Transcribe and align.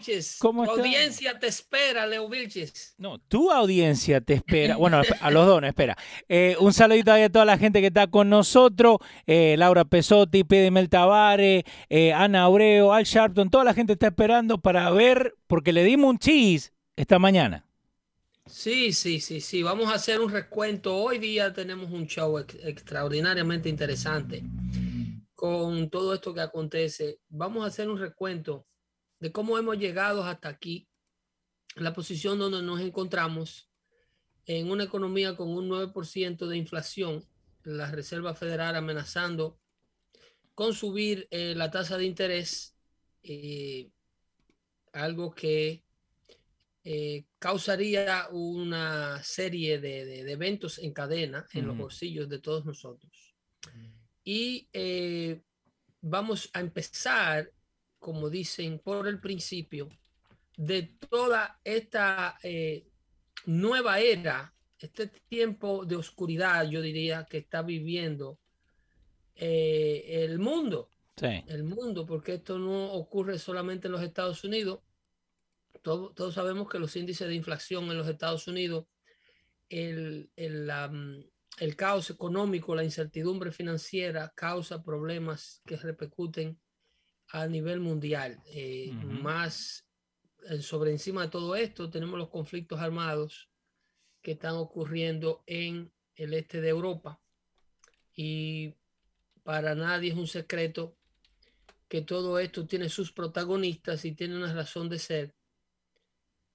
Vilches. 0.00 0.36
¿Cómo 0.38 0.64
Tu 0.64 0.70
está? 0.70 0.82
audiencia 0.82 1.38
te 1.38 1.46
espera, 1.46 2.06
Leo 2.06 2.28
Vilches. 2.28 2.94
No, 2.98 3.18
tu 3.18 3.50
audiencia 3.50 4.20
te 4.20 4.34
espera. 4.34 4.76
Bueno, 4.78 5.02
a 5.20 5.30
los 5.30 5.46
dos, 5.46 5.60
no, 5.60 5.66
espera. 5.66 5.96
Eh, 6.28 6.56
un 6.60 6.72
saludito 6.72 7.12
ahí 7.12 7.22
a 7.22 7.28
toda 7.30 7.44
la 7.44 7.58
gente 7.58 7.80
que 7.80 7.88
está 7.88 8.06
con 8.06 8.28
nosotros. 8.30 8.96
Eh, 9.26 9.56
Laura 9.58 9.84
Pesotti, 9.84 10.44
Pidemel 10.44 10.88
Tavares, 10.88 11.64
eh, 11.88 12.12
Ana 12.12 12.44
Abreu, 12.44 12.92
Al 12.92 13.04
Sharpton. 13.04 13.50
Toda 13.50 13.64
la 13.64 13.74
gente 13.74 13.92
está 13.92 14.06
esperando 14.08 14.58
para 14.58 14.90
ver, 14.90 15.34
porque 15.46 15.72
le 15.72 15.84
dimos 15.84 16.10
un 16.10 16.18
cheese 16.18 16.72
esta 16.96 17.18
mañana. 17.18 17.66
Sí, 18.46 18.92
sí, 18.92 19.20
sí, 19.20 19.40
sí. 19.40 19.62
Vamos 19.62 19.90
a 19.90 19.94
hacer 19.94 20.20
un 20.20 20.30
recuento. 20.30 20.96
Hoy 20.96 21.18
día 21.18 21.52
tenemos 21.52 21.90
un 21.92 22.06
show 22.06 22.38
ex- 22.38 22.56
extraordinariamente 22.64 23.68
interesante 23.68 24.42
con 25.34 25.88
todo 25.88 26.14
esto 26.14 26.34
que 26.34 26.40
acontece. 26.40 27.18
Vamos 27.28 27.64
a 27.64 27.68
hacer 27.68 27.88
un 27.88 27.98
recuento 27.98 28.66
de 29.20 29.32
cómo 29.32 29.58
hemos 29.58 29.78
llegado 29.78 30.24
hasta 30.24 30.48
aquí, 30.48 30.88
la 31.76 31.92
posición 31.92 32.38
donde 32.38 32.62
nos 32.62 32.80
encontramos 32.80 33.68
en 34.46 34.70
una 34.70 34.84
economía 34.84 35.36
con 35.36 35.48
un 35.50 35.68
9% 35.68 36.46
de 36.48 36.56
inflación, 36.56 37.24
la 37.62 37.90
Reserva 37.90 38.34
Federal 38.34 38.74
amenazando 38.74 39.58
con 40.54 40.74
subir 40.74 41.28
eh, 41.30 41.54
la 41.54 41.70
tasa 41.70 41.96
de 41.96 42.04
interés, 42.06 42.74
eh, 43.22 43.90
algo 44.92 45.32
que 45.34 45.84
eh, 46.82 47.26
causaría 47.38 48.26
una 48.30 49.22
serie 49.22 49.78
de, 49.78 50.04
de- 50.06 50.24
de 50.24 50.32
eventos 50.32 50.78
en 50.78 50.92
cadena 50.92 51.46
en 51.52 51.66
los 51.66 51.76
bolsillos 51.76 52.28
de 52.28 52.38
todos 52.40 52.64
nosotros. 52.64 53.34
Y 54.24 54.68
eh, 54.72 55.40
vamos 56.00 56.50
a 56.54 56.60
empezar, 56.60 57.52
como 58.00 58.28
dicen, 58.28 58.80
por 58.80 59.06
el 59.06 59.20
principio 59.20 59.88
de 60.56 60.82
toda 61.08 61.60
esta 61.62 62.36
eh, 62.42 62.88
nueva 63.46 64.00
era, 64.00 64.52
este 64.78 65.06
tiempo 65.28 65.84
de 65.84 65.96
oscuridad, 65.96 66.68
yo 66.68 66.80
diría, 66.80 67.24
que 67.30 67.38
está 67.38 67.62
viviendo 67.62 68.40
eh, 69.36 70.24
el 70.24 70.38
mundo 70.38 70.88
Sí. 71.16 71.44
el 71.48 71.64
mundo, 71.64 72.06
porque 72.06 72.34
esto 72.34 72.58
no 72.58 72.92
ocurre 72.94 73.38
solamente 73.38 73.88
en 73.88 73.92
los 73.92 74.00
Estados 74.02 74.42
Unidos. 74.42 74.80
Todo- 75.82 76.14
todos 76.14 76.32
sabemos 76.32 76.66
que 76.70 76.78
los 76.78 76.96
índices 76.96 77.28
de 77.28 77.34
inflación 77.34 77.84
en 77.90 77.98
los 77.98 78.08
Estados 78.08 78.48
Unidos, 78.48 78.86
el, 79.68 80.30
el, 80.36 80.64
mm, 80.90 81.24
el 81.58 81.76
caos 81.76 82.08
económico, 82.08 82.74
la 82.74 82.84
incertidumbre 82.84 83.52
financiera 83.52 84.32
causa 84.34 84.82
problemas 84.82 85.60
que 85.66 85.76
repercuten 85.76 86.58
a 87.32 87.46
nivel 87.46 87.80
mundial. 87.80 88.42
Eh. 88.46 88.92
Más 88.92 89.86
eh, 90.48 90.60
sobre 90.60 90.90
encima 90.90 91.22
de 91.22 91.28
todo 91.28 91.56
esto, 91.56 91.90
tenemos 91.90 92.18
los 92.18 92.28
conflictos 92.28 92.80
armados 92.80 93.48
que 94.22 94.32
están 94.32 94.54
ocurriendo 94.56 95.42
en 95.46 95.92
el 96.14 96.34
este 96.34 96.60
de 96.60 96.68
Europa. 96.68 97.20
Y 98.14 98.74
para 99.42 99.74
nadie 99.74 100.10
es 100.10 100.16
un 100.16 100.26
secreto 100.26 100.96
que 101.88 102.02
todo 102.02 102.38
esto 102.38 102.66
tiene 102.66 102.88
sus 102.88 103.12
protagonistas 103.12 104.04
y 104.04 104.12
tiene 104.12 104.36
una 104.36 104.52
razón 104.52 104.88
de 104.88 104.98
ser 104.98 105.34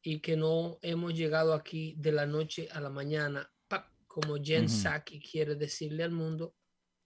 y 0.01 0.19
que 0.19 0.37
no 0.37 0.77
hemos 0.81 1.15
llegado 1.15 1.53
aquí 1.53 1.95
de 1.97 2.11
la 2.11 2.27
noche 2.27 2.69
a 2.71 2.79
la 2.79 2.89
mañana, 2.89 3.51
¡pap! 3.67 3.89
como 4.07 4.35
Jen. 4.37 4.69
Psaki 4.69 5.19
quiere 5.19 5.55
decirle 5.55 6.03
al 6.03 6.11
mundo 6.11 6.55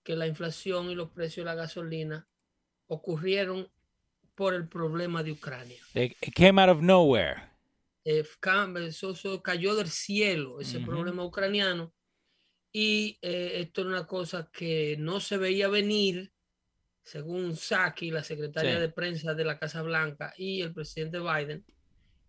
que 0.03 0.15
la 0.15 0.27
inflación 0.27 0.91
y 0.91 0.95
los 0.95 1.09
precios 1.11 1.45
de 1.45 1.51
la 1.51 1.55
gasolina 1.55 2.28
ocurrieron 2.89 3.69
por 4.35 4.53
el 4.53 4.67
problema 4.67 5.23
de 5.23 5.31
Ucrania. 5.31 5.81
It 5.93 6.17
came 6.35 6.61
out 6.61 6.69
of 6.69 6.81
nowhere. 6.81 7.43
Eh, 8.03 8.23
eso, 8.87 9.11
eso 9.11 9.41
cayó 9.41 9.75
del 9.75 9.89
cielo, 9.89 10.59
ese 10.59 10.79
problema 10.79 11.23
ucraniano. 11.23 11.93
Y 12.71 13.17
eh, 13.21 13.61
esto 13.61 13.81
era 13.81 13.89
una 13.91 14.07
cosa 14.07 14.49
que 14.51 14.95
no 14.99 15.19
se 15.19 15.37
veía 15.37 15.67
venir, 15.67 16.31
según 17.03 17.55
Saki, 17.55 18.11
la 18.11 18.23
secretaria 18.23 18.75
Sí. 18.75 18.79
de 18.81 18.89
prensa 18.89 19.33
de 19.33 19.43
la 19.43 19.59
Casa 19.59 19.81
Blanca, 19.81 20.33
y 20.37 20.61
el 20.61 20.73
presidente 20.73 21.19
Biden, 21.19 21.65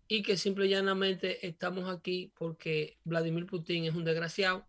y 0.07 0.21
que 0.23 0.37
simple 0.37 0.65
y 0.65 0.69
llanamente 0.69 1.45
estamos 1.47 1.89
aquí 1.89 2.31
porque 2.37 2.97
Vladimir 3.03 3.45
Putin 3.45 3.85
es 3.85 3.95
un 3.95 4.03
desgraciado 4.03 4.67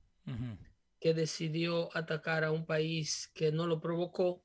que 1.00 1.14
decidió 1.14 1.94
atacar 1.96 2.44
a 2.44 2.52
un 2.52 2.64
país 2.64 3.30
que 3.34 3.50
no 3.50 3.66
lo 3.66 3.80
provocó 3.80 4.44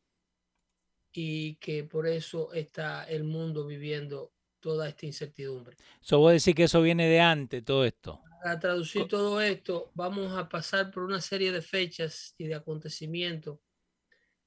y 1.14 1.56
que 1.56 1.84
por 1.84 2.08
eso 2.08 2.54
está 2.54 3.04
el 3.06 3.24
mundo 3.24 3.66
viviendo 3.66 4.34
toda 4.60 4.90
esta 4.90 5.06
incertidumbre. 5.06 5.78
So, 6.02 6.20
vos 6.20 6.34
decís 6.34 6.56
que 6.56 6.64
eso 6.64 6.82
viene 6.82 7.08
de 7.08 7.20
antes, 7.20 7.64
todo 7.64 7.86
esto. 7.86 8.22
Para 8.42 8.60
traducir 8.60 9.04
Co- 9.04 9.08
todo 9.08 9.42
esto, 9.42 9.92
vamos 9.96 10.38
a 10.38 10.48
pasar 10.48 10.92
por 10.92 11.04
una 11.04 11.22
serie 11.22 11.52
de 11.52 11.62
fechas 11.62 12.34
y 12.38 12.46
de 12.48 12.56
acontecimientos 12.56 13.60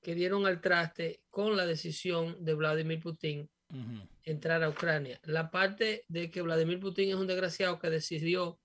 que 0.02 0.14
dieron 0.14 0.46
al 0.46 0.60
traste 0.60 1.22
con 1.30 1.56
la 1.56 1.66
decisión 1.66 2.42
de 2.44 2.54
Vladimir 2.54 3.00
Putin 3.00 3.50
Ujú. 3.70 4.08
entrar 4.24 4.62
a 4.62 4.68
Ucrania. 4.68 5.20
La 5.24 5.50
parte 5.50 6.04
de 6.08 6.30
que 6.30 6.42
Vladimir 6.42 6.80
Putin 6.80 7.10
es 7.10 7.14
un 7.16 7.26
desgraciado 7.26 7.78
que 7.78 7.90
decidió 7.90 8.60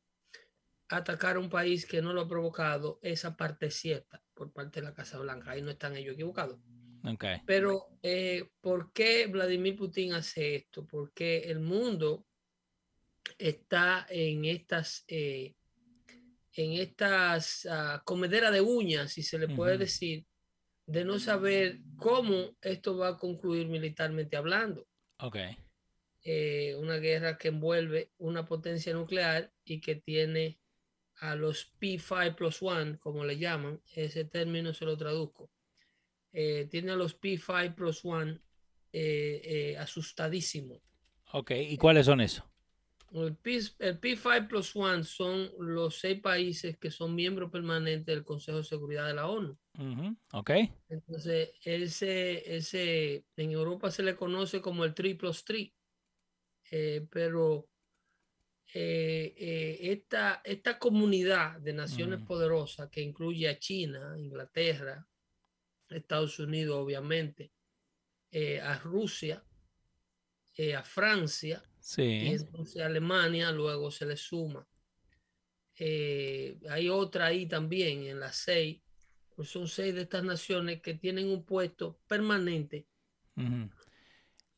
atacar 0.89 1.35
a 1.35 1.39
un 1.39 1.50
país 1.50 1.85
que 1.85 2.01
no 2.01 2.13
lo 2.13 2.22
ha 2.22 2.28
provocado, 2.28 3.00
esa 3.01 3.35
parte 3.35 3.67
es 3.67 3.75
cierta 3.75 4.22
por 4.34 4.51
parte 4.53 4.79
de 4.79 4.88
la 4.88 4.94
Casa 4.94 5.17
Blanca. 5.19 5.51
Ahí 5.51 5.61
no 5.61 5.72
están 5.72 5.96
ellos 5.96 6.14
equivocados. 6.14 6.59
Ok. 7.05 7.25
Pero, 7.46 7.87
eh, 8.02 8.49
¿por 8.61 8.91
qué 8.93 9.28
Vladimir 9.28 9.75
Putin 9.75 10.13
hace 10.13 10.55
esto? 10.55 10.85
Porque 10.85 11.40
el 11.49 11.59
mundo 11.59 12.25
está 13.37 14.05
en 14.09 14.46
estas, 14.46 15.03
eh, 15.07 15.55
en 16.53 16.73
estas 16.73 17.67
comederas 18.05 18.53
de 18.53 18.61
uñas, 18.61 19.11
si 19.11 19.23
se 19.23 19.37
le 19.37 19.47
puede 19.49 19.78
decir, 19.78 20.25
de 20.85 21.03
no 21.03 21.19
saber 21.19 21.79
cómo 21.97 22.55
esto 22.61 22.97
va 22.97 23.09
a 23.09 23.17
concluir 23.17 23.67
militarmente 23.67 24.37
hablando. 24.37 24.87
Ok. 25.19 25.37
Eh, 26.23 26.75
una 26.79 26.97
guerra 26.97 27.37
que 27.37 27.49
envuelve 27.49 28.11
una 28.17 28.46
potencia 28.46 28.93
nuclear 28.93 29.52
y 29.63 29.79
que 29.79 29.96
tiene 29.96 30.59
a 31.17 31.35
los 31.35 31.72
P5 31.79 32.35
plus 32.35 32.61
1, 32.61 32.99
como 32.99 33.23
le 33.23 33.37
llaman, 33.37 33.81
ese 33.93 34.25
término 34.25 34.73
se 34.73 34.85
lo 34.85 34.97
traduzco. 34.97 35.52
Eh, 36.37 36.67
tiene 36.70 36.91
a 36.91 36.97
los 36.97 37.17
P5 37.17 37.73
plus 37.76 38.03
1 38.03 38.34
eh, 38.91 39.41
eh, 39.43 39.78
asustadísimo. 39.78 40.82
Ok. 41.32 41.52
¿Y 41.52 41.78
cuáles 41.78 42.08
son 42.08 42.20
esos? 42.20 42.43
El, 43.14 43.37
P, 43.37 43.59
el 43.79 44.02
P5 44.02 44.47
plus 44.49 44.76
one 44.76 45.05
son 45.05 45.49
los 45.59 45.97
seis 45.97 46.20
países 46.20 46.78
que 46.78 46.91
son 46.91 47.16
miembros 47.16 47.49
permanentes 47.49 48.05
del 48.05 48.26
Consejo 48.26 48.58
de 48.58 48.64
Seguridad 48.66 49.08
de 49.08 49.14
la 49.14 49.29
ONU. 49.29 49.58
Ok. 50.34 50.52
Entonces, 50.90 51.52
ese, 51.64 52.55
ese, 52.55 53.26
en 53.38 53.52
Europa 53.52 53.90
se 53.90 54.03
le 54.03 54.17
conoce 54.17 54.61
como 54.61 54.84
el 54.84 54.93
3 54.93 55.16
plus 55.16 55.46
3, 55.46 55.72
eh, 56.72 57.08
pero 57.09 57.70
eh, 58.73 59.34
eh, 59.38 59.78
esta, 59.91 60.41
esta 60.43 60.78
comunidad 60.78 61.61
de 61.61 61.72
naciones 61.72 62.20
Mm. 62.20 62.26
poderosas 62.26 62.90
que 62.90 63.02
incluye 63.02 63.47
a 63.47 63.58
China, 63.58 64.16
Inglaterra, 64.17 65.08
Estados 65.95 66.39
Unidos, 66.39 66.77
obviamente, 66.77 67.51
eh, 68.31 68.59
a 68.59 68.77
Rusia, 68.79 69.43
eh, 70.55 70.75
a 70.75 70.83
Francia, 70.83 71.63
y 71.97 72.27
entonces 72.27 72.81
Alemania 72.81 73.51
luego 73.51 73.91
se 73.91 74.05
le 74.05 74.17
suma. 74.17 74.67
Eh, 75.77 76.57
hay 76.69 76.89
otra 76.89 77.27
ahí 77.27 77.45
también 77.45 78.03
en 78.03 78.19
las 78.19 78.37
seis, 78.37 78.81
pues 79.35 79.49
son 79.49 79.67
seis 79.67 79.93
de 79.93 80.01
estas 80.01 80.23
naciones 80.23 80.81
que 80.81 80.93
tienen 80.93 81.27
un 81.27 81.43
puesto 81.43 81.99
permanente 82.07 82.87
Ujú. 83.35 83.69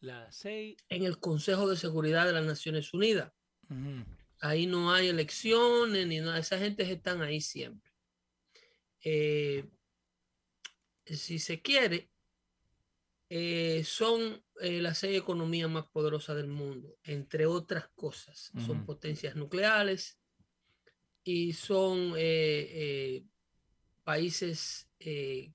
La 0.02 0.32
seis. 0.32 0.78
en 0.90 1.04
el 1.04 1.20
Consejo 1.20 1.68
de 1.68 1.76
Seguridad 1.76 2.28
de 2.28 2.34
las 2.34 2.46
Naciones 2.46 2.94
Unidas. 2.94 3.34
Ahí 4.40 4.68
no 4.68 4.94
hay 4.94 5.08
elecciones 5.08 6.06
ni 6.06 6.20
nada, 6.20 6.38
esa 6.38 6.60
gente 6.60 6.90
están 6.90 7.22
ahí 7.22 7.42
siempre. 7.42 7.92
Eh, 9.04 9.66
si 11.16 11.40
se 11.40 11.62
quiere, 11.62 12.10
eh, 13.30 13.84
son 13.86 14.42
eh, 14.62 14.82
las 14.82 14.98
seis 15.00 15.18
economías 15.18 15.70
más 15.70 15.86
poderosas 15.88 16.36
del 16.36 16.48
mundo, 16.48 16.98
entre 17.04 17.46
otras 17.46 17.88
cosas. 17.96 18.52
Son 18.66 18.86
potencias 18.86 19.36
nucleares 19.36 20.18
y 21.24 21.54
son 21.54 22.14
eh, 22.16 22.68
eh, 22.72 23.24
países 24.04 24.88
eh, 25.00 25.52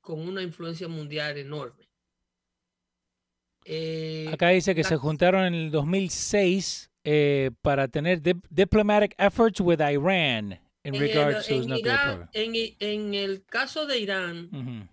con 0.00 0.20
una 0.20 0.42
influencia 0.42 0.88
mundial 0.88 1.38
enorme. 1.38 1.88
Acá 4.32 4.48
dice 4.48 4.74
que 4.74 4.82
la- 4.82 4.88
se 4.88 4.96
juntaron 4.96 5.44
en 5.44 5.54
el 5.54 5.70
2006 5.70 6.90
eh, 7.04 7.50
para 7.62 7.86
tener 7.88 8.20
dip- 8.22 8.46
diplomatic 8.50 9.14
efforts 9.18 9.60
with 9.60 9.80
Iran 9.80 10.52
in 10.84 10.94
en, 10.94 11.00
regards 11.00 11.46
to 11.46 11.54
en 11.54 11.68
Irán- 12.54 12.76
en 12.80 13.14
el 13.14 13.44
caso 13.44 13.86
de 13.86 13.98
Irán. 13.98 14.90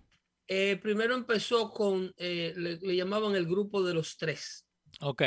Eh, 0.52 0.76
primero 0.82 1.14
empezó 1.14 1.70
con, 1.70 2.12
eh, 2.16 2.52
le, 2.56 2.76
le 2.78 2.96
llamaban 2.96 3.36
el 3.36 3.46
grupo 3.46 3.84
de 3.84 3.94
los 3.94 4.16
tres, 4.16 4.66
Ok. 5.00 5.22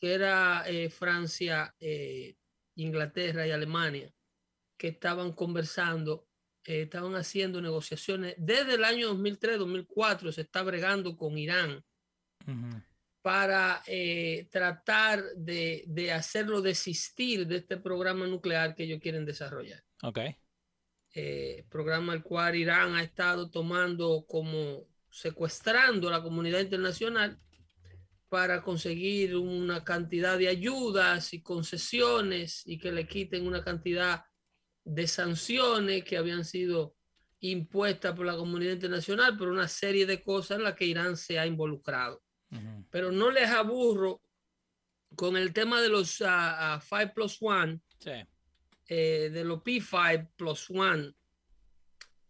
que 0.00 0.12
era 0.12 0.64
eh, 0.66 0.90
Francia, 0.90 1.72
eh, 1.78 2.34
Inglaterra 2.74 3.46
y 3.46 3.52
Alemania, 3.52 4.12
que 4.76 4.88
estaban 4.88 5.32
conversando, 5.32 6.26
eh, 6.64 6.82
estaban 6.82 7.14
haciendo 7.14 7.60
negociaciones. 7.60 8.34
Desde 8.36 8.74
el 8.74 8.84
año 8.84 9.14
2003-2004 9.14 10.32
se 10.32 10.40
está 10.40 10.64
bregando 10.64 11.16
con 11.16 11.38
Irán 11.38 11.80
Ujú. 12.44 12.82
para 13.22 13.82
eh, 13.86 14.48
tratar 14.50 15.22
de, 15.36 15.84
de 15.86 16.12
hacerlo 16.12 16.62
desistir 16.62 17.46
de 17.46 17.58
este 17.58 17.76
programa 17.76 18.26
nuclear 18.26 18.74
que 18.74 18.82
ellos 18.82 18.98
quieren 19.00 19.24
desarrollar. 19.24 19.84
Ok. 20.02 20.18
Eh, 21.14 21.64
programa 21.68 22.12
al 22.12 22.22
cual 22.22 22.56
Irán 22.56 22.94
ha 22.94 23.02
estado 23.02 23.50
tomando 23.50 24.24
como 24.26 24.86
secuestrando 25.10 26.08
a 26.08 26.12
la 26.12 26.22
comunidad 26.22 26.60
internacional 26.60 27.38
para 28.28 28.62
conseguir 28.62 29.36
una 29.36 29.82
cantidad 29.84 30.36
de 30.36 30.48
ayudas 30.48 31.32
y 31.32 31.42
concesiones 31.42 32.62
y 32.66 32.78
que 32.78 32.92
le 32.92 33.06
quiten 33.06 33.46
una 33.46 33.64
cantidad 33.64 34.24
de 34.84 35.06
sanciones 35.06 36.04
que 36.04 36.18
habían 36.18 36.44
sido 36.44 36.94
impuestas 37.40 38.14
por 38.14 38.26
la 38.26 38.36
comunidad 38.36 38.72
internacional 38.72 39.36
por 39.36 39.48
una 39.48 39.68
serie 39.68 40.06
de 40.06 40.22
cosas 40.22 40.58
en 40.58 40.64
las 40.64 40.74
que 40.74 40.84
Irán 40.84 41.16
se 41.16 41.38
ha 41.38 41.46
involucrado. 41.46 42.22
Pero 42.90 43.12
no 43.12 43.30
les 43.30 43.48
aburro 43.50 44.22
con 45.14 45.36
el 45.36 45.52
tema 45.52 45.80
de 45.80 45.88
los 45.88 46.16
5 46.16 47.14
plus 47.14 47.38
1 47.40 47.80
Sí. 47.98 48.12
Eh, 48.88 49.30
de 49.30 49.44
los 49.44 49.62
P5 49.62 50.30
plus 50.36 50.70
one, 50.70 51.12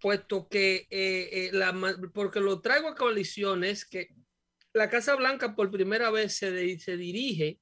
puesto 0.00 0.48
que 0.48 0.88
eh, 0.90 1.28
eh, 1.32 1.50
la, 1.52 1.72
porque 2.12 2.40
lo 2.40 2.60
traigo 2.60 2.88
a 2.88 2.96
coalición 2.96 3.62
es 3.62 3.84
que 3.84 4.08
la 4.72 4.90
Casa 4.90 5.14
Blanca 5.14 5.54
por 5.54 5.70
primera 5.70 6.10
vez 6.10 6.36
se, 6.36 6.78
se 6.78 6.96
dirige 6.96 7.60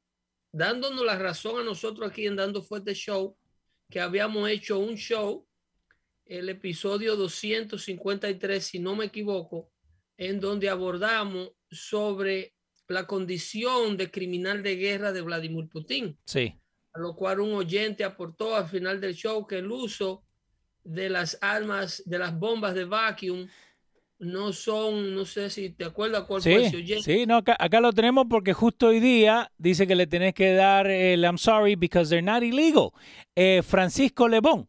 dándonos 0.50 1.04
la 1.04 1.18
razón 1.18 1.60
a 1.60 1.64
nosotros 1.64 2.10
aquí 2.10 2.26
en 2.26 2.36
Dando 2.36 2.62
Fuerte 2.62 2.94
Show, 2.94 3.36
que 3.90 4.00
habíamos 4.00 4.48
hecho 4.48 4.78
un 4.78 4.96
show, 4.96 5.46
el 6.24 6.48
episodio 6.48 7.16
253, 7.16 8.64
si 8.64 8.78
no 8.78 8.96
me 8.96 9.04
equivoco, 9.04 9.70
en 10.16 10.40
donde 10.40 10.70
abordamos 10.70 11.52
sobre 11.70 12.54
la 12.88 13.06
condición 13.06 13.96
de 13.98 14.10
criminal 14.10 14.62
de 14.62 14.76
guerra 14.76 15.12
de 15.12 15.20
Vladimir 15.20 15.68
Putin 15.68 16.18
Sí. 16.24 16.58
A 16.96 16.98
lo 16.98 17.14
cual 17.14 17.40
un 17.40 17.52
oyente 17.54 18.04
aportó 18.04 18.56
al 18.56 18.66
final 18.68 19.00
del 19.00 19.14
show 19.14 19.46
que 19.46 19.58
el 19.58 19.70
uso 19.70 20.24
de 20.82 21.10
las 21.10 21.36
armas, 21.42 22.02
de 22.06 22.18
las 22.18 22.38
bombas 22.38 22.74
de 22.74 22.84
vacuum, 22.84 23.46
no 24.18 24.52
son, 24.54 25.14
no 25.14 25.26
sé 25.26 25.50
si 25.50 25.70
te 25.70 25.84
acuerdas 25.84 26.24
cuál 26.24 26.40
fue 26.40 26.54
ese 26.54 26.70
Sí, 26.70 26.76
oyente. 26.76 27.02
sí, 27.02 27.26
no, 27.26 27.36
acá, 27.36 27.54
acá 27.58 27.80
lo 27.80 27.92
tenemos 27.92 28.24
porque 28.30 28.54
justo 28.54 28.86
hoy 28.86 29.00
día 29.00 29.52
dice 29.58 29.86
que 29.86 29.94
le 29.94 30.06
tenés 30.06 30.32
que 30.32 30.54
dar 30.54 30.86
el 30.86 31.22
I'm 31.22 31.36
sorry 31.36 31.74
because 31.76 32.08
they're 32.08 32.22
not 32.22 32.42
illegal. 32.42 32.92
Eh, 33.34 33.62
Francisco 33.62 34.26
Lebón. 34.26 34.68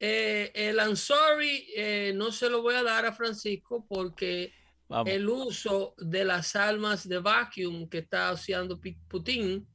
Eh, 0.00 0.50
el 0.54 0.76
I'm 0.78 0.96
sorry 0.96 1.66
eh, 1.76 2.12
no 2.14 2.30
se 2.32 2.48
lo 2.48 2.62
voy 2.62 2.74
a 2.76 2.82
dar 2.82 3.04
a 3.04 3.12
Francisco 3.12 3.84
porque 3.86 4.52
Vamos. 4.88 5.12
el 5.12 5.28
uso 5.28 5.94
de 5.98 6.24
las 6.24 6.56
armas 6.56 7.06
de 7.06 7.18
vacuum 7.18 7.86
que 7.88 7.98
está 7.98 8.30
haciendo 8.30 8.80
Putin 9.08 9.66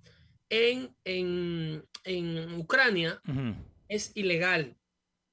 en, 0.50 0.95
en, 1.04 1.84
en 2.04 2.54
Ucrania 2.56 3.22
es 3.88 4.12
ilegal. 4.16 4.75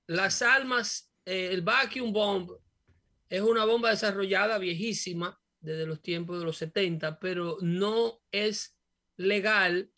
Las 0.06 0.42
armas, 0.42 1.12
eh, 1.24 1.50
el 1.52 1.62
vacuum 1.62 2.12
bomb 2.12 2.50
es 3.28 3.40
una 3.40 3.64
bomba 3.64 3.90
desarrollada 3.90 4.58
viejísima 4.58 5.40
desde 5.60 5.86
los 5.86 6.02
tiempos 6.02 6.38
de 6.38 6.44
los 6.44 6.56
70, 6.56 7.18
pero 7.20 7.58
no 7.60 8.20
es 8.32 8.76
legal 9.16 9.90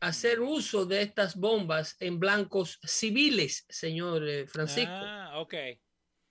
hacer 0.00 0.40
uso 0.40 0.86
de 0.86 1.02
estas 1.02 1.36
bombas 1.36 1.96
en 2.00 2.18
blancos 2.18 2.78
civiles, 2.82 3.66
señor 3.68 4.26
eh, 4.26 4.46
Francisco. 4.46 4.90
Ah, 4.90 5.38
ok. 5.38 5.54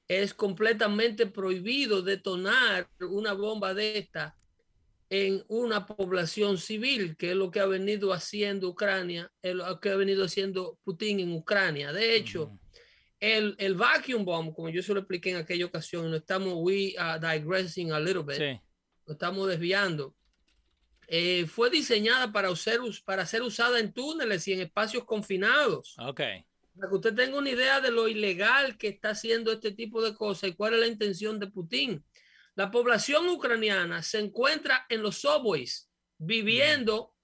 Es 0.07 0.33
completamente 0.33 1.27
prohibido 1.27 2.01
detonar 2.01 2.89
una 3.01 3.33
bomba 3.33 3.75
de 3.75 3.99
esta 3.99 4.35
en 5.11 5.43
una 5.47 5.85
población 5.87 6.57
civil, 6.57 7.15
que 7.17 7.31
es 7.31 7.35
lo 7.35 7.49
que 7.49 7.59
ha 7.59 7.65
venido 7.65 8.13
haciendo 8.13 8.69
Ucrania, 8.69 9.31
es 9.41 9.55
lo 9.55 9.79
que 9.79 9.89
ha 9.89 9.95
venido 9.95 10.23
haciendo 10.25 10.77
Putin 10.83 11.19
en 11.19 11.31
Ucrania. 11.33 11.91
De 11.91 12.15
hecho, 12.15 12.43
Ujú. 12.43 12.59
el, 13.19 13.55
el 13.57 13.73
vacuum 13.75 14.23
bomb, 14.23 14.53
como 14.53 14.69
yo 14.69 14.83
se 14.83 14.93
lo 14.93 14.99
expliqué 14.99 15.31
en 15.31 15.37
aquella 15.37 15.65
ocasión, 15.65 16.09
no 16.11 16.17
estamos, 16.17 16.53
we 16.57 16.93
are 16.97 17.19
digressing 17.19 17.91
a 17.91 17.99
little 17.99 18.21
bit, 18.23 18.37
Sí. 18.37 18.61
estamos 19.07 19.47
desviando, 19.47 20.15
eh, 21.07 21.47
fue 21.47 21.71
diseñada 21.71 22.31
para 22.31 22.55
ser, 22.55 22.81
us- 22.81 23.01
para 23.01 23.25
ser 23.25 23.41
usada 23.41 23.79
en 23.79 23.91
túneles 23.91 24.47
y 24.47 24.53
en 24.53 24.61
espacios 24.61 25.05
confinados. 25.05 25.95
Para 26.75 26.87
que 26.87 26.95
usted 26.95 27.15
tenga 27.15 27.37
una 27.39 27.49
idea 27.49 27.81
de 27.81 27.89
lo 27.91 28.07
ilegal 28.07 28.77
que 28.77 28.89
está 28.89 29.09
haciendo 29.09 29.51
este 29.51 29.71
tipo 29.71 30.03
de 30.03 30.13
cosas 30.13 30.51
y 30.51 30.53
cuál 30.53 30.75
es 30.75 30.79
la 30.81 30.87
intención 30.87 31.39
de 31.39 31.47
Putin. 31.47 32.03
La 32.55 32.71
población 32.71 33.29
ucraniana 33.29 34.01
se 34.03 34.19
encuentra 34.19 34.85
en 34.89 35.01
los 35.01 35.17
subways, 35.17 35.89
viviendo 36.17 37.15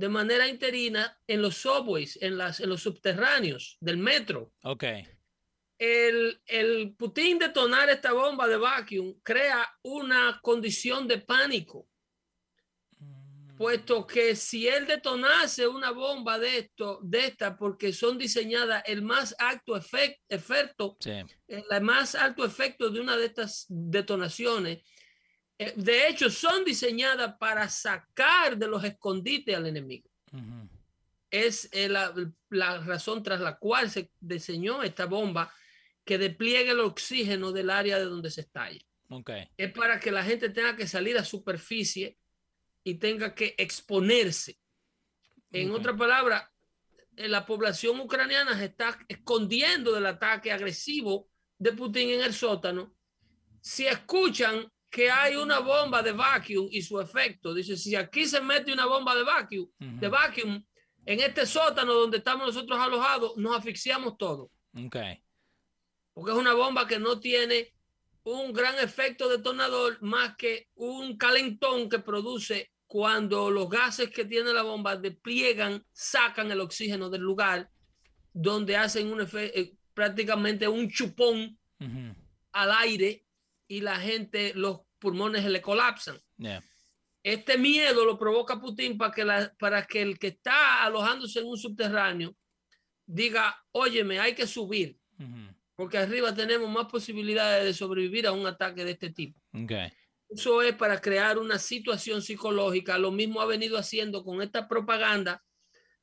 de 0.00 0.08
manera 0.08 0.48
interina 0.48 1.20
en 1.26 1.42
los 1.42 1.56
subways, 1.56 2.16
en, 2.22 2.38
las, 2.38 2.60
en 2.60 2.70
los 2.70 2.82
subterráneos 2.82 3.76
del 3.80 3.98
metro. 3.98 4.52
Ok. 4.62 4.84
El, 5.78 6.40
el 6.46 6.94
Putin 6.96 7.38
detonar 7.38 7.90
esta 7.90 8.12
bomba 8.12 8.46
de 8.46 8.56
vacuum 8.56 9.20
crea 9.22 9.66
una 9.82 10.40
condición 10.42 11.06
de 11.06 11.18
pánico, 11.18 11.86
puesto 13.60 14.06
que 14.06 14.34
si 14.36 14.66
él 14.66 14.86
detonase 14.86 15.68
una 15.68 15.90
bomba 15.90 16.38
de 16.38 16.60
esto, 16.60 16.98
de 17.02 17.26
esta, 17.26 17.58
porque 17.58 17.92
son 17.92 18.16
diseñadas 18.16 18.82
el 18.86 19.02
más 19.02 19.34
alto 19.38 19.76
efec- 19.76 20.18
efecto, 20.30 20.96
Sí. 20.98 21.12
el 21.46 21.82
más 21.82 22.14
alto 22.14 22.42
efecto 22.46 22.88
de 22.88 23.00
una 23.00 23.18
de 23.18 23.26
estas 23.26 23.66
detonaciones, 23.68 24.78
eh, 25.58 25.74
de 25.76 26.08
hecho 26.08 26.30
son 26.30 26.64
diseñadas 26.64 27.34
para 27.38 27.68
sacar 27.68 28.56
de 28.56 28.66
los 28.66 28.82
escondites 28.82 29.54
al 29.54 29.66
enemigo. 29.66 30.08
Ujú. 30.32 30.66
Es 31.30 31.68
eh, 31.72 31.86
la, 31.90 32.14
la 32.48 32.78
razón 32.78 33.22
tras 33.22 33.40
la 33.42 33.58
cual 33.58 33.90
se 33.90 34.10
diseñó 34.20 34.82
esta 34.82 35.04
bomba 35.04 35.52
que 36.02 36.16
despliegue 36.16 36.70
el 36.70 36.80
oxígeno 36.80 37.52
del 37.52 37.68
área 37.68 37.98
de 37.98 38.06
donde 38.06 38.30
se 38.30 38.40
estalla. 38.40 38.80
Ok. 39.10 39.30
Es 39.58 39.70
para 39.72 40.00
que 40.00 40.10
la 40.10 40.24
gente 40.24 40.48
tenga 40.48 40.74
que 40.76 40.86
salir 40.86 41.18
a 41.18 41.24
superficie 41.26 42.16
y 42.84 42.94
tenga 42.94 43.34
que 43.34 43.54
exponerse 43.58 44.58
En 45.52 45.70
Ok. 45.72 45.78
otras 45.78 45.96
palabras, 45.96 46.44
eh, 47.16 47.28
la 47.28 47.44
población 47.44 47.98
ucraniana 47.98 48.56
se 48.56 48.66
está 48.66 48.96
escondiendo 49.08 49.90
del 49.92 50.06
ataque 50.06 50.52
agresivo 50.52 51.28
de 51.58 51.72
Putin 51.72 52.10
en 52.10 52.20
el 52.20 52.32
sótano. 52.32 52.94
Si 53.60 53.84
escuchan 53.86 54.70
que 54.88 55.10
hay 55.10 55.34
una 55.36 55.58
bomba 55.58 56.02
de 56.02 56.12
vacuum 56.12 56.68
y 56.70 56.82
su 56.82 57.00
efecto, 57.00 57.52
dice, 57.52 57.76
si 57.76 57.96
aquí 57.96 58.26
se 58.26 58.40
mete 58.40 58.72
una 58.72 58.86
bomba 58.86 59.14
de 59.16 59.24
vacuum, 59.24 59.68
de 59.78 60.08
vacuum 60.08 60.64
en 61.04 61.20
este 61.20 61.46
sótano 61.46 61.94
donde 61.94 62.18
estamos 62.18 62.46
nosotros 62.46 62.78
alojados, 62.78 63.36
nos 63.36 63.56
asfixiamos 63.56 64.16
todos. 64.16 64.50
Ok. 64.74 64.96
Porque 66.12 66.30
es 66.32 66.36
una 66.38 66.54
bomba 66.54 66.86
que 66.86 66.98
no 67.00 67.18
tiene 67.18 67.72
un 68.24 68.52
gran 68.52 68.78
efecto 68.78 69.28
detonador 69.28 69.98
más 70.02 70.36
que 70.36 70.68
un 70.74 71.16
calentón 71.16 71.88
que 71.88 71.98
produce 71.98 72.70
cuando 72.86 73.50
los 73.50 73.68
gases 73.70 74.10
que 74.10 74.24
tiene 74.24 74.52
la 74.52 74.62
bomba 74.62 74.96
despliegan, 74.96 75.84
sacan 75.92 76.50
el 76.50 76.60
oxígeno 76.60 77.08
del 77.08 77.22
lugar, 77.22 77.70
donde 78.32 78.76
hacen 78.76 79.12
un 79.12 79.26
eh, 79.34 79.74
prácticamente 79.94 80.66
un 80.68 80.88
chupón 80.90 81.56
al 82.52 82.70
aire 82.72 83.24
y 83.68 83.80
la 83.80 83.96
gente, 83.98 84.52
los 84.54 84.80
pulmones 84.98 85.44
le 85.44 85.62
colapsan. 85.62 86.18
Yeah. 86.36 86.62
Este 87.22 87.56
miedo 87.56 88.04
lo 88.04 88.18
provoca 88.18 88.60
Putin 88.60 88.98
para 88.98 89.12
que, 89.12 89.24
la- 89.24 89.54
para 89.58 89.86
que 89.86 90.02
el 90.02 90.18
que 90.18 90.28
está 90.28 90.84
alojándose 90.84 91.38
en 91.40 91.46
un 91.46 91.56
subterráneo 91.56 92.34
diga, 93.06 93.56
óyeme, 93.72 94.18
hay 94.20 94.34
que 94.34 94.46
subir. 94.46 94.98
Porque 95.80 95.96
arriba 95.96 96.34
tenemos 96.34 96.68
más 96.68 96.88
posibilidades 96.88 97.64
de 97.64 97.72
sobrevivir 97.72 98.26
a 98.26 98.32
un 98.32 98.46
ataque 98.46 98.84
de 98.84 98.90
este 98.90 99.08
tipo. 99.14 99.40
Ok. 99.54 99.72
Eso 100.28 100.60
es 100.60 100.74
para 100.74 101.00
crear 101.00 101.38
una 101.38 101.58
situación 101.58 102.20
psicológica. 102.20 102.98
Lo 102.98 103.10
mismo 103.10 103.40
ha 103.40 103.46
venido 103.46 103.78
haciendo 103.78 104.22
con 104.22 104.42
esta 104.42 104.68
propaganda 104.68 105.42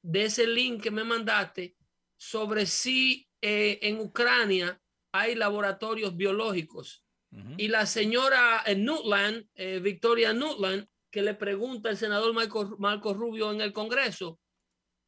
de 0.01 0.24
ese 0.24 0.48
link 0.48 0.81
que 0.81 0.89
me 0.89 1.03
mandaste 1.03 1.75
sobre 2.17 2.65
si 2.65 3.29
eh, 3.39 3.77
en 3.84 4.00
Ucrania 4.00 4.81
hay 5.12 5.36
laboratorios 5.36 6.17
biológicos. 6.17 7.05
Ujú. 7.31 7.53
Y 7.57 7.67
la 7.67 7.86
señora 7.86 8.63
eh, 8.65 8.75
Nutland, 8.75 9.48
eh, 9.53 9.77
Victoria 9.79 10.34
Nutland, 10.34 10.88
que 11.12 11.22
le 11.22 11.36
pregunta 11.36 11.89
al 11.89 11.98
senador 11.98 12.34
Marco, 12.34 12.77
Marco 12.79 13.13
Rubio 13.13 13.51
en 13.51 13.62
el 13.62 13.74
Congreso, 13.74 14.39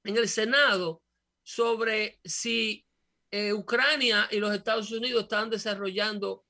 en 0.03 0.15
el 0.15 0.27
Senado, 0.27 1.01
sobre 1.41 2.19
si 2.23 2.85
eh, 3.31 3.53
Ucrania 3.53 4.27
y 4.31 4.37
los 4.39 4.53
Estados 4.53 4.91
Unidos 4.91 5.23
están 5.23 5.49
desarrollando 5.49 6.45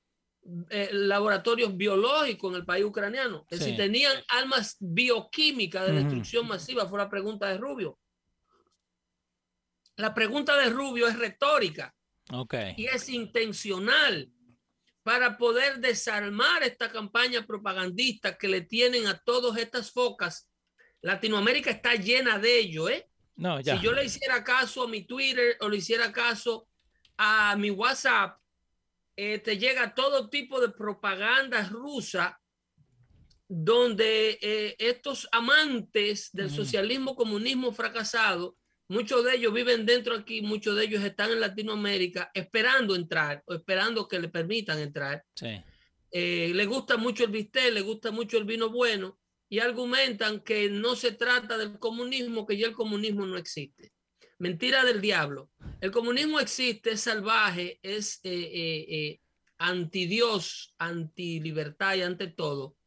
eh, 0.70 0.90
laboratorios 0.94 1.76
biológicos 1.76 2.52
en 2.52 2.60
el 2.60 2.66
país 2.66 2.86
ucraniano. 2.86 3.46
Que 3.48 3.58
Sí. 3.58 3.66
Si 3.66 3.78
tenían 3.78 4.16
armas 4.30 4.78
bioquímicas 4.80 5.86
de 5.86 5.94
destrucción 5.94 6.48
masiva, 6.48 6.88
fue 6.88 6.98
la 7.00 7.10
pregunta 7.10 7.48
de 7.50 7.58
Rubio. 7.58 8.00
La 9.98 10.14
pregunta 10.14 10.56
de 10.58 10.70
Rubio 10.70 11.08
es 11.08 11.20
retórica 11.20 11.94
Ok. 12.32 12.54
y 12.78 12.86
es 12.86 13.10
intencional 13.10 14.32
para 15.04 15.38
poder 15.38 15.80
desarmar 15.80 16.64
esta 16.64 16.90
campaña 16.90 17.46
propagandista 17.46 18.38
que 18.38 18.48
le 18.48 18.62
tienen 18.62 19.08
a 19.08 19.18
todas 19.20 19.58
estas 19.58 19.92
focas. 19.92 20.50
Latinoamérica 21.02 21.70
está 21.72 21.96
llena 21.96 22.40
de 22.40 22.60
ello, 22.60 22.88
¿eh? 22.90 23.10
No, 23.36 23.60
ya. 23.60 23.78
Si 23.78 23.84
yo 23.84 23.92
le 23.92 24.06
hiciera 24.06 24.44
caso 24.44 24.84
a 24.84 24.88
mi 24.88 25.06
Twitter 25.06 25.58
o 25.62 25.68
le 25.70 25.78
hiciera 25.78 26.12
caso 26.12 26.69
a 27.22 27.56
mi 27.58 27.70
WhatsApp, 27.70 28.40
eh, 29.18 29.40
te 29.40 29.58
llega 29.58 29.94
todo 29.94 30.30
tipo 30.30 30.62
de 30.62 30.70
propaganda 30.70 31.68
rusa 31.68 32.40
donde 33.50 34.40
eh, 34.42 34.76
estos 34.80 35.28
amantes 35.34 36.30
del 36.32 36.46
Ujú. 36.48 36.56
socialismo 36.56 37.16
comunismo 37.16 37.74
fracasado, 37.74 38.56
muchos 38.88 39.26
de 39.26 39.36
ellos 39.36 39.54
viven 39.54 39.86
dentro 39.86 40.16
aquí, 40.16 40.42
muchos 40.42 40.78
de 40.78 40.86
ellos 40.86 41.04
están 41.04 41.32
en 41.32 41.42
Latinoamérica 41.42 42.32
esperando 42.34 42.96
entrar 42.96 43.44
o 43.48 43.54
esperando 43.54 44.08
que 44.08 44.20
le 44.20 44.30
permitan 44.30 44.80
entrar 44.80 45.26
Sí. 45.36 45.62
eh, 46.12 46.52
le 46.56 46.66
gusta 46.66 46.96
mucho 46.96 47.26
el 47.26 47.32
bistec, 47.32 47.74
le 47.74 47.82
gusta 47.82 48.12
mucho 48.12 48.38
el 48.38 48.46
vino 48.46 48.70
bueno 48.70 49.20
y 49.50 49.60
argumentan 49.60 50.40
que 50.40 50.70
no 50.70 50.96
se 50.96 51.12
trata 51.12 51.58
del 51.58 51.80
comunismo, 51.80 52.46
que 52.46 52.58
ya 52.58 52.68
el 52.68 52.74
comunismo 52.74 53.26
no 53.26 53.38
existe. 53.38 53.92
Mentira 54.40 54.86
del 54.86 55.02
diablo. 55.02 55.52
El 55.82 55.92
comunismo 55.92 56.40
existe, 56.40 56.92
es 56.92 57.02
salvaje, 57.02 57.78
es 57.84 58.22
eh, 58.24 58.32
eh, 58.32 58.86
eh, 58.90 59.22
anti-Dios, 59.58 60.74
anti-libertad 60.78 61.96
y 61.96 62.02
ante 62.04 62.28
todo. 62.28 62.78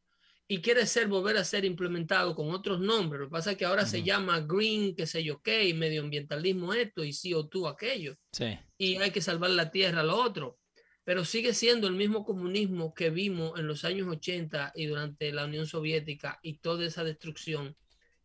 Y 0.48 0.62
quiere 0.62 0.86
ser, 0.86 1.08
volver 1.08 1.36
a 1.36 1.44
ser 1.44 1.64
implementado 1.66 2.34
con 2.34 2.50
otros 2.50 2.80
nombres. 2.80 3.20
Lo 3.20 3.26
que 3.26 3.32
pasa 3.32 3.52
es 3.52 3.56
que 3.58 3.66
ahora 3.66 3.84
se 3.86 4.02
llama 4.02 4.40
green, 4.40 4.96
qué 4.96 5.06
sé 5.06 5.22
yo 5.22 5.40
qué, 5.42 5.68
y 5.68 5.74
medioambientalismo 5.74 6.72
esto, 6.72 7.04
y 7.04 7.10
CO2 7.10 7.70
aquello 7.70 8.16
Sí. 8.32 8.58
y 8.78 8.96
hay 8.96 9.10
que 9.10 9.20
salvar 9.20 9.50
la 9.50 9.70
tierra, 9.70 10.02
lo 10.02 10.16
otro. 10.16 10.58
Pero 11.04 11.24
sigue 11.24 11.52
siendo 11.52 11.86
el 11.86 11.94
mismo 11.94 12.24
comunismo 12.24 12.94
que 12.94 13.10
vimos 13.10 13.58
en 13.58 13.66
los 13.66 13.84
años 13.84 14.08
80 14.08 14.72
y 14.74 14.86
durante 14.86 15.32
la 15.32 15.44
Unión 15.44 15.66
Soviética 15.66 16.38
y 16.42 16.58
toda 16.58 16.86
esa 16.86 17.04
destrucción 17.04 17.76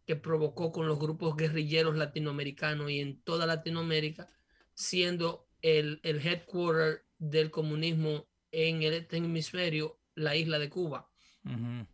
que 0.08 0.16
provocó 0.16 0.72
con 0.72 0.88
los 0.88 0.98
grupos 0.98 1.36
guerrilleros 1.36 1.98
latinoamericanos 1.98 2.90
y 2.90 3.02
en 3.02 3.22
toda 3.24 3.46
Latinoamérica, 3.46 4.30
siendo 4.74 5.50
el, 5.62 6.00
el 6.02 6.26
headquarter 6.26 7.04
del 7.18 7.52
comunismo 7.52 8.26
en 8.52 8.84
el 8.84 8.94
este 8.94 9.18
hemisferio, 9.18 10.00
la 10.16 10.38
isla 10.38 10.60
de 10.60 10.70
Cuba. 10.70 11.12
Ujú. 11.44 11.86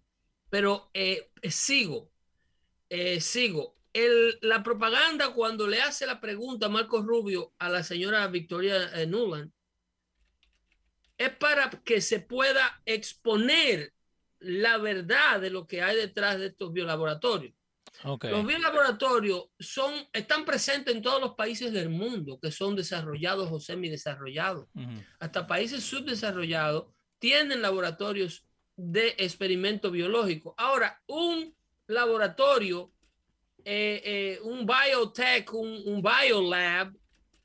Pero 0.52 0.92
eh, 0.94 1.32
sigo, 1.50 2.12
eh, 2.88 3.20
sigo. 3.20 3.76
El- 3.94 4.38
la 4.42 4.62
propaganda 4.62 5.34
cuando 5.34 5.68
le 5.68 5.82
hace 5.82 6.06
la 6.06 6.22
pregunta 6.22 6.68
a 6.68 6.70
Marco 6.70 7.02
Rubio 7.02 7.54
a 7.58 7.68
la 7.70 7.82
señora 7.82 8.28
Victoria 8.28 8.92
eh, 8.94 9.08
Nuland 9.08 9.52
es 11.18 11.30
para 11.32 11.70
que 11.84 12.00
se 12.00 12.20
pueda 12.20 12.80
exponer 12.86 13.92
la 14.40 14.78
verdad 14.78 15.42
de 15.42 15.50
lo 15.50 15.66
que 15.66 15.82
hay 15.82 15.96
detrás 15.96 16.38
de 16.38 16.48
estos 16.48 16.74
biolaboratorios. 16.74 17.56
Ok. 18.04 18.26
Los 18.26 18.46
biolaboratorios 18.46 19.46
son, 19.60 19.94
están 20.14 20.46
presentes 20.46 20.96
en 20.96 21.02
todos 21.02 21.22
los 21.22 21.36
países 21.36 21.72
del 21.72 21.90
mundo 21.90 22.40
que 22.42 22.52
son 22.52 22.76
desarrollados 22.76 23.50
o 23.52 23.60
semidesarrollados 23.60 24.68
Ujú. 24.74 25.04
hasta 25.20 25.46
países 25.48 25.84
subdesarrollados 25.84 26.88
tienen 27.20 27.62
laboratorios 27.62 28.46
de 28.76 29.10
experimento 29.20 29.92
biológico. 29.92 30.56
Ahora, 30.58 31.00
un 31.08 31.56
laboratorio, 31.88 32.92
eh, 33.64 34.02
eh, 34.04 34.40
un 34.44 34.66
biotech, 34.66 35.54
un, 35.54 35.82
un 35.86 36.02
biolab, 36.02 36.94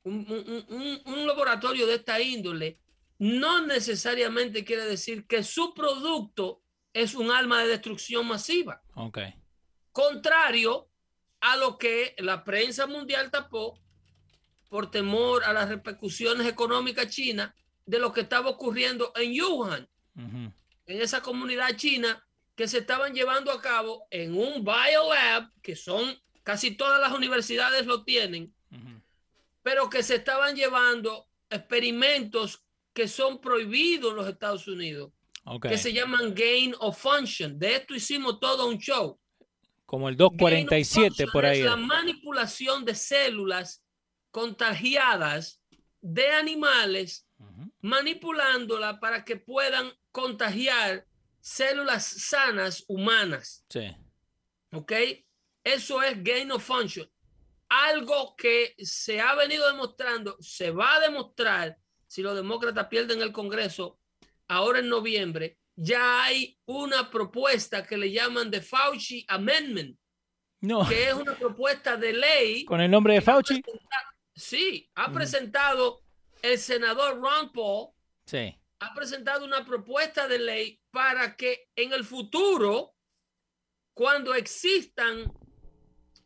un, 0.05 0.27
un- 0.29 0.65
un- 0.69 1.03
un 1.05 1.27
laboratorio 1.27 1.87
de 1.87 1.97
esta 1.97 2.21
índole, 2.21 2.81
no 3.19 3.67
necesariamente 3.67 4.65
quiere 4.65 4.85
decir 4.87 5.27
que 5.27 5.43
su 5.45 5.75
producto 5.75 6.63
es 6.93 7.15
un 7.15 7.31
arma 7.31 7.61
de 7.63 7.69
destrucción 7.69 8.27
masiva 8.27 8.81
Ok. 8.95 9.19
Contrario 9.99 10.89
a 11.41 11.57
lo 11.57 11.77
que 11.77 12.15
la 12.19 12.45
prensa 12.45 12.87
mundial 12.87 13.33
tapó 13.33 13.77
por 14.69 14.93
temor 14.93 15.43
a 15.43 15.53
las 15.53 15.69
repercusiones 15.69 16.47
económicas 16.47 17.09
chinas 17.09 17.53
de 17.85 17.99
lo 17.99 18.13
que 18.13 18.21
estaba 18.21 18.49
ocurriendo 18.49 19.13
en 19.17 19.33
Wuhan, 19.41 19.89
en 20.15 20.53
esa 20.87 21.21
comunidad 21.21 21.75
china 21.75 22.25
que 22.55 22.69
se 22.69 22.79
estaban 22.79 23.13
llevando 23.13 23.51
a 23.51 23.61
cabo 23.61 24.07
en 24.11 24.37
un 24.37 24.65
biolab, 24.65 25.51
que 25.63 25.75
son 25.75 26.17
casi 26.45 26.77
todas 26.77 27.01
las 27.01 27.13
universidades 27.13 27.85
lo 27.85 28.05
tienen, 28.05 28.55
pero 29.65 29.91
que 29.91 30.05
se 30.05 30.15
estaban 30.15 30.55
llevando 30.55 31.27
experimentos 31.51 32.63
que 32.93 33.09
son 33.09 33.41
prohibidos 33.41 34.13
en 34.13 34.17
los 34.17 34.29
Estados 34.29 34.69
Unidos, 34.69 35.11
que 35.61 35.77
se 35.77 35.93
llaman 35.93 36.37
gain 36.37 36.73
of 36.79 36.97
function. 36.97 37.59
De 37.59 37.75
esto 37.75 37.97
hicimos 37.97 38.39
todo 38.39 38.69
un 38.69 38.79
show. 38.79 39.19
Como 39.89 40.11
el 40.11 40.17
Gain 40.17 40.27
of 40.27 40.37
247 40.37 41.09
function 41.09 41.31
por 41.33 41.47
ahí. 41.47 41.61
Es 41.61 41.65
la 41.65 41.77
manipulación 41.77 42.85
de 42.85 42.95
células 42.95 43.83
contagiadas 44.31 45.63
de 46.03 46.31
animales, 46.31 47.27
manipulándola 47.81 49.01
para 49.01 49.25
que 49.25 49.37
puedan 49.37 49.91
contagiar 50.13 51.07
células 51.41 52.05
sanas 52.05 52.85
humanas. 52.87 53.65
Sí. 53.71 53.97
¿Ok? 54.73 54.93
Eso 55.65 56.03
es 56.03 56.23
gain 56.23 56.53
of 56.53 56.63
function. 56.63 57.11
Algo 57.71 58.37
que 58.37 58.75
se 58.77 59.23
ha 59.23 59.35
venido 59.37 59.67
demostrando, 59.73 60.37
se 60.39 60.71
va 60.71 60.97
a 60.97 61.01
demostrar 61.01 61.79
si 62.07 62.21
los 62.21 62.37
demócratas 62.37 62.89
pierden 62.89 63.23
el 63.23 63.33
Congreso 63.33 63.99
ahora 64.49 64.81
en 64.81 64.91
noviembre. 64.91 65.58
Ya 65.81 66.25
hay 66.25 66.59
una 66.67 67.09
propuesta 67.09 67.87
que 67.87 67.97
le 67.97 68.11
llaman 68.11 68.51
de 68.51 68.61
Fauci 68.61 69.25
Amendment, 69.29 69.97
No. 70.61 70.85
que 70.89 71.07
es 71.09 71.15
una 71.15 71.37
propuesta 71.39 71.97
de 71.97 72.15
ley. 72.15 72.65
Con 72.65 72.81
el 72.81 72.91
nombre 72.91 73.15
de 73.15 73.21
Fauci. 73.21 73.63
Sí, 74.35 74.91
ha 74.97 75.05
Ujú. 75.05 75.15
presentado 75.15 76.01
el 76.43 76.59
senador 76.59 77.21
Ron 77.21 77.53
Paul, 77.53 77.91
Sí. 78.27 78.61
ha 78.81 78.93
presentado 78.93 79.45
una 79.45 79.65
propuesta 79.65 80.27
de 80.27 80.41
ley 80.41 80.81
para 80.91 81.37
que 81.37 81.69
en 81.77 81.93
el 81.93 82.05
futuro, 82.05 82.97
cuando 83.95 84.35
existan 84.35 85.33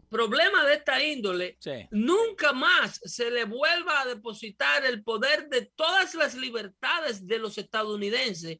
problema 0.08 0.64
de 0.64 0.74
esta 0.74 1.02
índole, 1.02 1.58
nunca 1.90 2.54
más 2.54 3.00
se 3.04 3.30
le 3.30 3.44
vuelva 3.44 4.00
a 4.00 4.06
depositar 4.06 4.84
el 4.86 5.02
poder 5.02 5.50
de 5.50 5.66
todas 5.74 6.14
las 6.14 6.34
libertades 6.34 7.26
de 7.26 7.38
los 7.38 7.58
estadounidenses 7.58 8.58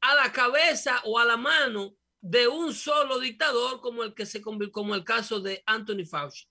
a 0.00 0.14
la 0.14 0.32
cabeza 0.32 1.00
o 1.04 1.18
a 1.18 1.24
la 1.24 1.36
mano 1.36 1.94
de 2.20 2.48
un 2.48 2.74
solo 2.74 3.18
dictador 3.20 3.80
como 3.80 4.02
el 4.02 4.14
que 4.14 4.26
se 4.26 4.40
como 4.40 4.94
el 4.94 5.04
caso 5.04 5.40
de 5.40 5.62
Anthony 5.66 6.04
Fauci. 6.04 6.46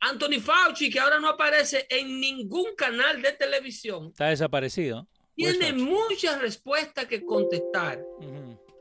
Anthony 0.00 0.40
Fauci, 0.40 0.90
que 0.90 0.98
ahora 0.98 1.20
no 1.20 1.28
aparece 1.28 1.86
en 1.88 2.20
ningún 2.20 2.74
canal 2.76 3.22
de 3.22 3.32
televisión. 3.32 4.08
Está 4.08 4.28
desaparecido. 4.28 5.06
Tiene 5.34 5.72
muchas 5.72 6.40
respuestas 6.40 7.06
que 7.06 7.24
contestar. 7.24 8.02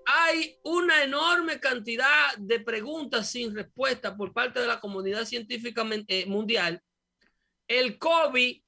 Hay 0.06 0.58
una 0.64 1.04
enorme 1.04 1.60
cantidad 1.60 2.36
de 2.38 2.60
preguntas 2.60 3.30
sin 3.30 3.56
respuesta 3.56 4.16
por 4.18 4.34
parte 4.34 4.60
de 4.60 4.68
la 4.68 4.80
comunidad 4.80 5.26
científica 5.26 5.86
eh, 6.08 6.26
mundial. 6.26 6.82
El 7.68 7.98
COVID, 7.98 8.62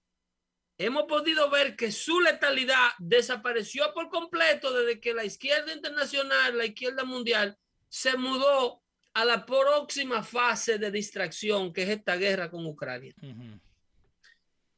hemos 0.77 1.03
podido 1.03 1.49
ver 1.49 1.75
que 1.75 1.91
su 1.91 2.19
letalidad 2.19 2.89
desapareció 2.99 3.93
por 3.93 4.09
completo 4.09 4.73
desde 4.73 4.99
que 4.99 5.13
la 5.13 5.25
izquierda 5.25 5.73
internacional, 5.73 6.57
la 6.57 6.65
izquierda 6.65 7.03
mundial, 7.03 7.57
se 7.89 8.17
mudó 8.17 8.81
a 9.13 9.25
la 9.25 9.45
próxima 9.45 10.23
fase 10.23 10.79
de 10.79 10.89
distracción, 10.89 11.71
que 11.71 11.83
es 11.83 11.89
esta 11.89 12.15
guerra 12.15 12.49
con 12.49 12.65
Ucrania. 12.65 13.13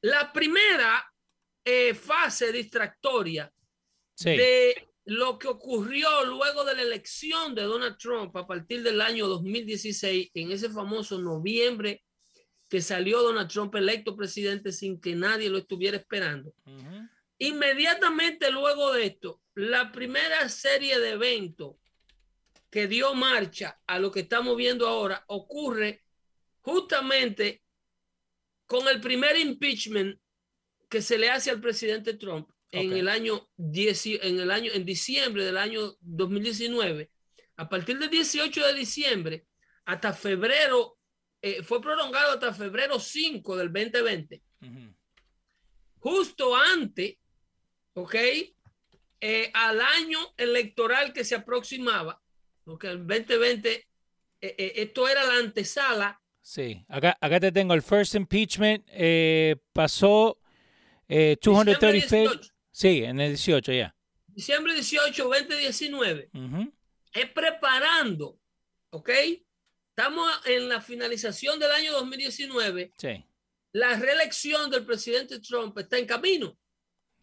La 0.01 0.31
primera 0.33 1.11
eh, 1.63 1.93
fase 1.93 2.51
distractoria 2.51 3.51
de 4.19 4.89
lo 5.05 5.39
que 5.39 5.47
ocurrió 5.47 6.25
luego 6.25 6.65
de 6.65 6.75
la 6.75 6.81
elección 6.81 7.55
de 7.55 7.63
Donald 7.63 7.97
Trump 7.97 8.35
a 8.35 8.45
partir 8.45 8.83
del 8.83 9.01
año 9.01 9.27
2016, 9.27 10.31
en 10.33 10.51
ese 10.51 10.69
famoso 10.69 11.19
noviembre 11.19 12.03
que 12.69 12.81
salió 12.81 13.21
Donald 13.21 13.49
Trump 13.49 13.75
electo 13.75 14.15
presidente 14.15 14.71
sin 14.71 14.99
que 14.99 15.15
nadie 15.15 15.49
lo 15.49 15.57
estuviera 15.57 15.97
esperando. 15.97 16.53
Inmediatamente 17.37 18.49
luego 18.51 18.93
de 18.93 19.07
esto, 19.07 19.41
la 19.55 19.91
primera 19.91 20.47
serie 20.49 20.99
de 20.99 21.11
eventos 21.11 21.75
que 22.69 22.87
dio 22.87 23.13
marcha 23.13 23.79
a 23.87 23.99
lo 23.99 24.11
que 24.11 24.21
estamos 24.21 24.57
viendo 24.57 24.87
ahora 24.87 25.23
ocurre 25.27 26.03
justamente 26.61 27.63
con 28.65 28.87
el 28.87 28.99
primer 28.99 29.37
impeachment 29.37 30.19
que 30.89 31.01
se 31.01 31.17
le 31.17 31.29
hace 31.29 31.51
al 31.51 31.61
presidente 31.61 32.15
Trump 32.15 32.49
en 32.71 32.91
el 32.91 33.07
año 33.07 33.47
10, 33.55 34.05
en 34.23 34.39
el 34.39 34.51
año 34.51 34.71
en 34.73 34.83
diciembre 34.83 35.45
del 35.45 35.57
año 35.57 35.95
2019 36.01 37.11
a 37.57 37.69
partir 37.69 37.97
del 37.97 38.09
18 38.09 38.67
de 38.67 38.73
diciembre 38.73 39.45
hasta 39.85 40.13
febrero 40.13 40.94
eh, 41.45 41.63
fue 41.63 41.81
prolongado 41.81 42.33
hasta 42.33 42.53
febrero 42.53 42.99
5 42.99 43.57
del 43.57 43.71
2020 43.71 44.41
justo 45.99 46.55
antes 46.55 47.17
ok 47.93 48.15
eh, 49.21 49.51
al 49.53 49.81
año 49.81 50.19
electoral 50.37 51.13
que 51.13 51.23
se 51.23 51.35
aproximaba 51.35 52.21
porque 52.65 52.87
el 52.87 53.05
2020, 53.05 53.71
eh, 53.73 53.85
eh, 54.41 54.73
esto 54.75 55.07
era 55.07 55.23
la 55.23 55.37
antesala. 55.37 56.19
Sí, 56.41 56.83
acá, 56.89 57.15
acá 57.21 57.39
te 57.39 57.51
tengo 57.51 57.73
el 57.73 57.81
first 57.81 58.15
impeachment, 58.15 58.83
eh, 58.91 59.55
pasó 59.71 60.39
235. 61.07 62.33
Sí, 62.71 63.03
en 63.03 63.21
el 63.21 63.29
18 63.29 63.71
ya. 63.71 63.95
Diciembre 64.27 64.73
18, 64.73 65.23
2019. 65.23 66.29
Es 67.13 67.29
preparando, 67.31 68.37
¿ok? 68.89 69.09
Estamos 69.97 70.29
en 70.45 70.67
la 70.67 70.81
finalización 70.81 71.57
del 71.57 71.71
año 71.71 71.93
2019. 71.93 72.93
Sí. 72.97 73.25
La 73.71 73.97
reelección 73.97 74.69
del 74.69 74.85
presidente 74.85 75.39
Trump 75.39 75.77
está 75.77 75.97
en 75.97 76.05
camino. 76.05 76.57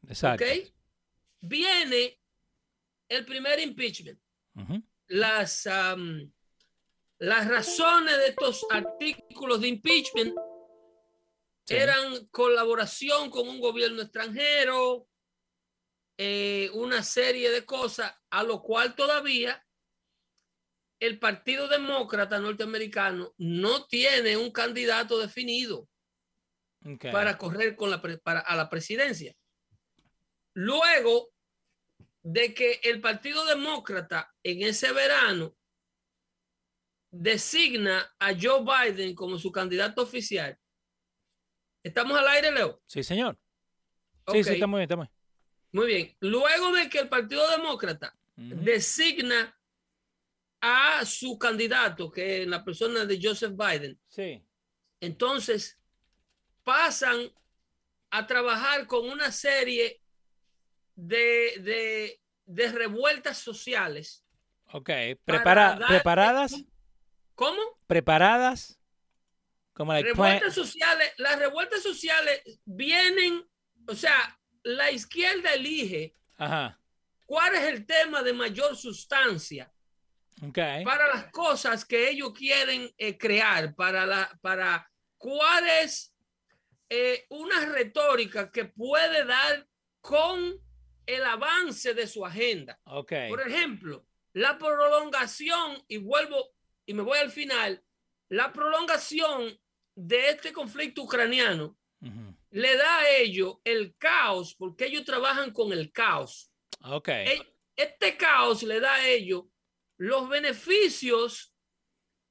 Exacto. 0.08 0.44
Viene 1.40 2.18
el 3.08 3.24
primer 3.24 3.60
impeachment 3.60 4.18
las, 5.12 5.68
las 7.18 7.48
razones 7.48 8.16
de 8.18 8.26
estos 8.28 8.66
artículos 8.70 9.60
de 9.60 9.68
impeachment 9.68 10.34
eran 11.68 12.26
colaboración 12.26 13.30
con 13.30 13.48
un 13.48 13.60
gobierno 13.60 14.02
extranjero, 14.02 15.06
eh, 16.18 16.70
una 16.74 17.02
serie 17.02 17.50
de 17.50 17.64
cosas, 17.64 18.12
a 18.30 18.42
lo 18.42 18.62
cual 18.62 18.94
todavía 18.94 19.64
el 21.02 21.18
Partido 21.18 21.66
Demócrata 21.66 22.38
norteamericano 22.38 23.34
no 23.36 23.86
tiene 23.86 24.36
un 24.36 24.52
candidato 24.52 25.18
definido 25.18 25.88
para 27.10 27.36
correr 27.36 27.74
con 27.74 27.90
la 27.90 28.00
para, 28.00 28.38
a 28.38 28.54
la 28.54 28.70
presidencia. 28.70 29.34
Luego, 30.54 31.30
de 32.22 32.54
que 32.54 32.80
el 32.84 33.00
Partido 33.00 33.44
Demócrata 33.46 34.32
en 34.44 34.62
ese 34.62 34.92
verano 34.92 35.56
designa 37.10 38.14
a 38.20 38.32
Joe 38.40 38.62
Biden 38.62 39.16
como 39.16 39.40
su 39.40 39.50
candidato 39.50 40.02
oficial. 40.02 40.56
¿Estamos 41.82 42.16
al 42.16 42.28
aire, 42.28 42.52
Leo? 42.52 42.80
Sí, 42.86 43.02
señor. 43.02 43.36
Sí, 44.28 44.44
sí, 44.44 44.52
está 44.52 44.68
muy 44.68 44.78
bien, 44.78 44.84
está 44.84 44.96
muy 44.96 45.06
bien. 45.06 45.16
Muy 45.72 45.86
bien. 45.86 46.16
Luego 46.20 46.70
de 46.70 46.88
que 46.88 47.00
el 47.00 47.08
Partido 47.08 47.50
Demócrata 47.50 48.16
designa 48.36 49.52
a 50.62 51.04
su 51.04 51.36
candidato, 51.38 52.10
que 52.10 52.42
es 52.42 52.48
la 52.48 52.64
persona 52.64 53.04
de 53.04 53.18
Joseph 53.20 53.52
Biden, 53.56 54.00
sí. 54.06 54.40
entonces 55.00 55.76
pasan 56.62 57.32
a 58.10 58.26
trabajar 58.28 58.86
con 58.86 59.10
una 59.10 59.32
serie 59.32 60.00
de, 60.94 62.20
revueltas 62.46 63.38
sociales. 63.38 64.24
Ok, 64.72 64.90
¿preparadas? 65.24 66.64
¿Cómo? 67.34 67.60
¿Preparadas? 67.88 68.78
Como 69.72 69.94
revueltas 69.94 70.54
sociales, 70.54 71.12
las 71.16 71.38
revueltas 71.40 71.82
sociales 71.82 72.40
vienen, 72.64 73.44
o 73.88 73.96
sea, 73.96 74.38
la 74.62 74.92
izquierda 74.92 75.54
elige 75.54 76.14
cuál 77.26 77.54
es 77.54 77.62
el 77.62 77.84
tema 77.84 78.22
de 78.22 78.32
mayor 78.32 78.76
sustancia 78.76 79.72
para 80.84 81.08
las 81.08 81.30
cosas 81.30 81.84
que 81.84 82.10
ellos 82.10 82.32
quieren 82.32 82.92
eh, 82.98 83.16
crear, 83.16 83.74
para, 83.74 84.06
la, 84.06 84.38
para 84.40 84.90
cuál 85.16 85.68
es 85.82 86.14
eh, 86.88 87.26
una 87.30 87.66
retórica 87.66 88.50
que 88.50 88.64
puede 88.64 89.24
dar 89.24 89.66
con 90.00 90.60
el 91.06 91.24
avance 91.24 91.94
de 91.94 92.06
su 92.06 92.24
agenda. 92.24 92.78
Okay. 92.84 93.28
Por 93.28 93.40
ejemplo, 93.40 94.06
la 94.32 94.58
prolongación, 94.58 95.82
y 95.88 95.98
vuelvo 95.98 96.52
y 96.86 96.94
me 96.94 97.02
voy 97.02 97.18
al 97.18 97.30
final, 97.30 97.82
la 98.28 98.52
prolongación 98.52 99.58
de 99.94 100.30
este 100.30 100.52
conflicto 100.52 101.02
ucraniano 101.02 101.76
le 102.50 102.76
da 102.76 102.98
a 102.98 103.08
ellos 103.10 103.58
el 103.62 103.94
caos, 103.96 104.54
porque 104.56 104.86
ellos 104.86 105.04
trabajan 105.04 105.52
con 105.52 105.72
el 105.72 105.92
caos. 105.92 106.50
Okay. 106.82 107.28
E, 107.28 107.54
este 107.76 108.16
caos 108.16 108.62
le 108.64 108.80
da 108.80 108.94
a 108.94 109.06
ellos 109.06 109.44
los 110.02 110.28
beneficios 110.28 111.54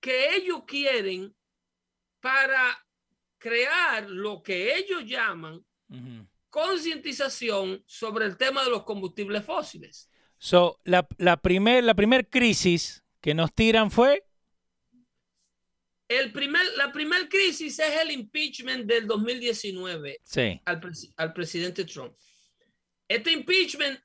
que 0.02 0.36
ellos 0.36 0.64
quieren 0.68 1.34
para 2.20 2.86
crear 3.38 4.10
lo 4.10 4.44
que 4.44 4.76
ellos 4.76 5.06
llaman 5.06 5.66
concientización 6.50 7.82
sobre 7.86 8.26
el 8.26 8.36
tema 8.36 8.66
de 8.66 8.72
los 8.72 8.84
combustibles 8.84 9.46
fósiles. 9.46 10.10
So, 10.38 10.82
la, 10.84 11.08
la 11.18 11.38
primera 11.38 11.82
la 11.82 11.94
primer 11.94 12.30
crisis 12.30 13.06
que 13.22 13.34
nos 13.34 13.54
tiran 13.54 13.90
fue... 13.90 14.22
El 16.10 16.34
primer, 16.34 16.66
la 16.76 16.92
primera 16.92 17.30
crisis 17.30 17.80
es 17.80 18.02
el 18.02 18.12
impeachment 18.12 18.86
del 18.86 19.08
2019 19.08 20.20
sí. 20.24 20.60
al, 20.66 20.82
al 21.16 21.34
presidente 21.34 21.86
Trump. 21.86 22.14
Este 23.08 23.32
impeachment 23.32 23.98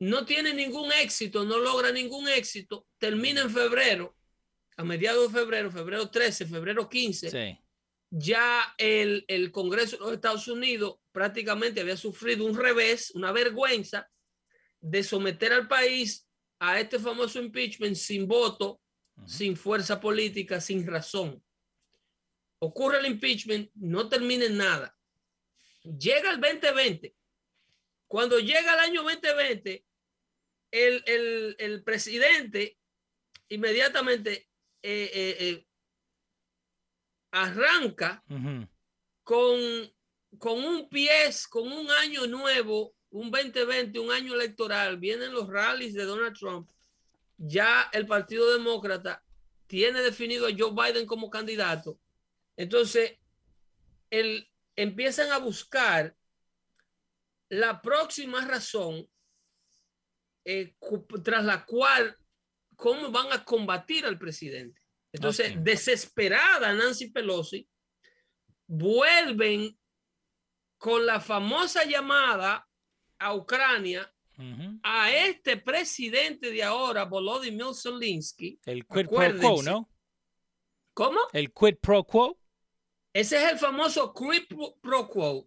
no 0.00 0.24
tiene 0.24 0.52
ningún 0.52 0.90
éxito, 0.92 1.44
no 1.44 1.58
logra 1.58 1.92
ningún 1.92 2.28
éxito, 2.28 2.86
termina 2.98 3.42
en 3.42 3.50
febrero, 3.50 4.16
a 4.76 4.84
mediados 4.84 5.32
de 5.32 5.38
febrero, 5.38 5.70
febrero 5.70 6.10
13, 6.10 6.46
febrero 6.46 6.88
15. 6.88 7.30
Sí 7.30 7.58
ya 8.10 8.74
el, 8.76 9.52
Congreso 9.52 9.96
de 9.96 10.02
los 10.02 10.12
Estados 10.12 10.48
Unidos 10.48 10.96
prácticamente 11.12 11.80
había 11.80 11.96
sufrido 11.96 12.44
un 12.44 12.56
revés, 12.56 13.12
una 13.12 13.32
vergüenza 13.32 14.08
de 14.80 15.02
someter 15.02 15.52
al 15.52 15.68
país 15.68 16.28
a 16.58 16.80
este 16.80 16.98
famoso 16.98 17.40
impeachment 17.40 17.94
sin 17.94 18.26
voto, 18.26 18.80
sin 19.26 19.56
fuerza 19.56 20.00
política, 20.00 20.60
sin 20.60 20.86
razón. 20.86 21.42
Ocurre 22.58 22.98
el 22.98 23.06
impeachment, 23.06 23.70
no 23.74 24.08
termina 24.08 24.44
en 24.44 24.56
nada. 24.56 24.96
Llega 25.82 26.30
el 26.30 26.40
2020. 26.40 27.14
Cuando 28.06 28.38
llega 28.38 28.74
el 28.74 28.80
año 28.80 29.02
2020, 29.02 29.84
el, 30.70 31.82
presidente 31.84 32.78
inmediatamente 33.48 34.48
eh, 34.82 35.10
eh, 35.12 35.36
eh, 35.40 35.66
arranca 37.32 38.22
con, 39.24 39.58
con 40.38 40.64
un 40.64 40.88
pie, 40.88 41.30
con 41.48 41.70
un 41.70 41.90
año 41.90 42.26
nuevo, 42.26 42.94
un 43.10 43.30
2020, 43.30 43.98
un 43.98 44.12
año 44.12 44.34
electoral, 44.34 44.98
vienen 44.98 45.32
los 45.32 45.48
rallies 45.48 45.94
de 45.94 46.04
Donald 46.04 46.36
Trump, 46.38 46.70
ya 47.36 47.88
el 47.92 48.06
Partido 48.06 48.52
Demócrata 48.52 49.24
tiene 49.66 50.02
definido 50.02 50.46
a 50.46 50.50
Joe 50.56 50.72
Biden 50.72 51.06
como 51.06 51.30
candidato. 51.30 51.98
Entonces, 52.56 53.18
el, 54.10 54.48
empiezan 54.76 55.30
a 55.32 55.38
buscar 55.38 56.16
la 57.48 57.80
próxima 57.80 58.44
razón 58.44 59.08
eh, 60.44 60.74
tras 61.22 61.44
la 61.44 61.64
cual, 61.64 62.16
cómo 62.76 63.10
van 63.10 63.32
a 63.32 63.44
combatir 63.44 64.06
al 64.06 64.18
presidente. 64.18 64.80
Entonces, 65.12 65.54
desesperada 65.62 66.72
Nancy 66.72 67.10
Pelosi, 67.10 67.68
vuelven 68.66 69.76
con 70.78 71.04
la 71.04 71.20
famosa 71.20 71.84
llamada 71.84 72.66
a 73.18 73.34
Ucrania 73.34 74.10
a 74.82 75.12
este 75.12 75.58
presidente 75.58 76.50
de 76.50 76.62
ahora, 76.62 77.04
Volodymyr 77.04 77.74
Zelensky. 77.74 78.58
El 78.64 78.86
quid 78.86 79.08
pro 79.08 79.38
quo. 79.38 79.62
¿no? 79.62 79.90
¿Cómo? 80.94 81.20
El 81.34 81.52
quid 81.52 81.76
pro 81.76 82.04
quo. 82.04 82.38
Ese 83.12 83.36
es 83.36 83.52
el 83.52 83.58
famoso 83.58 84.14
quid 84.14 84.44
pro 84.80 85.08
quo. 85.08 85.46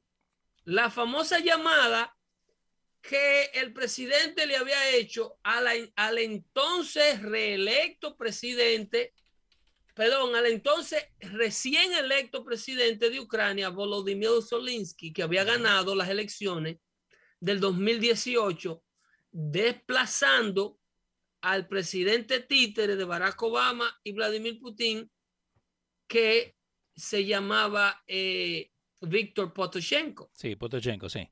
La 0.65 0.91
famosa 0.91 1.39
llamada 1.39 2.15
que 3.03 3.43
el 3.55 3.73
presidente 3.73 4.45
le 4.47 4.55
había 4.55 4.95
hecho 4.95 5.37
a 5.43 5.59
la- 5.59 5.73
al 5.97 6.17
entonces 6.19 7.21
reelecto 7.21 8.15
presidente, 8.15 9.13
perdón, 9.93 10.35
al 10.35 10.45
entonces 10.45 11.03
recién 11.19 11.91
electo 11.93 12.45
presidente 12.45 13.09
de 13.09 13.19
Ucrania, 13.19 13.67
Volodymyr 13.69 14.41
Zelensky, 14.41 15.11
que 15.11 15.21
había 15.21 15.43
ganado 15.43 15.95
las 15.95 16.07
elecciones 16.09 16.77
del 17.41 17.59
2018, 17.59 18.81
desplazando 19.31 20.79
al 21.41 21.67
presidente 21.67 22.39
títere 22.39 22.95
de 22.95 23.03
Barack 23.03 23.41
Obama 23.43 23.99
y 24.01 24.13
Vladimir 24.13 24.59
Putin, 24.61 25.11
que 26.07 26.55
se 26.95 27.25
llamaba 27.25 28.01
eh, 28.07 28.71
Víctor 29.01 29.51
Potoshenko. 29.53 30.31
Sí, 30.33 30.55
Potochenko, 30.55 31.09
sí. 31.09 31.27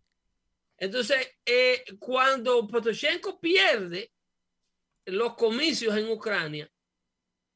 Entonces, 0.82 1.28
eh, 1.46 1.84
cuando 2.00 2.68
Potoshenko 2.68 3.40
pierde 3.40 4.12
los 5.06 5.36
comicios 5.36 5.96
en 5.96 6.10
Ucrania, 6.10 6.68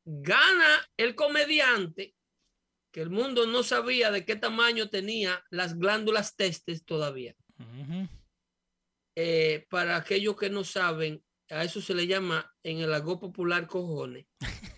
gana 0.05 0.87
el 0.95 1.15
comediante, 1.15 2.13
que 2.93 3.01
el 3.01 3.09
mundo 3.09 3.47
no 3.47 3.63
sabía 3.63 4.11
de 4.11 4.25
qué 4.25 4.35
tamaño 4.35 4.91
tenía 4.91 5.43
las 5.49 5.75
glándulas 5.79 6.35
testes 6.35 6.85
todavía. 6.85 7.35
Ujú. 7.57 8.07
Eh, 9.15 9.65
para 9.71 9.95
aquellos 9.95 10.37
que 10.37 10.51
no 10.51 10.63
saben, 10.63 11.23
a 11.49 11.63
eso 11.63 11.81
se 11.81 11.95
le 11.95 12.05
llama 12.05 12.53
en 12.61 12.77
el 12.77 12.93
argot 12.93 13.19
popular 13.19 13.65
cojones. 13.65 14.27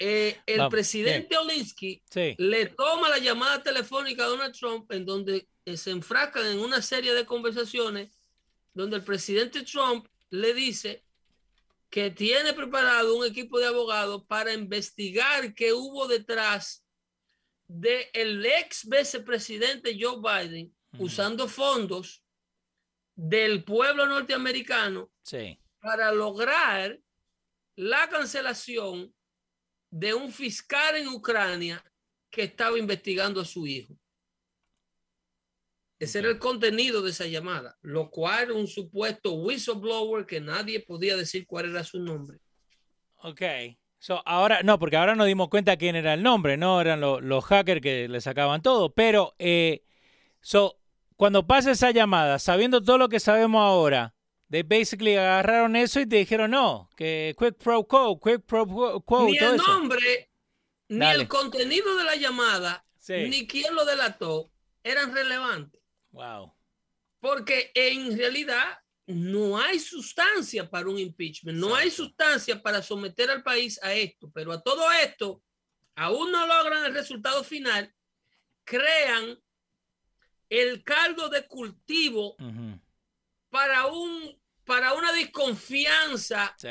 Eh, 0.00 0.40
el 0.46 0.58
Vamos, 0.58 0.70
presidente 0.70 1.36
Olinsky 1.36 2.02
Sí. 2.08 2.34
le 2.38 2.66
toma 2.66 3.08
la 3.08 3.18
llamada 3.18 3.62
telefónica 3.62 4.24
a 4.24 4.28
Donald 4.28 4.54
Trump 4.56 4.90
en 4.92 5.04
donde 5.04 5.48
eh, 5.64 5.76
se 5.76 5.90
enfrascan 5.90 6.46
en 6.46 6.60
una 6.60 6.80
serie 6.82 7.12
de 7.14 7.26
conversaciones 7.26 8.10
donde 8.74 8.96
el 8.98 9.02
presidente 9.04 9.62
Trump 9.62 10.06
le 10.30 10.54
dice 10.54 11.04
que 11.90 12.10
tiene 12.10 12.52
preparado 12.52 13.16
un 13.16 13.26
equipo 13.26 13.58
de 13.58 13.66
abogados 13.66 14.24
para 14.28 14.52
investigar 14.52 15.52
qué 15.54 15.72
hubo 15.72 16.06
detrás 16.06 16.84
de 17.66 18.08
el 18.12 18.44
ex 18.46 18.88
vicepresidente 18.88 19.96
Joe 20.00 20.18
Biden 20.20 20.72
Ujú. 20.92 21.04
usando 21.04 21.48
fondos 21.48 22.22
del 23.16 23.64
pueblo 23.64 24.06
norteamericano 24.06 25.10
Sí. 25.22 25.58
para 25.80 26.12
lograr 26.12 27.00
la 27.74 28.08
cancelación 28.08 29.12
de 29.90 30.14
un 30.14 30.30
fiscal 30.32 30.96
en 30.96 31.08
Ucrania 31.08 31.82
que 32.30 32.42
estaba 32.42 32.78
investigando 32.78 33.40
a 33.40 33.44
su 33.44 33.66
hijo. 33.66 33.94
Ese 35.98 36.20
era 36.20 36.28
el 36.28 36.38
contenido 36.38 37.02
de 37.02 37.10
esa 37.10 37.26
llamada, 37.26 37.76
lo 37.82 38.08
cual 38.10 38.52
un 38.52 38.68
supuesto 38.68 39.32
whistleblower 39.32 40.26
que 40.26 40.40
nadie 40.40 40.80
podía 40.80 41.16
decir 41.16 41.44
cuál 41.46 41.70
era 41.70 41.82
su 41.82 41.98
nombre. 41.98 42.38
Ok. 43.22 43.42
So, 43.98 44.22
ahora, 44.24 44.62
no, 44.62 44.78
porque 44.78 44.96
ahora 44.96 45.16
nos 45.16 45.26
dimos 45.26 45.48
cuenta 45.48 45.76
quién 45.76 45.96
era 45.96 46.14
el 46.14 46.22
nombre, 46.22 46.56
no 46.56 46.80
eran 46.80 47.00
lo- 47.00 47.20
los 47.20 47.44
hackers 47.46 47.80
que 47.80 48.06
le 48.06 48.20
sacaban 48.20 48.62
todo. 48.62 48.94
Pero, 48.94 49.34
eh, 49.40 49.82
so, 50.40 50.78
cuando 51.16 51.48
pasa 51.48 51.72
esa 51.72 51.90
llamada, 51.90 52.38
sabiendo 52.38 52.80
todo 52.80 52.96
lo 52.96 53.08
que 53.08 53.18
sabemos 53.18 53.60
ahora, 53.60 54.14
they 54.50 54.62
basically 54.62 55.16
agarraron 55.16 55.76
eso 55.76 56.00
y 56.00 56.06
te 56.06 56.16
dijeron 56.16 56.50
no, 56.50 56.88
que 56.96 57.34
quick 57.38 57.56
pro 57.58 57.84
quo, 57.86 58.18
quick 58.20 58.42
pro 58.46 58.66
quo, 58.66 59.26
ni 59.26 59.38
todo 59.38 59.50
el 59.50 59.56
eso. 59.60 59.66
nombre, 59.66 60.30
ni 60.88 60.98
Dale. 60.98 61.22
el 61.22 61.28
contenido 61.28 61.96
de 61.96 62.04
la 62.04 62.16
llamada, 62.16 62.84
Sí. 62.98 63.28
ni 63.28 63.46
quién 63.46 63.74
lo 63.74 63.84
delató 63.84 64.50
eran 64.82 65.14
relevantes. 65.14 65.80
Wow. 66.10 66.54
Porque 67.20 67.70
en 67.74 68.16
realidad 68.16 68.78
no 69.06 69.58
hay 69.58 69.78
sustancia 69.78 70.68
para 70.68 70.88
un 70.88 70.98
impeachment, 70.98 71.58
no 71.58 71.74
hay 71.74 71.88
Exacto. 71.88 72.04
sustancia 72.04 72.62
para 72.62 72.82
someter 72.82 73.30
al 73.30 73.42
país 73.42 73.78
a 73.82 73.92
esto, 73.94 74.30
pero 74.32 74.52
a 74.52 74.62
todo 74.62 74.90
esto, 74.92 75.42
aún 75.94 76.30
no 76.30 76.46
logran 76.46 76.84
el 76.84 76.94
resultado 76.94 77.42
final, 77.44 77.92
crean 78.64 79.38
el 80.50 80.82
caldo 80.84 81.28
de 81.28 81.46
cultivo 81.46 82.34
Ujú. 82.38 82.78
Para, 83.50 83.86
un, 83.86 84.40
para 84.64 84.92
una 84.94 85.12
desconfianza 85.12 86.54
Sí. 86.58 86.68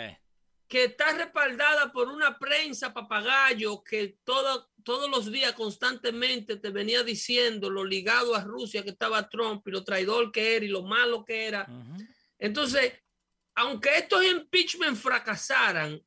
que 0.67 0.85
está 0.85 1.11
respaldada 1.13 1.91
por 1.91 2.09
una 2.09 2.37
prensa 2.37 2.93
papagayo 2.93 3.83
que 3.83 4.17
todo- 4.23 4.69
todos 4.83 5.09
los 5.09 5.31
días 5.31 5.53
constantemente 5.53 6.57
te 6.57 6.69
venía 6.69 7.03
diciendo 7.03 7.69
lo 7.69 7.83
ligado 7.83 8.35
a 8.35 8.43
Rusia 8.43 8.83
que 8.83 8.91
estaba 8.91 9.27
Trump 9.29 9.67
y 9.67 9.71
lo 9.71 9.83
traidor 9.83 10.31
que 10.31 10.55
era 10.55 10.65
y 10.65 10.69
lo 10.69 10.83
malo 10.83 11.25
que 11.25 11.45
era. 11.45 11.67
Ujú. 11.69 12.03
Entonces, 12.39 12.93
aunque 13.55 13.97
estos 13.97 14.23
impeachment 14.23 14.95
fracasaran, 14.97 16.01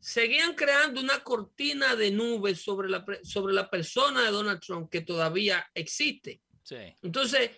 seguían 0.00 0.54
creando 0.54 1.00
una 1.00 1.22
cortina 1.24 1.96
de 1.96 2.10
nubes 2.10 2.60
sobre 2.62 2.88
la, 2.90 3.04
sobre 3.22 3.54
la 3.54 3.68
persona 3.70 4.22
de 4.22 4.30
Donald 4.30 4.60
Trump 4.60 4.90
que 4.90 5.00
todavía 5.00 5.64
existe. 5.74 6.42
Sí. 6.62 6.76
Entonces, 7.02 7.50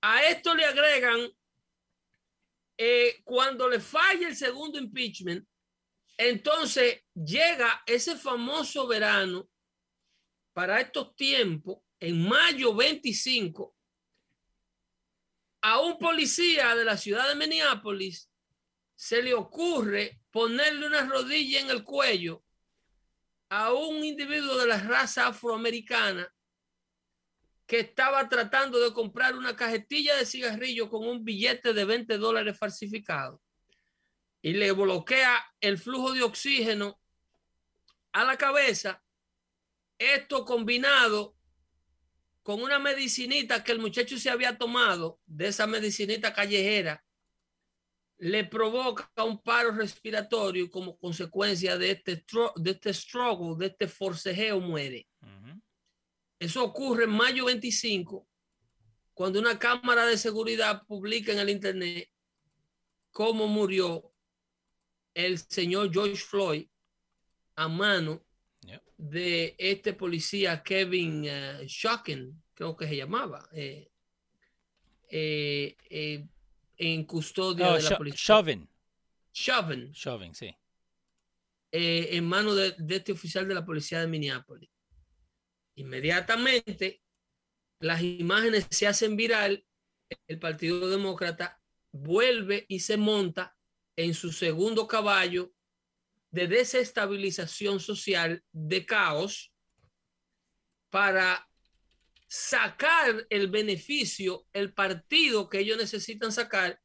a 0.00 0.24
esto 0.24 0.54
le 0.54 0.64
agregan, 0.64 1.28
eh, 2.78 3.22
cuando 3.24 3.68
le 3.68 3.80
falla 3.80 4.28
el 4.28 4.36
segundo 4.36 4.78
impeachment, 4.78 5.46
entonces 6.18 7.02
llega 7.14 7.82
ese 7.86 8.16
famoso 8.16 8.86
verano 8.86 9.48
para 10.52 10.80
estos 10.80 11.14
tiempos, 11.16 11.78
en 12.00 12.26
mayo 12.26 12.74
25, 12.74 13.74
a 15.62 15.80
un 15.80 15.98
policía 15.98 16.74
de 16.74 16.84
la 16.84 16.96
ciudad 16.96 17.28
de 17.28 17.34
Minneapolis 17.34 18.30
se 18.94 19.22
le 19.22 19.34
ocurre 19.34 20.20
ponerle 20.30 20.86
una 20.86 21.04
rodilla 21.04 21.60
en 21.60 21.70
el 21.70 21.84
cuello 21.84 22.44
a 23.48 23.72
un 23.72 24.04
individuo 24.04 24.56
de 24.56 24.66
la 24.66 24.78
raza 24.78 25.28
afroamericana 25.28 26.32
que 27.66 27.80
estaba 27.80 28.28
tratando 28.28 28.78
de 28.78 28.92
comprar 28.92 29.34
una 29.34 29.56
cajetilla 29.56 30.16
de 30.16 30.26
cigarrillo 30.26 30.88
con 30.88 31.06
un 31.06 31.24
billete 31.24 31.72
de 31.72 31.84
20 31.84 32.16
dólares 32.18 32.56
falsificado 32.58 33.42
y 34.40 34.52
le 34.52 34.70
bloquea 34.72 35.44
el 35.60 35.76
flujo 35.76 36.12
de 36.12 36.22
oxígeno 36.22 37.00
a 38.12 38.24
la 38.24 38.36
cabeza. 38.36 39.02
Esto 39.98 40.44
combinado 40.44 41.36
con 42.42 42.62
una 42.62 42.78
medicinita 42.78 43.64
que 43.64 43.72
el 43.72 43.80
muchacho 43.80 44.16
se 44.18 44.30
había 44.30 44.56
tomado, 44.56 45.18
de 45.26 45.48
esa 45.48 45.66
medicinita 45.66 46.32
callejera, 46.32 47.04
le 48.18 48.44
provoca 48.44 49.10
un 49.24 49.42
paro 49.42 49.72
respiratorio 49.72 50.70
como 50.70 50.96
consecuencia 50.96 51.76
de 51.76 51.90
este, 51.90 52.24
de 52.56 52.70
este 52.70 52.94
struggle, 52.94 53.56
de 53.58 53.66
este 53.66 53.88
forcejeo, 53.88 54.60
muere. 54.60 55.08
Ujú. 55.20 55.35
Eso 56.38 56.62
ocurre 56.64 57.04
en 57.04 57.10
mayo 57.10 57.46
25, 57.46 58.26
cuando 59.14 59.38
una 59.40 59.58
cámara 59.58 60.04
de 60.06 60.18
seguridad 60.18 60.82
publica 60.86 61.32
en 61.32 61.38
el 61.38 61.48
internet 61.50 62.10
cómo 63.10 63.46
murió 63.46 64.12
el 65.14 65.38
señor 65.38 65.90
George 65.92 66.16
Floyd 66.16 66.66
a 67.54 67.68
mano 67.68 68.22
de 68.98 69.54
este 69.58 69.92
policía 69.94 70.62
Kevin 70.62 71.24
eh, 71.26 71.64
Shocking, 71.66 72.42
creo 72.54 72.76
que 72.76 72.86
se 72.86 72.96
llamaba, 72.96 73.46
eh, 73.52 73.90
eh, 75.08 75.76
eh, 75.90 76.26
en 76.78 77.04
custodia 77.04 77.66
No, 77.66 77.76
de 77.76 77.82
la 77.82 77.96
policía. 77.96 78.18
Chauvin. 78.18 78.68
Chauvin, 79.32 79.92
Chauvin, 79.92 80.34
sí. 80.34 80.54
eh, 81.72 82.08
en 82.12 82.24
manos 82.26 82.56
de, 82.56 82.74
de 82.78 82.96
este 82.96 83.12
oficial 83.12 83.46
de 83.46 83.54
la 83.54 83.64
policía 83.64 84.00
de 84.00 84.06
Minneapolis. 84.06 84.70
Inmediatamente 85.76 87.02
las 87.80 88.02
imágenes 88.02 88.66
se 88.70 88.86
hacen 88.86 89.16
viral, 89.16 89.64
el 90.26 90.38
Partido 90.38 90.88
Demócrata 90.88 91.60
vuelve 91.92 92.64
y 92.68 92.80
se 92.80 92.96
monta 92.96 93.56
en 93.96 94.14
su 94.14 94.32
segundo 94.32 94.86
caballo 94.86 95.52
de 96.30 96.48
desestabilización 96.48 97.80
social, 97.80 98.42
de 98.52 98.84
caos, 98.84 99.52
para 100.90 101.48
sacar 102.26 103.26
el 103.30 103.48
beneficio, 103.48 104.46
el 104.52 104.72
partido 104.72 105.48
que 105.48 105.60
ellos 105.60 105.78
necesitan 105.78 106.32
sacar 106.32 106.80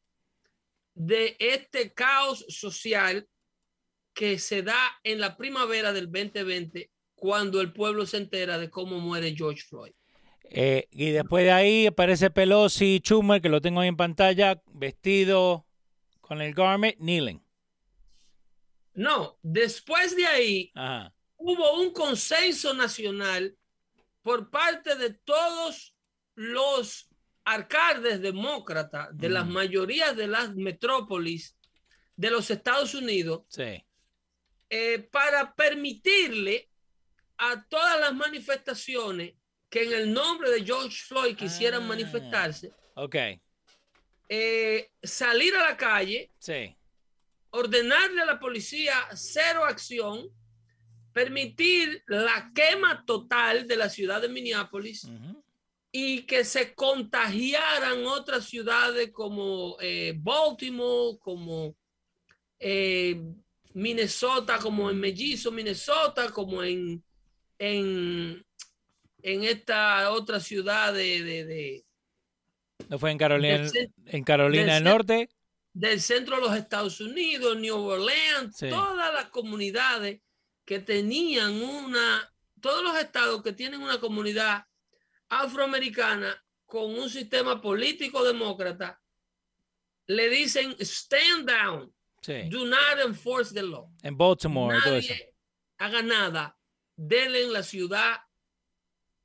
de 0.93 1.35
este 1.39 1.93
caos 1.93 2.45
social 2.49 3.27
que 4.13 4.37
se 4.37 4.61
da 4.61 4.99
en 5.03 5.19
la 5.19 5.37
primavera 5.37 5.93
del 5.93 6.11
2020 6.11 6.91
cuando 7.21 7.61
el 7.61 7.71
pueblo 7.71 8.07
se 8.07 8.17
entera 8.17 8.57
de 8.57 8.71
cómo 8.71 8.99
muere 8.99 9.35
George 9.35 9.61
Floyd. 9.61 9.91
Eh, 10.45 10.87
y 10.89 11.11
después 11.11 11.45
de 11.45 11.51
ahí 11.51 11.85
aparece 11.85 12.31
Pelosi 12.31 12.97
Schumer, 12.97 13.39
que 13.39 13.47
lo 13.47 13.61
tengo 13.61 13.79
ahí 13.79 13.89
en 13.89 13.95
pantalla, 13.95 14.59
vestido 14.73 15.67
con 16.19 16.41
el 16.41 16.55
garment, 16.55 16.97
kneeling. 16.97 17.39
No, 18.95 19.37
después 19.43 20.15
de 20.15 20.25
ahí 20.25 20.71
hubo 21.37 21.79
un 21.79 21.93
consenso 21.93 22.73
nacional 22.73 23.55
por 24.23 24.49
parte 24.49 24.95
de 24.95 25.13
todos 25.13 25.95
los 26.33 27.07
alcaldes 27.45 28.19
demócratas 28.19 29.09
de 29.13 29.29
las 29.29 29.45
mm. 29.45 29.51
mayorías 29.51 30.17
de 30.17 30.25
las 30.25 30.55
metrópolis 30.55 31.55
de 32.15 32.31
los 32.31 32.49
Estados 32.49 32.95
Unidos 32.95 33.43
eh, 34.71 35.07
para 35.11 35.53
permitirle 35.53 36.70
a 37.43 37.65
todas 37.67 37.99
las 37.99 38.13
manifestaciones 38.13 39.33
que 39.67 39.83
en 39.83 39.93
el 39.93 40.13
nombre 40.13 40.51
de 40.51 40.63
George 40.63 40.95
Floyd 41.07 41.35
quisieran 41.35 41.83
ah, 41.83 41.87
manifestarse, 41.87 42.71
eh, 44.29 44.91
salir 45.01 45.55
a 45.55 45.69
la 45.69 45.75
calle, 45.75 46.29
ordenarle 47.49 48.21
a 48.21 48.25
la 48.25 48.39
policía 48.39 48.93
cero 49.15 49.65
acción, 49.65 50.29
permitir 51.13 52.03
la 52.05 52.51
quema 52.53 53.03
total 53.07 53.67
de 53.67 53.75
la 53.75 53.89
ciudad 53.89 54.21
de 54.21 54.29
Minneapolis 54.29 55.07
y 55.91 56.21
que 56.27 56.45
se 56.45 56.75
contagiaran 56.75 58.05
otras 58.05 58.45
ciudades 58.45 59.09
como 59.11 59.77
eh, 59.79 60.13
Baltimore, 60.15 61.17
como 61.19 61.75
eh, 62.59 63.19
Minnesota, 63.73 64.59
como 64.59 64.91
en 64.91 64.99
Mellizo, 64.99 65.51
Minnesota, 65.51 66.29
como 66.29 66.61
en, 66.61 67.03
en, 67.61 68.43
en 69.21 69.43
esta 69.43 70.09
otra 70.11 70.39
ciudad 70.39 70.93
de, 70.95 71.85
¿No 72.89 72.97
fue 72.97 73.11
en 73.11 73.19
Carolina, 73.19 73.69
en 74.07 74.23
Carolina 74.23 74.73
del, 74.73 74.83
Norte? 74.83 75.29
Del 75.71 76.01
centro 76.01 76.37
de 76.37 76.41
los 76.41 76.57
Estados 76.57 76.99
Unidos, 76.99 77.55
New 77.57 77.77
Orleans, 77.77 78.57
todas 78.57 79.13
las 79.13 79.25
comunidades 79.25 80.21
que 80.65 80.79
tenían 80.79 81.61
una, 81.61 82.33
todos 82.59 82.83
los 82.83 82.97
estados 82.97 83.43
que 83.43 83.53
tienen 83.53 83.81
una 83.81 83.99
comunidad 83.99 84.65
afroamericana 85.29 86.43
con 86.65 86.97
un 86.97 87.11
sistema 87.11 87.61
político 87.61 88.23
demócrata, 88.23 88.99
le 90.07 90.29
dicen 90.29 90.75
stand 90.79 91.47
down. 91.47 91.93
Do 92.49 92.65
not 92.65 92.99
enforce 93.05 93.53
the 93.53 93.63
law. 93.63 93.87
En 94.01 94.17
Baltimore. 94.17 94.75
Nadie 94.77 95.35
haga 95.77 96.01
nada. 96.01 96.57
Denle 97.03 97.43
en 97.43 97.53
la 97.53 97.63
ciudad 97.63 98.17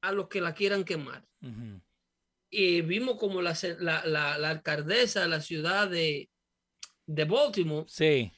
a 0.02 0.12
los 0.12 0.28
que 0.28 0.40
la 0.40 0.54
quieran 0.54 0.84
quemar. 0.84 1.26
Y 2.50 2.80
vimos 2.80 3.18
como 3.18 3.42
la, 3.42 3.56
la, 3.78 4.06
la, 4.06 4.50
alcaldesa 4.50 5.22
de 5.22 5.28
la 5.28 5.40
ciudad 5.40 5.88
de, 5.88 6.30
de 7.06 7.24
Baltimore 7.24 7.86
sí 7.88 8.32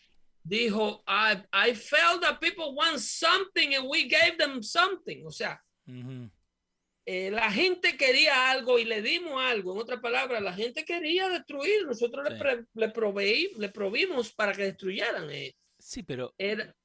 dijo, 0.49 1.03
I, 1.07 1.43
I 1.53 1.75
felt 1.75 2.23
that 2.23 2.41
people 2.41 2.75
want 2.75 2.99
something 2.99 3.75
and 3.75 3.87
we 3.89 4.09
gave 4.09 4.39
them 4.39 4.63
something. 4.63 5.25
O 5.27 5.31
sea, 5.31 5.61
eh, 7.07 7.31
la 7.31 7.51
gente 7.51 7.97
quería 7.97 8.51
algo 8.51 8.79
y 8.79 8.85
le 8.85 9.03
dimos 9.03 9.41
algo. 9.41 9.75
En 9.75 9.81
otras 9.81 10.01
palabras, 10.01 10.43
la 10.43 10.53
gente 10.53 10.85
quería 10.85 11.29
destruir. 11.29 11.87
Nosotros 11.87 12.29
le, 12.31 12.67
le, 12.75 12.89
proveí, 12.89 13.53
le 13.59 13.69
provimos 13.69 14.33
para 14.33 14.53
que 14.53 14.65
destruyeran. 14.65 15.31
Eh. 15.31 15.55
Sí, 15.79 16.03
pero, 16.03 16.35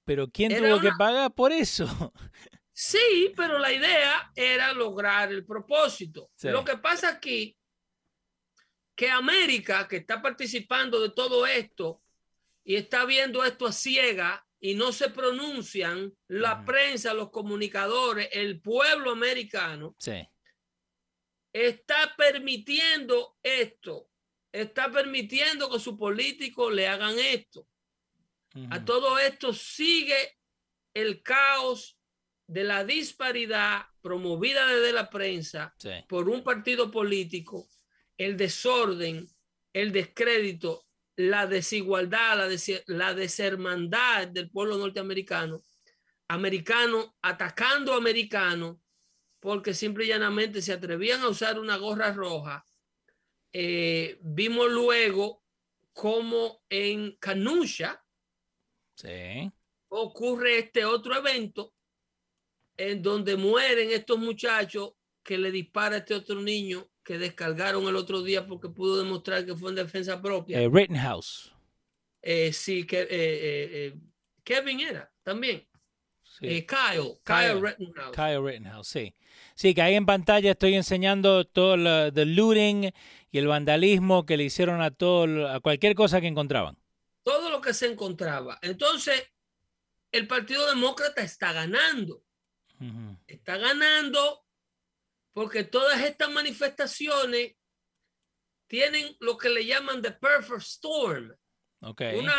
pero 0.05 0.27
¿quién 0.29 0.55
tuvo 0.55 0.79
que 0.79 0.91
pagar 0.97 1.33
por 1.33 1.51
eso? 1.51 1.85
Sí, 2.75 3.31
pero 3.37 3.59
la 3.59 3.71
idea 3.71 4.31
era 4.35 4.73
lograr 4.73 5.31
el 5.31 5.45
propósito. 5.45 6.31
Lo 6.41 6.65
que 6.65 6.75
pasa 6.77 7.07
aquí, 7.09 7.55
que 8.95 9.11
América, 9.11 9.87
que 9.87 9.97
está 9.97 10.23
participando 10.23 10.99
de 10.99 11.11
todo 11.11 11.45
esto, 11.45 12.01
y 12.63 12.75
está 12.75 13.05
viendo 13.05 13.43
esto 13.45 13.67
a 13.67 13.71
ciega 13.71 14.45
y 14.59 14.75
no 14.75 14.91
se 14.91 15.09
pronuncian 15.09 16.13
la 16.27 16.65
prensa, 16.65 17.13
los 17.13 17.29
comunicadores, 17.29 18.29
el 18.31 18.61
pueblo 18.61 19.11
americano, 19.11 19.95
está 21.51 22.15
permitiendo 22.17 23.37
esto, 23.43 24.09
está 24.51 24.89
permitiendo 24.89 25.69
que 25.69 25.79
sus 25.79 25.97
políticos 25.97 26.73
le 26.73 26.87
hagan 26.87 27.19
esto. 27.19 27.67
A 28.69 28.85
todo 28.85 29.17
esto 29.17 29.53
sigue 29.53 30.37
el 30.93 31.23
caos 31.23 31.97
de 32.47 32.63
la 32.63 32.83
disparidad 32.83 33.85
promovida 34.01 34.67
desde 34.67 34.93
la 34.93 35.09
prensa 35.09 35.73
por 36.07 36.29
un 36.29 36.43
partido 36.43 36.91
político, 36.91 37.67
el 38.17 38.37
desorden, 38.37 39.27
el 39.73 39.91
descrédito 39.91 40.85
la 41.15 41.45
desigualdad, 41.47 42.37
la, 42.37 42.49
la 42.87 43.13
deshermandad 43.13 44.27
del 44.27 44.49
pueblo 44.49 44.77
norteamericano, 44.77 45.63
americano 46.27 47.15
atacando 47.21 47.93
a 47.93 47.97
americano, 47.97 48.81
porque 49.39 49.73
simple 49.73 50.05
y 50.05 50.07
llanamente 50.07 50.61
se 50.61 50.73
atrevían 50.73 51.21
a 51.21 51.29
usar 51.29 51.59
una 51.59 51.77
gorra 51.77 52.11
roja. 52.11 52.65
Eh, 53.51 54.17
vimos 54.21 54.71
luego 54.71 55.43
como 55.91 56.63
en 56.69 57.15
Canusha 57.17 58.02
ocurre 59.89 60.59
este 60.59 60.85
otro 60.85 61.15
evento 61.15 61.73
en 62.77 63.01
donde 63.01 63.35
mueren 63.35 63.91
estos 63.91 64.17
muchachos 64.17 64.93
que 65.23 65.37
le 65.37 65.51
dispara 65.51 65.95
a 65.95 65.99
este 65.99 66.15
otro 66.15 66.41
niño 66.41 66.89
que 67.03 67.17
descargaron 67.17 67.87
el 67.87 67.95
otro 67.95 68.23
día 68.23 68.45
porque 68.45 68.69
pudo 68.69 68.97
demostrar 68.97 69.45
que 69.45 69.55
fue 69.55 69.69
en 69.69 69.75
defensa 69.75 70.21
propia. 70.21 70.59
Eh, 70.59 70.69
Rittenhouse. 70.71 71.51
Eh, 72.21 72.53
sí, 72.53 72.85
que, 72.85 73.01
eh, 73.01 73.07
eh, 73.11 73.95
Kevin 74.43 74.79
era 74.79 75.11
también. 75.23 75.67
Kyle, 76.39 77.19
Kyle, 77.23 77.61
Rittenhouse. 77.61 78.15
Kyle 78.15 78.41
Rittenhouse, 78.41 78.87
sí. 78.87 79.13
Sí, 79.55 79.73
que 79.73 79.81
ahí 79.81 79.95
en 79.95 80.05
pantalla 80.05 80.51
estoy 80.51 80.73
enseñando 80.73 81.45
todo 81.45 81.75
el 81.75 82.35
looting 82.35 82.91
y 83.31 83.37
el 83.37 83.47
vandalismo 83.47 84.25
que 84.25 84.37
le 84.37 84.45
hicieron 84.45 84.81
a 84.81 84.91
todo, 84.91 85.47
a 85.47 85.59
cualquier 85.59 85.95
cosa 85.95 86.21
que 86.21 86.27
encontraban. 86.27 86.77
Todo 87.23 87.49
lo 87.49 87.61
que 87.61 87.73
se 87.73 87.87
encontraba. 87.87 88.59
Entonces, 88.61 89.23
el 90.11 90.27
Partido 90.27 90.67
Demócrata 90.67 91.21
está 91.21 91.53
ganando. 91.53 92.23
Está 93.27 93.57
ganando 93.57 94.45
porque 95.31 95.63
todas 95.63 96.01
estas 96.01 96.29
manifestaciones 96.29 97.55
tienen 98.67 99.15
lo 99.19 99.37
que 99.37 99.49
le 99.49 99.65
llaman 99.65 100.01
the 100.01 100.11
perfect 100.11 100.61
storm. 100.61 101.33
Una, 101.79 102.35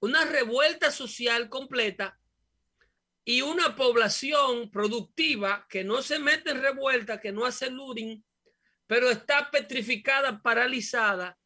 una 0.00 0.24
revuelta 0.24 0.90
social 0.90 1.48
completa 1.48 2.18
y 3.24 3.42
una 3.42 3.76
población 3.76 4.70
productiva 4.70 5.66
que 5.68 5.84
no 5.84 6.02
se 6.02 6.18
mete 6.18 6.50
en 6.50 6.62
revuelta, 6.62 7.20
que 7.20 7.32
no 7.32 7.44
hace 7.44 7.70
looting, 7.70 8.24
pero 8.86 9.10
está 9.10 9.50
petrificada, 9.50 10.42
paralizada, 10.42 11.38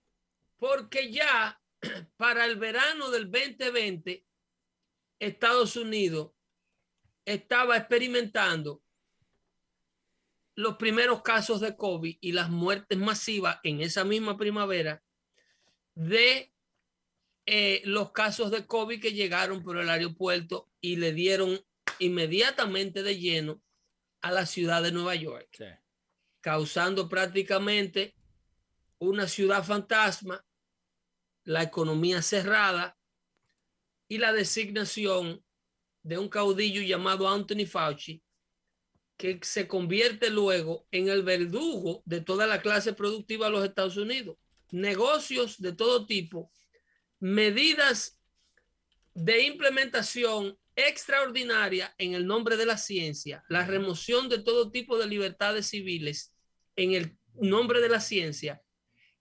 porque 0.56 1.12
ya 1.12 1.60
para 2.16 2.44
el 2.44 2.56
verano 2.56 3.10
del 3.10 3.30
2020, 3.30 4.24
Estados 5.18 5.76
Unidos 5.76 6.32
estaba 7.24 7.76
experimentando 7.76 8.82
los 10.54 10.76
primeros 10.76 11.22
casos 11.22 11.60
de 11.60 11.76
COVID 11.76 12.16
y 12.20 12.32
las 12.32 12.48
muertes 12.48 12.96
masivas 12.98 13.58
en 13.62 13.80
esa 13.80 14.04
misma 14.04 14.38
primavera 14.38 15.02
de 15.94 16.52
eh, 17.46 17.82
los 17.84 18.12
casos 18.12 18.50
de 18.50 18.66
COVID 18.66 19.00
que 19.00 19.12
llegaron 19.12 19.62
por 19.62 19.76
el 19.76 19.90
aeropuerto 19.90 20.70
y 20.80 20.96
le 20.96 21.12
dieron 21.12 21.60
inmediatamente 21.98 23.02
de 23.02 23.18
lleno 23.18 23.62
a 24.22 24.30
la 24.30 24.46
ciudad 24.46 24.82
de 24.82 24.92
Nueva 24.92 25.14
York, 25.14 25.48
causando 26.40 27.08
prácticamente 27.08 28.14
una 28.98 29.28
ciudad 29.28 29.62
fantasma, 29.62 30.44
la 31.46 31.62
economía 31.62 32.20
cerrada 32.22 32.98
y 34.08 34.18
la 34.18 34.32
designación 34.32 35.42
de 36.02 36.18
un 36.18 36.28
caudillo 36.28 36.82
llamado 36.82 37.28
Anthony 37.28 37.66
Fauci 37.66 38.22
que 39.16 39.38
se 39.42 39.66
convierte 39.66 40.28
luego 40.28 40.86
en 40.90 41.08
el 41.08 41.22
verdugo 41.22 42.02
de 42.04 42.20
toda 42.20 42.46
la 42.46 42.60
clase 42.60 42.92
productiva 42.92 43.46
de 43.46 43.52
los 43.52 43.64
Estados 43.64 43.96
Unidos. 43.96 44.36
Negocios 44.72 45.58
de 45.58 45.72
todo 45.72 46.04
tipo, 46.04 46.50
medidas 47.20 48.20
de 49.14 49.44
implementación 49.44 50.58
extraordinaria 50.74 51.94
en 51.96 52.14
el 52.14 52.26
nombre 52.26 52.56
de 52.56 52.66
la 52.66 52.76
ciencia, 52.76 53.44
la 53.48 53.64
remoción 53.64 54.28
de 54.28 54.40
todo 54.40 54.70
tipo 54.70 54.98
de 54.98 55.06
libertades 55.06 55.68
civiles 55.68 56.34
en 56.74 56.92
el 56.92 57.16
nombre 57.34 57.80
de 57.80 57.88
la 57.88 58.00
ciencia, 58.00 58.62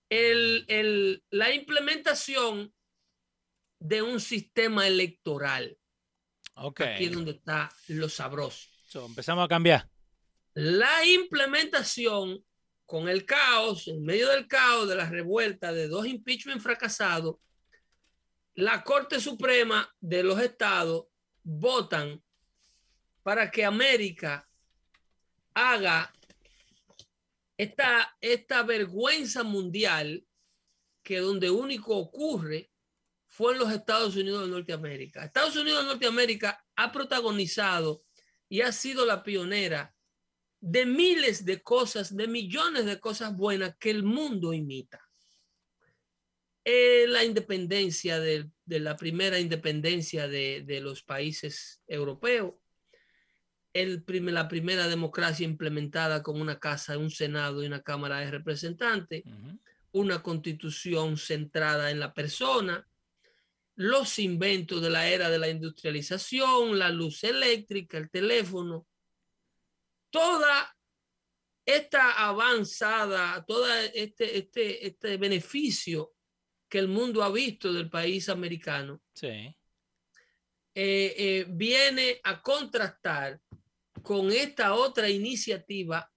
el, 0.10 1.24
la 1.30 1.54
implementación 1.54 2.74
de 3.80 4.02
un 4.02 4.20
sistema 4.20 4.88
electoral. 4.88 5.78
Aquí 6.56 7.06
es 7.06 7.12
donde 7.12 7.32
está 7.32 7.70
lo 7.89 8.10
sabroso. 8.10 8.70
empezamos 8.94 9.44
a 9.46 9.48
cambiar. 9.48 9.89
La 10.54 11.06
implementación 11.06 12.44
con 12.86 13.10
el 13.10 13.26
caos, 13.26 13.88
en 13.88 14.04
medio 14.04 14.30
del 14.30 14.48
caos 14.48 14.88
de 14.88 14.96
la 14.96 15.10
revuelta 15.10 15.74
de 15.74 15.88
dos 15.88 16.06
impeachment 16.08 16.62
fracasados, 16.62 17.36
la 18.54 18.84
Corte 18.84 19.20
Suprema 19.20 19.94
de 20.00 20.24
los 20.24 20.39
Estados 20.39 21.08
votan 21.44 22.24
para 23.22 23.52
que 23.52 23.65
América 23.65 24.48
haga 25.54 26.13
esta, 27.58 28.18
esta 28.22 28.63
vergüenza 28.63 29.44
mundial 29.44 30.26
que 31.04 31.20
donde 31.20 31.50
único 31.50 31.96
ocurre 31.96 32.72
fue 33.28 33.54
en 33.54 33.60
los 33.60 33.72
Estados 33.72 34.15
Unidos 34.15 34.44
de 34.44 34.52
Norteamérica. 34.52 35.26
Estados 35.26 35.56
Unidos 35.56 35.84
de 35.84 35.89
Norteamérica 35.89 36.65
ha 36.76 36.91
protagonizado 36.91 38.04
y 38.50 38.62
ha 38.62 38.72
sido 38.72 39.06
la 39.06 39.24
pionera 39.24 39.96
de 40.62 40.86
miles 40.86 41.46
de 41.46 41.62
cosas, 41.62 42.15
de 42.15 42.28
millones 42.28 42.86
de 42.86 43.00
cosas 43.00 43.36
buenas 43.36 43.76
que 43.78 43.91
el 43.91 44.04
mundo 44.04 44.54
imita. 44.54 45.02
Eh, 46.63 47.06
la 47.08 47.24
independencia 47.24 48.20
de, 48.20 48.50
la 48.65 48.96
primera 48.96 49.39
independencia 49.39 50.28
de, 50.28 50.80
los 50.82 51.04
países 51.04 51.84
europeos, 51.88 52.56
el 53.75 54.05
la 54.07 54.47
primera 54.47 54.88
democracia 54.88 55.43
implementada 55.43 56.23
con 56.23 56.39
una 56.39 56.59
casa, 56.59 56.97
un 56.97 57.11
senado 57.11 57.61
y 57.61 57.65
una 57.65 57.83
cámara 57.83 58.19
de 58.19 58.31
representantes, 58.31 59.23
una 59.91 60.23
constitución 60.23 61.17
centrada 61.17 61.91
en 61.91 61.99
la 61.99 62.13
persona, 62.13 62.88
los 63.75 64.17
inventos 64.19 64.81
de 64.81 64.89
la 64.89 65.09
era 65.09 65.29
de 65.29 65.39
la 65.39 65.49
industrialización, 65.49 66.79
la 66.79 66.89
luz 66.89 67.25
eléctrica, 67.25 67.97
el 67.97 68.09
teléfono, 68.09 68.88
toda 70.09 70.73
esta 71.65 72.25
avanzada, 72.25 73.43
todo 73.45 73.67
este, 73.93 74.38
este, 74.38 74.88
este 74.88 75.17
beneficio 75.17 76.13
que 76.69 76.79
el 76.79 76.88
mundo 76.88 77.21
ha 77.21 77.29
visto 77.29 77.73
del 77.73 77.89
país 77.89 78.29
americano, 78.29 79.01
sí. 79.13 79.53
Eh, 80.77 81.15
eh, 81.17 81.45
viene 81.49 82.19
a 82.23 82.41
contrastar 82.41 83.39
con 84.06 84.32
esta 84.32 84.76
otra 84.76 85.10
iniciativa 85.10 86.10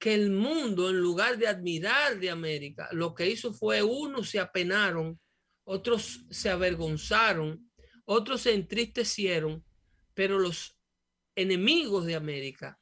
que 0.00 0.14
el 0.14 0.30
mundo, 0.30 0.90
en 0.90 0.98
lugar 0.98 1.38
de 1.38 1.46
admirar 1.46 2.18
de 2.18 2.28
América, 2.28 2.88
lo 2.92 3.14
que 3.14 3.30
hizo 3.30 3.54
fue 3.54 3.82
unos 3.82 4.30
se 4.30 4.40
apenaron, 4.40 5.18
otros 5.64 6.24
se 6.28 6.50
avergonzaron, 6.50 7.70
otros 8.04 8.42
se 8.42 8.52
entristecieron, 8.52 9.64
pero 10.12 10.40
los 10.40 10.76
enemigos 11.36 12.04
de 12.04 12.16
América, 12.16 12.78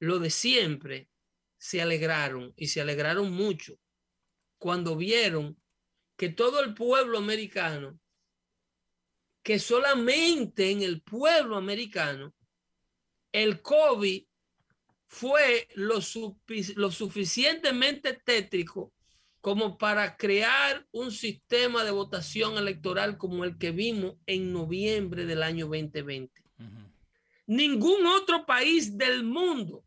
lo 0.00 0.18
de 0.18 0.30
siempre, 0.30 1.08
se 1.56 1.80
alegraron 1.80 2.52
y 2.56 2.66
se 2.66 2.80
alegraron 2.80 3.30
mucho 3.30 3.78
cuando 4.58 4.96
vieron 4.96 5.56
que 6.16 6.30
todo 6.30 6.60
el 6.60 6.74
pueblo 6.74 7.18
americano, 7.18 8.00
que 9.44 9.60
solamente 9.60 10.70
en 10.70 10.82
el 10.82 11.00
pueblo 11.02 11.56
americano, 11.56 12.34
el 13.32 13.62
COVID 13.62 14.24
fue 15.06 15.68
lo, 15.74 16.00
lo 16.76 16.90
suficientemente 16.90 18.14
tétrico 18.24 18.92
como 19.40 19.78
para 19.78 20.16
crear 20.16 20.86
un 20.92 21.10
sistema 21.10 21.82
de 21.82 21.90
votación 21.90 22.58
electoral 22.58 23.16
como 23.16 23.44
el 23.44 23.58
que 23.58 23.70
vimos 23.70 24.16
en 24.26 24.52
noviembre 24.52 25.24
del 25.24 25.42
año 25.42 25.66
2020. 25.66 26.42
Ningún 27.46 28.06
otro 28.06 28.46
país 28.46 28.96
del 28.96 29.24
mundo, 29.24 29.84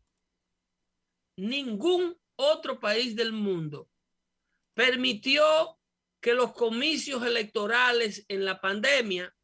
ningún 1.36 2.18
otro 2.36 2.78
país 2.78 3.16
del 3.16 3.32
mundo 3.32 3.88
permitió 4.74 5.78
que 6.20 6.34
los 6.34 6.52
comicios 6.52 7.24
electorales 7.24 8.24
en 8.28 8.44
la 8.44 8.60
pandemia 8.60 9.34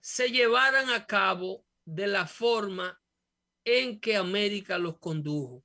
se 0.00 0.30
llevaran 0.30 0.90
a 0.90 1.06
cabo 1.06 1.64
de 1.84 2.06
la 2.06 2.26
forma 2.26 3.00
en 3.64 4.00
que 4.00 4.16
América 4.16 4.78
los 4.78 4.98
condujo. 4.98 5.64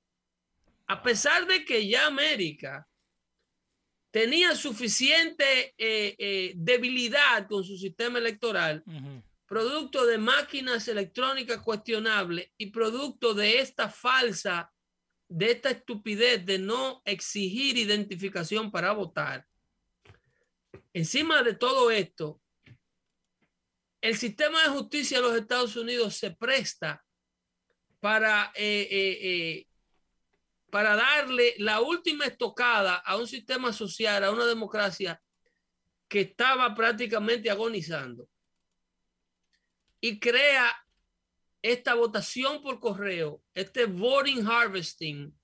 A 0.87 1.03
pesar 1.03 1.45
de 1.47 1.65
que 1.65 1.87
ya 1.87 2.07
América 2.07 2.87
tenía 4.11 4.55
suficiente 4.55 5.75
eh, 5.77 6.15
eh, 6.17 6.53
debilidad 6.55 7.47
con 7.47 7.63
su 7.63 7.77
sistema 7.77 8.17
electoral, 8.17 8.83
producto 9.45 10.05
de 10.05 10.17
máquinas 10.17 10.87
electrónicas 10.87 11.61
cuestionables 11.61 12.51
y 12.57 12.67
producto 12.67 13.33
de 13.33 13.59
esta 13.59 13.89
falsa, 13.89 14.71
de 15.27 15.51
esta 15.51 15.69
estupidez 15.69 16.45
de 16.45 16.57
no 16.57 17.01
exigir 17.05 17.77
identificación 17.77 18.71
para 18.71 18.91
votar, 18.93 19.47
Encima 20.93 21.43
de 21.43 21.53
todo 21.53 21.91
esto, 21.91 22.41
el 24.01 24.17
sistema 24.17 24.63
de 24.63 24.69
justicia 24.69 25.17
de 25.17 25.23
los 25.23 25.35
Estados 25.35 25.75
Unidos 25.75 26.15
se 26.15 26.31
presta 26.31 27.03
para, 27.99 28.51
eh, 28.55 28.87
eh, 28.89 29.19
eh, 29.21 29.67
para 30.71 30.95
darle 30.95 31.55
la 31.57 31.81
última 31.81 32.25
estocada 32.25 32.95
a 32.95 33.17
un 33.17 33.27
sistema 33.27 33.73
social, 33.73 34.23
a 34.23 34.31
una 34.31 34.45
democracia 34.45 35.21
que 36.07 36.21
estaba 36.21 36.73
prácticamente 36.73 37.49
agonizando. 37.49 38.27
Y 40.01 40.19
crea 40.19 40.73
esta 41.61 41.93
votación 41.93 42.61
por 42.61 42.79
correo, 42.79 43.43
este 43.53 43.85
voting 43.85 44.47
harvesting, 44.47 45.37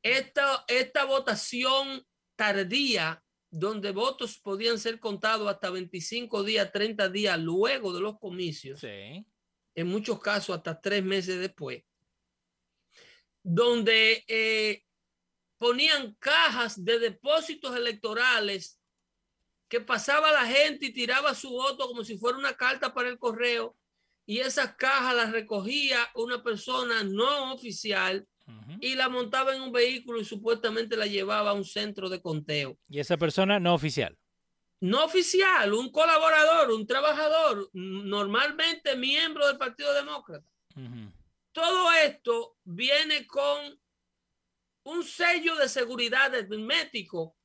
esta, 0.00 0.64
esta 0.68 1.04
votación 1.04 2.06
tardía 2.36 3.23
donde 3.56 3.92
votos 3.92 4.38
podían 4.38 4.80
ser 4.80 4.98
contados 4.98 5.48
hasta 5.48 5.70
25 5.70 6.42
días, 6.42 6.72
30 6.72 7.08
días 7.08 7.38
luego 7.38 7.92
de 7.92 8.00
los 8.00 8.18
comicios. 8.18 8.82
En 8.82 9.86
muchos 9.86 10.20
casos 10.20 10.56
hasta 10.56 10.80
tres 10.80 11.04
meses 11.04 11.38
después. 11.38 11.84
Donde 13.44 14.24
eh, 14.26 14.82
ponían 15.56 16.16
cajas 16.18 16.84
de 16.84 16.98
depósitos 16.98 17.76
electorales 17.76 18.80
que 19.68 19.80
pasaba 19.80 20.32
la 20.32 20.46
gente 20.46 20.86
y 20.86 20.92
tiraba 20.92 21.32
su 21.32 21.50
voto 21.50 21.86
como 21.86 22.02
si 22.02 22.18
fuera 22.18 22.36
una 22.36 22.56
carta 22.56 22.92
para 22.92 23.08
el 23.08 23.18
correo 23.20 23.76
y 24.26 24.40
esas 24.40 24.74
cajas 24.74 25.14
las 25.14 25.30
recogía 25.30 25.98
una 26.16 26.42
persona 26.42 27.04
no 27.04 27.54
oficial 27.54 28.26
y 28.80 28.94
la 28.94 29.08
montaba 29.08 29.54
en 29.54 29.62
un 29.62 29.72
vehículo 29.72 30.20
y 30.20 30.24
supuestamente 30.24 30.96
la 30.96 31.06
llevaba 31.06 31.50
a 31.50 31.54
un 31.54 31.64
centro 31.64 32.08
de 32.08 32.20
conteo. 32.20 32.78
¿Y 32.88 33.00
esa 33.00 33.16
persona 33.16 33.58
no 33.58 33.74
oficial? 33.74 34.18
No 34.80 35.04
oficial, 35.04 35.72
un 35.72 35.90
colaborador, 35.90 36.70
un 36.70 36.86
trabajador, 36.86 37.70
normalmente 37.72 38.96
miembro 38.96 39.46
del 39.46 39.56
Partido 39.56 39.94
Demócrata. 39.94 40.46
Todo 41.52 41.92
esto 41.92 42.56
viene 42.64 43.26
con 43.26 43.80
un 44.82 45.04
sello 45.04 45.56
de 45.56 45.68
seguridad 45.68 46.34
hermético 46.34 47.36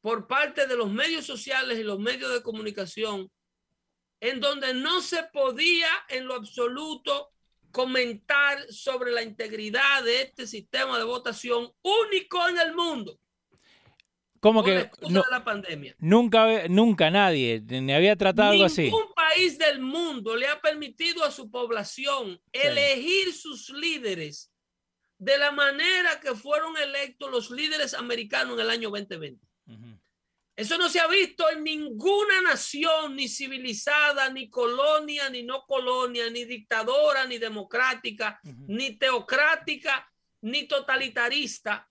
por 0.00 0.28
parte 0.28 0.66
de 0.68 0.76
los 0.76 0.90
medios 0.90 1.26
sociales 1.26 1.78
y 1.78 1.82
los 1.82 1.98
medios 1.98 2.32
de 2.32 2.42
comunicación, 2.42 3.28
en 4.20 4.38
donde 4.38 4.72
no 4.72 5.00
se 5.00 5.24
podía 5.24 5.88
en 6.08 6.26
lo 6.26 6.34
absoluto 6.34 7.32
comentar 7.76 8.72
sobre 8.72 9.12
la 9.12 9.22
integridad 9.22 10.02
de 10.02 10.22
este 10.22 10.46
sistema 10.46 10.96
de 10.96 11.04
votación 11.04 11.70
único 11.82 12.48
en 12.48 12.58
el 12.58 12.74
mundo. 12.74 13.20
¿Cómo 14.40 14.64
que 14.64 14.90
no, 15.10 15.20
de 15.20 15.30
la 15.30 15.44
pandemia. 15.44 15.94
Nunca, 15.98 16.68
nunca 16.68 17.10
nadie 17.10 17.62
ni 17.68 17.92
había 17.92 18.16
tratado 18.16 18.52
algo 18.52 18.64
así. 18.64 18.84
Ningún 18.84 19.12
país 19.14 19.58
del 19.58 19.80
mundo 19.80 20.36
le 20.36 20.48
ha 20.48 20.58
permitido 20.58 21.22
a 21.22 21.30
su 21.30 21.50
población 21.50 22.40
elegir 22.50 23.34
sus 23.34 23.68
líderes 23.68 24.50
de 25.18 25.36
la 25.36 25.50
manera 25.50 26.18
que 26.20 26.34
fueron 26.34 26.78
electos 26.78 27.30
los 27.30 27.50
líderes 27.50 27.92
americanos 27.92 28.54
en 28.54 28.60
el 28.60 28.70
año 28.70 28.88
2020. 28.88 29.46
Eso 30.56 30.78
no 30.78 30.88
se 30.88 30.98
ha 31.00 31.06
visto 31.06 31.50
en 31.50 31.62
ninguna 31.62 32.40
nación, 32.40 33.14
ni 33.14 33.28
civilizada, 33.28 34.30
ni 34.30 34.48
colonia, 34.48 35.28
ni 35.28 35.42
no 35.42 35.66
colonia, 35.66 36.30
ni 36.30 36.46
dictadora, 36.46 37.26
ni 37.26 37.36
democrática, 37.36 38.40
ni 38.42 38.96
teocrática, 38.96 40.10
ni 40.40 40.66
totalitarista. 40.66 41.86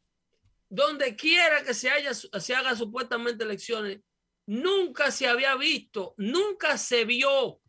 Donde 0.68 1.16
quiera 1.16 1.64
que 1.64 1.76
se, 1.76 1.92
haya, 1.92 2.12
se 2.16 2.56
haga 2.56 2.76
supuestamente 2.76 3.44
elecciones, 3.44 4.00
nunca 4.48 5.12
se 5.12 5.28
había 5.28 5.56
visto, 5.56 6.16
nunca 6.18 6.80
se 6.80 7.06
vio, 7.06 7.62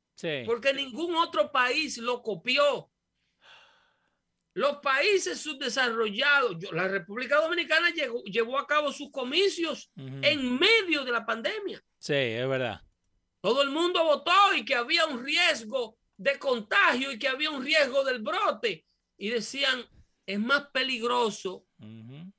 porque 0.46 0.72
ningún 0.72 1.14
otro 1.14 1.52
país 1.52 1.98
lo 1.98 2.22
copió. 2.22 2.90
Los 4.56 4.78
países 4.78 5.38
subdesarrollados, 5.38 6.56
la 6.72 6.88
República 6.88 7.36
Dominicana 7.36 7.90
llevó 8.24 8.58
a 8.58 8.66
cabo 8.66 8.90
sus 8.90 9.10
comicios 9.10 9.92
en 9.94 10.58
medio 10.58 11.04
de 11.04 11.12
la 11.12 11.26
pandemia. 11.26 11.84
Sí, 11.98 12.14
es 12.14 12.48
verdad. 12.48 12.80
Todo 13.42 13.60
el 13.60 13.68
mundo 13.68 14.02
votó 14.02 14.54
y 14.56 14.64
que 14.64 14.74
había 14.74 15.04
un 15.04 15.22
riesgo 15.22 15.98
de 16.16 16.38
contagio 16.38 17.12
y 17.12 17.18
que 17.18 17.28
había 17.28 17.50
un 17.50 17.62
riesgo 17.62 18.02
del 18.02 18.22
brote. 18.22 18.86
Y 19.18 19.28
decían, 19.28 19.84
es 20.24 20.40
más 20.40 20.70
peligroso 20.70 21.66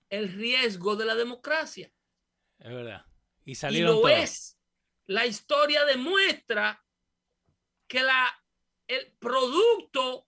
el 0.10 0.34
riesgo 0.34 0.96
de 0.96 1.06
la 1.06 1.14
democracia. 1.14 1.94
Es 2.58 2.74
verdad. 2.74 3.06
Y, 3.46 3.54
salieron 3.54 3.96
y 3.96 4.02
lo 4.02 4.10
es. 4.10 4.58
La 5.06 5.28
historia 5.28 5.86
demuestra 5.86 6.84
que 7.88 8.02
la, 8.02 8.44
el 8.88 9.14
producto 9.20 10.28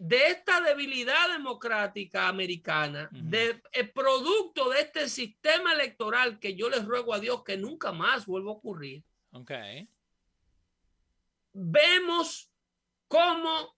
de 0.00 0.28
esta 0.28 0.62
debilidad 0.62 1.28
democrática 1.28 2.26
americana, 2.26 3.10
de, 3.12 3.62
el 3.70 3.92
producto 3.92 4.70
de 4.70 4.80
este 4.80 5.10
sistema 5.10 5.74
electoral 5.74 6.38
que 6.38 6.54
yo 6.54 6.70
les 6.70 6.86
ruego 6.86 7.12
a 7.12 7.20
Dios 7.20 7.44
que 7.44 7.58
nunca 7.58 7.92
más 7.92 8.24
vuelva 8.24 8.50
a 8.50 8.54
ocurrir. 8.54 9.04
Vemos 11.52 12.50
cómo 13.08 13.76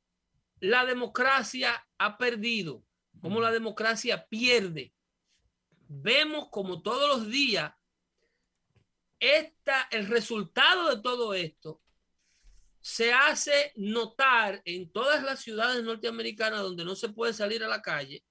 la 0.60 0.84
democracia 0.84 1.84
ha 1.98 2.16
perdido, 2.16 2.84
cómo 3.20 3.40
la 3.40 3.50
democracia 3.50 4.24
pierde. 4.28 4.94
Vemos 5.88 6.50
como 6.50 6.82
todos 6.82 7.08
los 7.08 7.28
días 7.30 7.74
esta, 9.18 9.88
el 9.90 10.06
resultado 10.06 10.94
de 10.94 11.02
todo 11.02 11.34
esto 11.34 11.81
se 12.82 13.12
hace 13.12 13.72
notar 13.76 14.60
en 14.64 14.90
todas 14.90 15.22
las 15.22 15.40
ciudades 15.40 15.84
norteamericanas 15.84 16.60
donde 16.60 16.84
no 16.84 16.96
se 16.96 17.08
puede 17.08 17.32
salir 17.32 17.62
a 17.62 17.68
la 17.68 17.80
calle. 17.80 18.24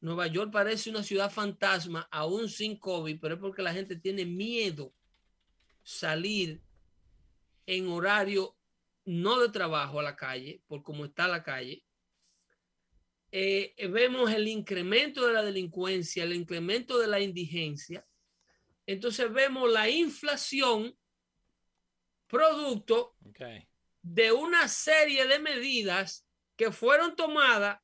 Nueva 0.00 0.26
York 0.26 0.50
parece 0.50 0.88
una 0.88 1.02
ciudad 1.02 1.30
fantasma, 1.30 2.08
aún 2.10 2.48
sin 2.48 2.78
COVID, 2.78 3.20
pero 3.20 3.34
es 3.34 3.40
porque 3.40 3.62
la 3.62 3.74
gente 3.74 3.96
tiene 3.96 4.24
miedo 4.24 4.94
salir 5.82 6.62
en 7.66 7.88
horario 7.88 8.56
no 9.04 9.38
de 9.38 9.50
trabajo 9.50 10.00
a 10.00 10.02
la 10.02 10.16
calle, 10.16 10.62
por 10.66 10.82
cómo 10.82 11.04
está 11.04 11.28
la 11.28 11.42
calle. 11.42 11.84
Eh, 13.30 13.74
vemos 13.90 14.32
el 14.32 14.48
incremento 14.48 15.26
de 15.26 15.34
la 15.34 15.42
delincuencia, 15.42 16.24
el 16.24 16.32
incremento 16.32 16.98
de 16.98 17.08
la 17.08 17.20
indigencia. 17.20 18.06
Entonces 18.86 19.30
vemos 19.30 19.70
la 19.70 19.90
inflación 19.90 20.96
producto 22.26 23.16
de 24.02 24.32
una 24.32 24.68
serie 24.68 25.26
de 25.26 25.38
medidas 25.38 26.26
que 26.56 26.70
fueron 26.70 27.16
tomadas 27.16 27.80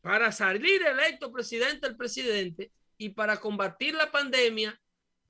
para 0.00 0.32
salir 0.32 0.82
electo 0.82 1.32
presidente 1.32 1.86
el 1.86 1.96
presidente 1.96 2.72
y 2.96 3.10
para 3.10 3.38
combatir 3.38 3.94
la 3.94 4.10
pandemia 4.10 4.80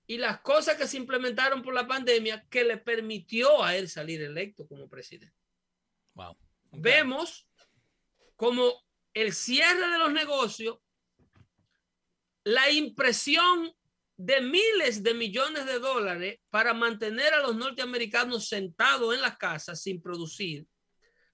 y 0.07 0.18
las 0.18 0.40
cosas 0.40 0.76
que 0.76 0.88
se 0.88 0.96
implementaron 0.96 1.62
por 1.62 1.72
la 1.72 1.86
pandemia 1.86 2.44
que 2.51 2.64
le 2.64 2.76
permitió 2.78 3.62
a 3.62 3.76
él 3.76 3.88
salir 3.88 4.20
electo 4.22 4.66
como 4.66 4.88
presidente. 4.88 5.34
Vemos 6.72 7.48
como 8.36 8.72
el 9.14 9.32
cierre 9.32 9.88
de 9.88 9.98
los 9.98 10.12
negocios, 10.12 10.78
la 12.44 12.70
impresión 12.70 13.72
de 14.23 14.43
miles 14.43 15.03
de 15.03 15.14
millones 15.14 15.64
de 15.64 15.79
dólares 15.79 16.41
para 16.51 16.75
mantener 16.75 17.33
a 17.33 17.41
los 17.41 17.57
norteamericanos 17.57 18.49
sentados 18.49 19.14
en 19.14 19.23
las 19.23 19.39
casas 19.39 19.81
sin 19.81 20.03
producir. 20.03 20.66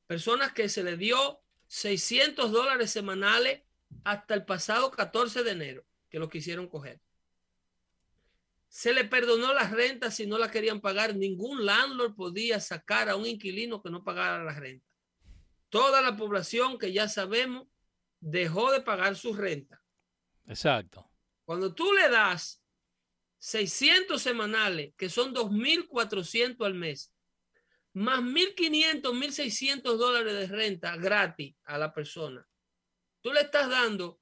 Personas 0.07 0.53
que 0.53 0.69
se 0.69 0.85
le 0.85 0.97
dio 0.97 1.41
600 1.67 2.53
dólares 2.53 2.93
semanales 2.93 3.63
hasta 4.05 4.35
el 4.35 4.45
pasado 4.45 4.93
14 4.93 5.43
de 5.43 5.51
enero, 5.51 5.85
que 6.09 6.21
lo 6.21 6.29
quisieron 6.29 6.69
coger. 6.69 7.01
Se 8.69 8.93
le 8.93 9.05
perdonó 9.05 9.53
las 9.53 9.73
rentas 9.73 10.15
si 10.15 10.29
no 10.29 10.39
la 10.39 10.53
querían 10.53 10.81
pagar. 10.81 11.17
Ningún 11.17 11.67
landlord 11.67 12.15
podía 12.15 12.61
sacar 12.61 13.09
a 13.09 13.17
un 13.17 13.27
inquilino 13.27 13.83
que 13.83 13.91
no 13.91 14.05
pagara 14.05 14.45
la 14.45 14.55
renta. 14.55 14.87
Toda 15.71 16.01
la 16.03 16.17
población 16.17 16.79
que 16.79 16.93
ya 16.93 17.09
sabemos 17.09 17.67
dejó 18.21 18.71
de 18.71 18.81
pagar 18.81 19.17
su 19.17 19.35
renta. 19.35 19.83
Exacto. 20.47 21.11
Cuando 21.45 21.75
tú 21.75 21.93
le 21.93 22.09
das 22.09 22.63
600 23.39 24.21
semanales, 24.21 24.95
que 24.97 25.09
son 25.09 25.35
2.400 25.35 26.65
al 26.65 26.75
mes, 26.75 27.13
más 27.93 28.21
1.500, 28.21 29.03
1.600 29.03 29.97
dólares 29.97 30.35
de 30.35 30.47
renta 30.47 30.97
gratis 30.97 31.55
a 31.65 31.79
la 31.79 31.93
persona. 31.93 32.47
Tú 33.23 33.33
le 33.33 33.41
estás 33.41 33.69
dando 33.69 34.21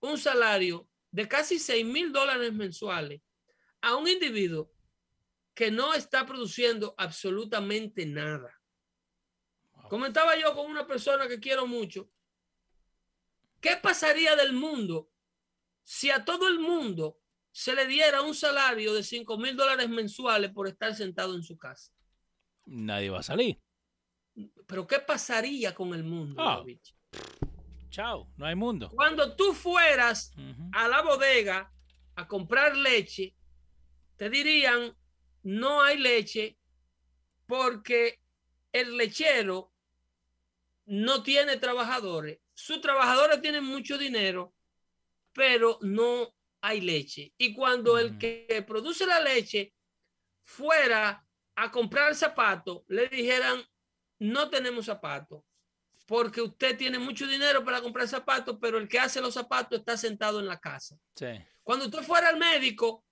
un 0.00 0.18
salario 0.18 0.88
de 1.10 1.28
casi 1.28 1.56
6.000 1.56 2.10
dólares 2.10 2.52
mensuales 2.52 3.20
a 3.80 3.96
un 3.96 4.08
individuo 4.08 4.72
que 5.54 5.70
no 5.70 5.94
está 5.94 6.26
produciendo 6.26 6.94
absolutamente 6.98 8.06
nada. 8.06 8.60
Comentaba 9.88 10.36
yo 10.36 10.54
con 10.54 10.70
una 10.70 10.86
persona 10.86 11.28
que 11.28 11.38
quiero 11.38 11.66
mucho. 11.66 12.10
¿Qué 13.60 13.76
pasaría 13.76 14.34
del 14.34 14.54
mundo 14.54 15.10
si 15.84 16.10
a 16.10 16.24
todo 16.24 16.48
el 16.48 16.58
mundo 16.58 17.21
se 17.52 17.74
le 17.74 17.86
diera 17.86 18.22
un 18.22 18.34
salario 18.34 18.94
de 18.94 19.02
5 19.02 19.38
mil 19.38 19.54
dólares 19.54 19.88
mensuales 19.88 20.50
por 20.50 20.66
estar 20.66 20.94
sentado 20.94 21.34
en 21.34 21.42
su 21.42 21.58
casa. 21.58 21.92
Nadie 22.64 23.10
va 23.10 23.20
a 23.20 23.22
salir. 23.22 23.60
Pero 24.66 24.86
¿qué 24.86 24.98
pasaría 24.98 25.74
con 25.74 25.92
el 25.92 26.02
mundo? 26.02 26.42
Ah. 26.42 26.64
Chao, 27.90 28.30
no 28.36 28.46
hay 28.46 28.54
mundo. 28.54 28.88
Cuando 28.88 29.36
tú 29.36 29.52
fueras 29.52 30.32
a 30.72 30.88
la 30.88 31.02
bodega 31.02 31.70
a 32.14 32.26
comprar 32.26 32.74
leche, 32.74 33.34
te 34.16 34.30
dirían, 34.30 34.96
no 35.42 35.82
hay 35.82 35.98
leche 35.98 36.56
porque 37.46 38.18
el 38.72 38.96
lechero 38.96 39.72
no 40.86 41.22
tiene 41.22 41.58
trabajadores. 41.58 42.40
Sus 42.54 42.80
trabajadores 42.80 43.42
tienen 43.42 43.64
mucho 43.64 43.98
dinero, 43.98 44.54
pero 45.34 45.78
no 45.82 46.34
hay 46.62 46.80
leche. 46.80 47.32
Y 47.36 47.52
cuando 47.54 47.98
el 47.98 48.16
que 48.16 48.64
produce 48.66 49.04
la 49.04 49.20
leche 49.20 49.74
fuera 50.44 51.26
a 51.56 51.70
comprar 51.70 52.14
zapatos, 52.14 52.82
le 52.88 53.08
dijeran, 53.08 53.62
no 54.20 54.48
tenemos 54.48 54.86
zapatos, 54.86 55.42
porque 56.06 56.40
usted 56.40 56.78
tiene 56.78 56.98
mucho 56.98 57.26
dinero 57.26 57.64
para 57.64 57.82
comprar 57.82 58.08
zapatos, 58.08 58.56
pero 58.60 58.78
el 58.78 58.88
que 58.88 58.98
hace 58.98 59.20
los 59.20 59.34
zapatos 59.34 59.80
está 59.80 59.96
sentado 59.96 60.40
en 60.40 60.46
la 60.46 60.58
casa. 60.58 60.96
Cuando 61.62 61.86
usted 61.86 62.02
fuera 62.02 62.28
al 62.28 62.38
médico, 62.38 63.04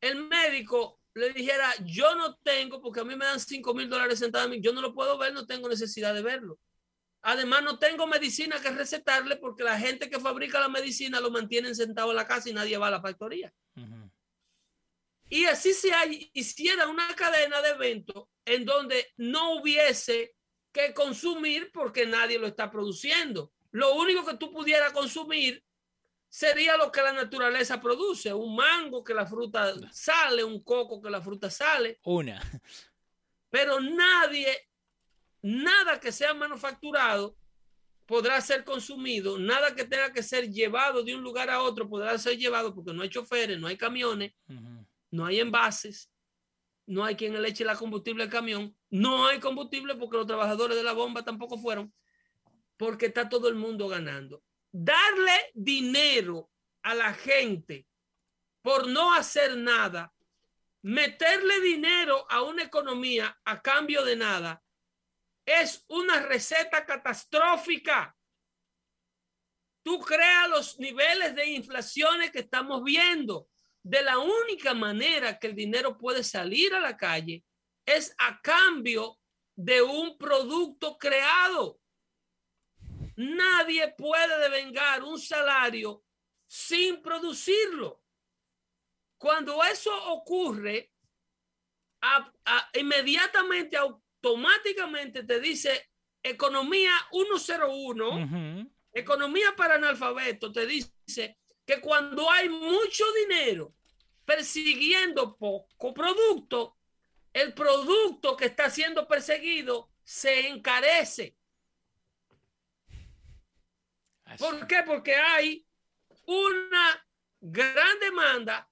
el 0.00 0.24
médico 0.24 1.00
le 1.14 1.30
dijera, 1.30 1.72
yo 1.84 2.14
no 2.14 2.36
tengo, 2.36 2.80
porque 2.80 3.00
a 3.00 3.04
mí 3.04 3.14
me 3.14 3.24
dan 3.26 3.40
5 3.40 3.74
mil 3.74 3.88
dólares 3.88 4.18
sentado 4.18 4.46
a 4.46 4.48
mí, 4.48 4.60
yo 4.60 4.72
no 4.72 4.80
lo 4.80 4.94
puedo 4.94 5.18
ver, 5.18 5.34
no 5.34 5.46
tengo 5.46 5.68
necesidad 5.68 6.14
de 6.14 6.22
verlo. 6.22 6.58
Además, 7.22 7.62
no 7.62 7.78
tengo 7.78 8.06
medicina 8.06 8.60
que 8.60 8.70
recetarle 8.70 9.36
porque 9.36 9.62
la 9.62 9.78
gente 9.78 10.08
que 10.08 10.20
fabrica 10.20 10.58
la 10.58 10.68
medicina 10.68 11.20
lo 11.20 11.30
mantienen 11.30 11.74
sentado 11.74 12.10
en 12.10 12.16
la 12.16 12.26
casa 12.26 12.48
y 12.48 12.54
nadie 12.54 12.78
va 12.78 12.88
a 12.88 12.92
la 12.92 13.00
factoría. 13.00 13.52
Y 15.28 15.44
así 15.44 15.72
se 15.74 15.90
hiciera 16.32 16.88
una 16.88 17.14
cadena 17.14 17.62
de 17.62 17.70
eventos 17.70 18.26
en 18.44 18.64
donde 18.64 19.12
no 19.16 19.54
hubiese 19.54 20.34
que 20.72 20.92
consumir 20.92 21.70
porque 21.72 22.06
nadie 22.06 22.38
lo 22.38 22.46
está 22.46 22.70
produciendo. 22.70 23.52
Lo 23.70 23.94
único 23.94 24.24
que 24.24 24.36
tú 24.36 24.50
pudieras 24.50 24.92
consumir 24.92 25.62
sería 26.28 26.76
lo 26.76 26.90
que 26.90 27.02
la 27.02 27.12
naturaleza 27.12 27.80
produce, 27.80 28.32
un 28.32 28.56
mango 28.56 29.04
que 29.04 29.14
la 29.14 29.26
fruta 29.26 29.74
sale, 29.92 30.42
un 30.42 30.62
coco 30.62 31.02
que 31.02 31.10
la 31.10 31.20
fruta 31.20 31.50
sale. 31.50 31.98
Una. 32.04 32.40
Pero 33.50 33.80
nadie 33.80 34.69
nada 35.42 36.00
que 36.00 36.12
sea 36.12 36.34
manufacturado 36.34 37.36
podrá 38.06 38.40
ser 38.40 38.64
consumido, 38.64 39.38
nada 39.38 39.74
que 39.74 39.84
tenga 39.84 40.12
que 40.12 40.22
ser 40.22 40.50
llevado 40.50 41.04
de 41.04 41.14
un 41.14 41.22
lugar 41.22 41.48
a 41.48 41.62
otro 41.62 41.88
podrá 41.88 42.18
ser 42.18 42.36
llevado 42.36 42.74
porque 42.74 42.92
no 42.92 43.02
hay 43.02 43.08
choferes, 43.08 43.58
no 43.58 43.68
hay 43.68 43.76
camiones, 43.76 44.32
no 45.10 45.26
hay 45.26 45.38
envases, 45.38 46.10
no 46.86 47.04
hay 47.04 47.14
quien 47.14 47.40
le 47.40 47.48
eche 47.48 47.64
la 47.64 47.76
combustible 47.76 48.24
al 48.24 48.28
camión, 48.28 48.76
no 48.90 49.28
hay 49.28 49.38
combustible 49.38 49.94
porque 49.94 50.16
los 50.16 50.26
trabajadores 50.26 50.76
de 50.76 50.82
la 50.82 50.92
bomba 50.92 51.24
tampoco 51.24 51.56
fueron, 51.56 51.94
porque 52.76 53.06
está 53.06 53.28
todo 53.28 53.48
el 53.48 53.54
mundo 53.54 53.86
ganando. 53.86 54.42
Darle 54.72 55.52
dinero 55.54 56.50
a 56.82 56.94
la 56.94 57.14
gente 57.14 57.86
por 58.60 58.88
no 58.88 59.14
hacer 59.14 59.56
nada, 59.56 60.12
meterle 60.82 61.60
dinero 61.60 62.26
a 62.28 62.42
una 62.42 62.64
economía 62.64 63.38
a 63.44 63.62
cambio 63.62 64.04
de 64.04 64.16
nada, 64.16 64.62
es 65.50 65.84
una 65.88 66.20
receta 66.20 66.84
catastrófica. 66.84 68.16
Tú 69.82 69.98
creas 69.98 70.48
los 70.48 70.78
niveles 70.78 71.34
de 71.34 71.46
inflación 71.50 72.20
que 72.30 72.40
estamos 72.40 72.84
viendo. 72.84 73.48
De 73.82 74.02
la 74.02 74.18
única 74.18 74.74
manera 74.74 75.38
que 75.38 75.48
el 75.48 75.54
dinero 75.54 75.96
puede 75.96 76.22
salir 76.22 76.74
a 76.74 76.80
la 76.80 76.96
calle 76.96 77.44
es 77.86 78.14
a 78.18 78.40
cambio 78.42 79.18
de 79.56 79.82
un 79.82 80.18
producto 80.18 80.96
creado. 80.98 81.80
Nadie 83.16 83.88
puede 83.96 84.38
devengar 84.38 85.02
un 85.02 85.18
salario 85.18 86.04
sin 86.46 87.02
producirlo. 87.02 88.02
Cuando 89.18 89.62
eso 89.64 89.92
ocurre, 90.12 90.92
inmediatamente, 92.74 93.76
automáticamente 94.22 95.24
te 95.24 95.40
dice 95.40 95.90
economía 96.22 96.92
101, 97.10 98.70
economía 98.92 99.54
para 99.56 99.76
analfabeto, 99.76 100.52
te 100.52 100.66
dice 100.66 101.38
que 101.64 101.80
cuando 101.80 102.30
hay 102.30 102.48
mucho 102.48 103.04
dinero 103.12 103.74
persiguiendo 104.24 105.36
poco 105.36 105.94
producto, 105.94 106.76
el 107.32 107.54
producto 107.54 108.36
que 108.36 108.46
está 108.46 108.68
siendo 108.68 109.06
perseguido 109.08 109.90
se 110.04 110.48
encarece. 110.48 111.36
¿Por 114.38 114.66
qué? 114.66 114.82
Porque 114.86 115.14
hay 115.14 115.66
una 116.26 117.06
gran 117.40 117.98
demanda 117.98 118.70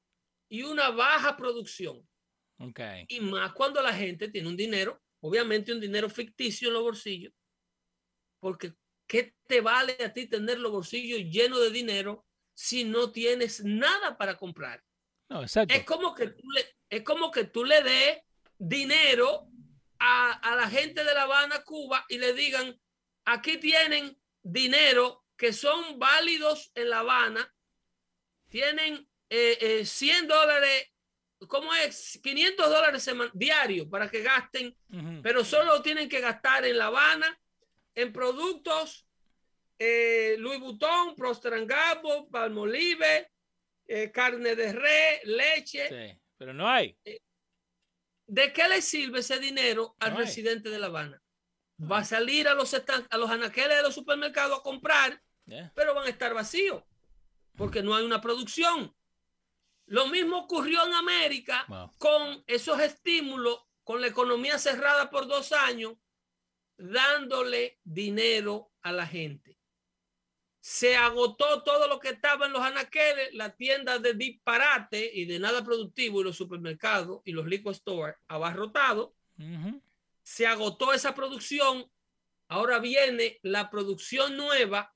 y 0.48 0.62
una 0.62 0.90
baja 0.90 1.36
producción. 1.36 2.06
Okay. 2.58 3.06
Y 3.08 3.20
más 3.20 3.52
cuando 3.52 3.80
la 3.80 3.92
gente 3.92 4.28
tiene 4.28 4.48
un 4.48 4.56
dinero, 4.56 5.00
obviamente 5.20 5.72
un 5.72 5.80
dinero 5.80 6.08
ficticio 6.08 6.68
en 6.68 6.74
los 6.74 6.82
bolsillos, 6.82 7.32
porque 8.40 8.74
¿qué 9.06 9.34
te 9.46 9.60
vale 9.60 9.96
a 10.04 10.12
ti 10.12 10.26
tener 10.26 10.58
los 10.58 10.72
bolsillos 10.72 11.20
llenos 11.20 11.60
de 11.60 11.70
dinero 11.70 12.26
si 12.54 12.84
no 12.84 13.10
tienes 13.10 13.64
nada 13.64 14.16
para 14.16 14.36
comprar? 14.36 14.84
No, 15.28 15.42
exacto. 15.42 15.74
Es 15.74 15.84
como 15.84 16.14
que 16.14 16.28
tú 16.28 16.50
le, 16.50 16.76
es 16.88 17.02
como 17.02 17.30
que 17.30 17.44
tú 17.44 17.64
le 17.64 17.82
des 17.82 18.18
dinero 18.58 19.48
a, 19.98 20.32
a 20.32 20.56
la 20.56 20.68
gente 20.68 21.04
de 21.04 21.14
La 21.14 21.22
Habana, 21.22 21.62
Cuba, 21.64 22.04
y 22.08 22.18
le 22.18 22.32
digan, 22.32 22.78
aquí 23.24 23.58
tienen 23.58 24.18
dinero 24.42 25.24
que 25.36 25.52
son 25.52 25.98
válidos 25.98 26.72
en 26.74 26.90
La 26.90 27.00
Habana, 27.00 27.54
tienen 28.48 29.08
eh, 29.30 29.84
100 29.84 30.24
eh, 30.24 30.26
dólares, 30.26 30.88
¿cómo 31.46 31.74
es? 31.74 32.18
500 32.22 32.68
dólares 32.68 33.10
diarios 33.34 33.86
para 33.88 34.10
que 34.10 34.22
gasten, 34.22 34.76
pero 35.22 35.44
solo 35.44 35.82
tienen 35.82 36.08
que 36.08 36.20
gastar 36.20 36.64
en 36.64 36.78
La 36.78 36.86
Habana, 36.86 37.40
en 37.94 38.12
productos 38.12 39.06
eh, 39.78 40.36
Louis 40.38 40.58
Vuitton, 40.58 41.14
Gamble, 41.66 42.26
Palmolive, 42.30 43.30
eh, 43.86 44.10
carne 44.10 44.56
de 44.56 44.72
res, 44.72 45.24
leche. 45.24 45.88
Sí, 45.88 46.20
pero 46.36 46.52
no 46.52 46.68
hay. 46.68 46.98
¿De 48.26 48.52
qué 48.52 48.68
le 48.68 48.82
sirve 48.82 49.20
ese 49.20 49.38
dinero 49.38 49.96
al 50.00 50.16
residente 50.16 50.68
de 50.68 50.78
La 50.78 50.86
Habana? 50.86 51.22
Va 51.80 51.98
a 51.98 52.04
salir 52.04 52.48
a 52.48 52.54
los, 52.54 52.74
a 52.74 53.16
los 53.16 53.30
anaqueles 53.30 53.76
de 53.76 53.82
los 53.82 53.94
supermercados 53.94 54.58
a 54.58 54.62
comprar, 54.62 55.22
pero 55.74 55.94
van 55.94 56.06
a 56.06 56.10
estar 56.10 56.34
vacíos 56.34 56.82
porque 57.58 57.82
no 57.82 57.94
hay 57.94 58.04
una 58.04 58.20
producción. 58.20 58.94
Lo 59.88 60.06
mismo 60.08 60.38
ocurrió 60.38 60.86
en 60.86 60.92
América 60.92 61.66
con 61.98 62.44
esos 62.46 62.78
estímulos, 62.80 63.60
con 63.84 64.02
la 64.02 64.06
economía 64.06 64.58
cerrada 64.58 65.10
por 65.10 65.26
dos 65.26 65.52
años, 65.52 65.94
dándole 66.76 67.80
dinero 67.84 68.70
a 68.82 68.92
la 68.92 69.06
gente. 69.06 69.56
Se 70.60 70.94
agotó 70.94 71.62
todo 71.62 71.88
lo 71.88 71.98
que 71.98 72.10
estaba 72.10 72.44
en 72.44 72.52
los 72.52 72.60
anaqueles, 72.60 73.32
la 73.32 73.56
tienda 73.56 73.98
de 73.98 74.12
disparate 74.12 75.10
y 75.14 75.24
de 75.24 75.38
nada 75.38 75.64
productivo 75.64 76.20
y 76.20 76.24
los 76.24 76.36
supermercados 76.36 77.22
y 77.24 77.32
los 77.32 77.46
liquor 77.46 77.74
stores 77.74 78.16
abarrotados. 78.28 79.12
Se 80.22 80.46
agotó 80.46 80.92
esa 80.92 81.14
producción. 81.14 81.90
Ahora 82.48 82.78
viene 82.78 83.38
la 83.42 83.70
producción 83.70 84.36
nueva 84.36 84.94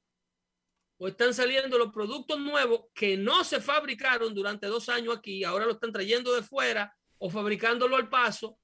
o 1.03 1.09
están 1.09 1.35
saliendo 1.35 1.79
los 1.79 1.93
productos 1.93 2.39
nuevos 2.39 2.85
que 2.95 3.17
no 3.17 3.43
se 3.43 3.61
fabricaron 3.61 4.33
durante 4.33 4.69
dos 4.69 4.89
años 4.89 5.17
aquí, 5.17 5.43
ahora 5.43 5.67
lo 5.67 5.73
están 5.73 5.91
trayendo 5.91 6.33
de 6.33 6.45
fuera 6.45 6.97
o 7.19 7.29
fabricándolo 7.29 7.97
al 7.97 8.09
paso 8.09 8.57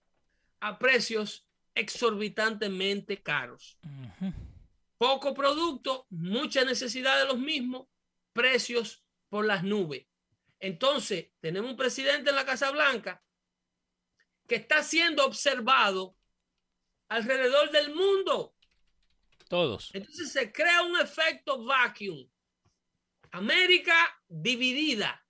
a 0.60 0.78
precios 0.78 1.48
exorbitantemente 1.74 3.24
caros. 3.24 3.76
Poco 4.98 5.34
producto, 5.34 6.06
mucha 6.10 6.64
necesidad 6.64 7.18
de 7.18 7.26
los 7.26 7.40
mismos, 7.40 7.88
precios 8.32 9.04
por 9.28 9.44
las 9.44 9.64
nubes. 9.64 10.06
Entonces, 10.60 11.32
tenemos 11.40 11.72
un 11.72 11.76
presidente 11.76 12.30
en 12.30 12.36
la 12.36 12.46
Casa 12.46 12.70
Blanca 12.70 13.20
que 14.46 14.54
está 14.54 14.84
siendo 14.84 15.26
observado 15.26 16.16
alrededor 17.08 17.72
del 17.72 17.92
mundo 17.92 18.54
todos. 19.48 19.90
Entonces 19.92 20.32
se 20.32 20.52
crea 20.52 20.82
un 20.82 20.98
efecto 21.00 21.64
vacuum. 21.64 22.28
América 23.30 23.94
dividida. 24.28 25.24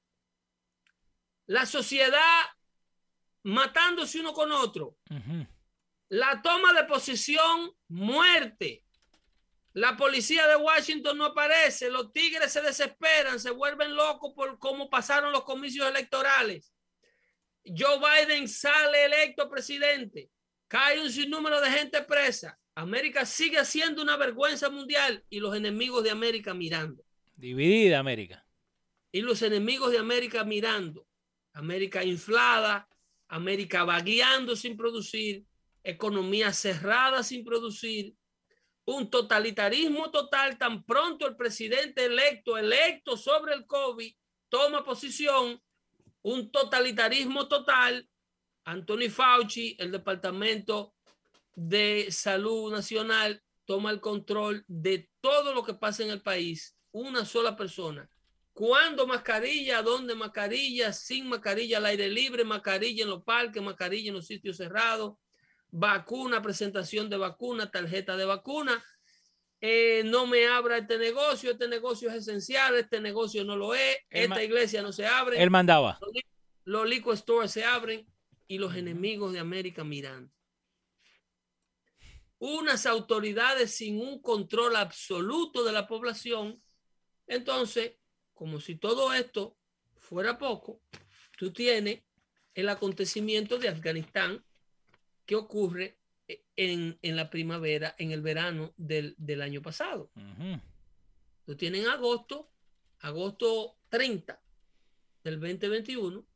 La 1.46 1.66
sociedad 1.66 2.44
matándose 3.42 4.20
uno 4.20 4.32
con 4.32 4.52
otro. 4.52 4.98
La 6.08 6.40
toma 6.42 6.72
de 6.72 6.84
posición, 6.84 7.72
muerte. 7.88 8.84
La 9.72 9.96
policía 9.96 10.46
de 10.48 10.56
Washington 10.56 11.18
no 11.18 11.26
aparece. 11.26 11.90
Los 11.90 12.12
tigres 12.12 12.52
se 12.52 12.60
desesperan, 12.60 13.38
se 13.38 13.50
vuelven 13.50 13.94
locos 13.94 14.32
por 14.34 14.58
cómo 14.58 14.90
pasaron 14.90 15.32
los 15.32 15.44
comicios 15.44 15.86
electorales. 15.88 16.74
Joe 17.64 17.98
Biden 17.98 18.48
sale 18.48 19.04
electo 19.04 19.48
presidente. 19.48 20.30
Cae 20.66 21.00
un 21.00 21.10
sinnúmero 21.10 21.60
de 21.60 21.70
gente 21.70 22.02
presa. 22.02 22.58
América 22.78 23.26
sigue 23.26 23.64
siendo 23.64 24.02
una 24.02 24.16
vergüenza 24.16 24.70
mundial 24.70 25.24
y 25.28 25.40
los 25.40 25.56
enemigos 25.56 26.04
de 26.04 26.12
América 26.12 26.54
mirando. 26.54 27.04
Dividida 27.34 27.98
América. 27.98 28.46
Y 29.10 29.20
los 29.20 29.42
enemigos 29.42 29.90
de 29.90 29.98
América 29.98 30.44
mirando. 30.44 31.04
América 31.54 32.04
inflada, 32.04 32.88
América 33.26 33.82
vagueando 33.82 34.54
sin 34.54 34.76
producir, 34.76 35.44
economía 35.82 36.52
cerrada 36.52 37.24
sin 37.24 37.44
producir, 37.44 38.14
un 38.84 39.10
totalitarismo 39.10 40.12
total 40.12 40.56
tan 40.56 40.84
pronto 40.84 41.26
el 41.26 41.34
presidente 41.34 42.04
electo, 42.04 42.56
electo 42.56 43.16
sobre 43.16 43.54
el 43.54 43.66
COVID, 43.66 44.14
toma 44.48 44.84
posición, 44.84 45.60
un 46.22 46.52
totalitarismo 46.52 47.48
total. 47.48 48.08
Anthony 48.62 49.10
Fauci, 49.10 49.74
el 49.80 49.90
departamento 49.90 50.94
de 51.58 52.06
salud 52.12 52.70
nacional 52.70 53.42
toma 53.64 53.90
el 53.90 54.00
control 54.00 54.64
de 54.68 55.10
todo 55.20 55.52
lo 55.52 55.64
que 55.64 55.74
pasa 55.74 56.04
en 56.04 56.10
el 56.10 56.22
país, 56.22 56.76
una 56.92 57.24
sola 57.24 57.56
persona. 57.56 58.08
¿Cuándo 58.52 59.08
mascarilla? 59.08 59.82
¿Dónde 59.82 60.14
mascarilla? 60.14 60.92
Sin 60.92 61.28
mascarilla 61.28 61.78
al 61.78 61.86
aire 61.86 62.08
libre, 62.08 62.44
mascarilla 62.44 63.02
en 63.02 63.10
los 63.10 63.24
parques, 63.24 63.60
mascarilla 63.60 64.08
en 64.08 64.14
los 64.14 64.26
sitios 64.26 64.56
cerrados, 64.56 65.16
vacuna, 65.70 66.40
presentación 66.42 67.10
de 67.10 67.16
vacuna, 67.16 67.70
tarjeta 67.72 68.16
de 68.16 68.24
vacuna. 68.24 68.84
Eh, 69.60 70.02
no 70.04 70.28
me 70.28 70.46
abra 70.46 70.78
este 70.78 70.96
negocio, 70.96 71.50
este 71.50 71.66
negocio 71.66 72.08
es 72.08 72.16
esencial, 72.16 72.76
este 72.76 73.00
negocio 73.00 73.44
no 73.44 73.56
lo 73.56 73.74
es, 73.74 73.96
esta 74.10 74.44
iglesia 74.44 74.80
no 74.80 74.92
se 74.92 75.08
abre. 75.08 75.42
Él 75.42 75.50
mandaba. 75.50 75.98
Los, 76.00 76.12
los 76.64 76.88
liquor 76.88 77.16
stores 77.16 77.50
se 77.50 77.64
abren 77.64 78.06
y 78.46 78.58
los 78.58 78.76
enemigos 78.76 79.32
de 79.32 79.40
América 79.40 79.82
mirando 79.82 80.37
unas 82.38 82.86
autoridades 82.86 83.72
sin 83.74 84.00
un 84.00 84.20
control 84.20 84.76
absoluto 84.76 85.64
de 85.64 85.72
la 85.72 85.86
población, 85.86 86.62
entonces, 87.26 87.96
como 88.34 88.60
si 88.60 88.76
todo 88.76 89.12
esto 89.12 89.56
fuera 89.96 90.38
poco, 90.38 90.80
tú 91.36 91.52
tienes 91.52 92.02
el 92.54 92.68
acontecimiento 92.68 93.58
de 93.58 93.68
Afganistán 93.68 94.44
que 95.26 95.36
ocurre 95.36 95.98
en, 96.56 96.98
la 97.02 97.30
primavera, 97.30 97.94
en 97.98 98.12
el 98.12 98.22
verano 98.22 98.72
del, 98.76 99.42
año 99.42 99.62
pasado. 99.62 100.10
Tú 101.44 101.56
tienes 101.56 101.82
en 101.82 101.88
agosto, 101.88 102.50
agosto 103.00 103.76
30 103.88 104.40
del 105.24 105.40
2021, 105.40 106.26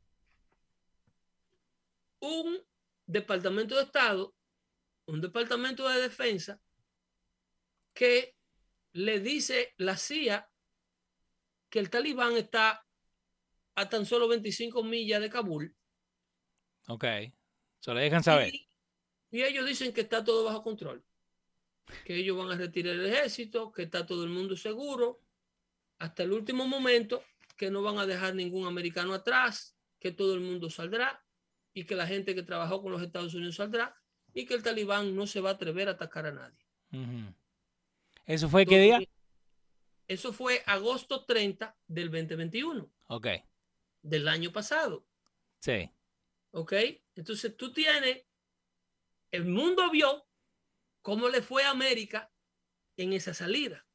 un 2.19 2.59
departamento 3.05 3.75
de 3.75 3.83
Estado 3.83 4.33
un 5.05 5.21
departamento 5.21 5.87
de 5.87 6.01
defensa 6.01 6.61
que 7.93 8.35
le 8.93 9.19
dice 9.19 9.73
la 9.77 9.97
CIA 9.97 10.49
que 11.69 11.79
el 11.79 11.89
talibán 11.89 12.37
está 12.37 12.85
a 13.75 13.89
tan 13.89 14.05
solo 14.05 14.27
25 14.27 14.83
millas 14.83 15.21
de 15.21 15.29
Kabul. 15.29 15.75
Ok. 16.87 17.05
Se 17.79 17.93
le 17.93 18.01
dejan 18.01 18.23
saber. 18.23 18.53
Y, 18.53 18.67
y 19.31 19.43
ellos 19.43 19.65
dicen 19.65 19.91
que 19.93 20.01
está 20.01 20.23
todo 20.23 20.45
bajo 20.45 20.61
control. 20.61 21.03
Que 22.05 22.15
ellos 22.17 22.37
van 22.37 22.51
a 22.51 22.55
retirar 22.55 22.93
el 22.93 23.05
ejército, 23.07 23.71
que 23.71 23.83
está 23.83 24.05
todo 24.05 24.23
el 24.23 24.29
mundo 24.29 24.55
seguro, 24.55 25.21
hasta 25.97 26.23
el 26.23 26.31
último 26.31 26.67
momento, 26.67 27.23
que 27.57 27.71
no 27.71 27.81
van 27.81 27.97
a 27.97 28.05
dejar 28.05 28.35
ningún 28.35 28.67
americano 28.67 29.13
atrás, 29.13 29.75
que 29.99 30.11
todo 30.11 30.35
el 30.35 30.41
mundo 30.41 30.69
saldrá 30.69 31.25
y 31.73 31.85
que 31.85 31.95
la 31.95 32.05
gente 32.05 32.35
que 32.35 32.43
trabajó 32.43 32.81
con 32.81 32.91
los 32.91 33.01
Estados 33.01 33.33
Unidos 33.33 33.55
saldrá 33.55 34.02
y 34.33 34.45
que 34.45 34.53
el 34.53 34.63
talibán 34.63 35.15
no 35.15 35.27
se 35.27 35.39
va 35.41 35.51
a 35.51 35.53
atrever 35.53 35.87
a 35.87 35.91
atacar 35.91 36.25
a 36.25 36.31
nadie. 36.31 37.33
¿Eso 38.25 38.49
fue 38.49 38.65
qué 38.65 38.79
día? 38.79 38.99
Eso 40.07 40.33
fue 40.33 40.63
agosto 40.65 41.23
30 41.25 41.75
del 41.87 42.11
2021, 42.11 42.91
Ok. 43.07 43.27
del 44.01 44.27
año 44.27 44.51
pasado. 44.51 45.05
Sí. 45.59 45.89
¿Ok? 46.51 46.73
Entonces 47.15 47.55
tú 47.55 47.71
tienes, 47.71 48.23
el 49.31 49.45
mundo 49.45 49.89
vio 49.89 50.27
cómo 51.01 51.29
le 51.29 51.41
fue 51.41 51.63
a 51.63 51.71
América 51.71 52.31
en 52.97 53.13
esa 53.13 53.33
salida. 53.33 53.85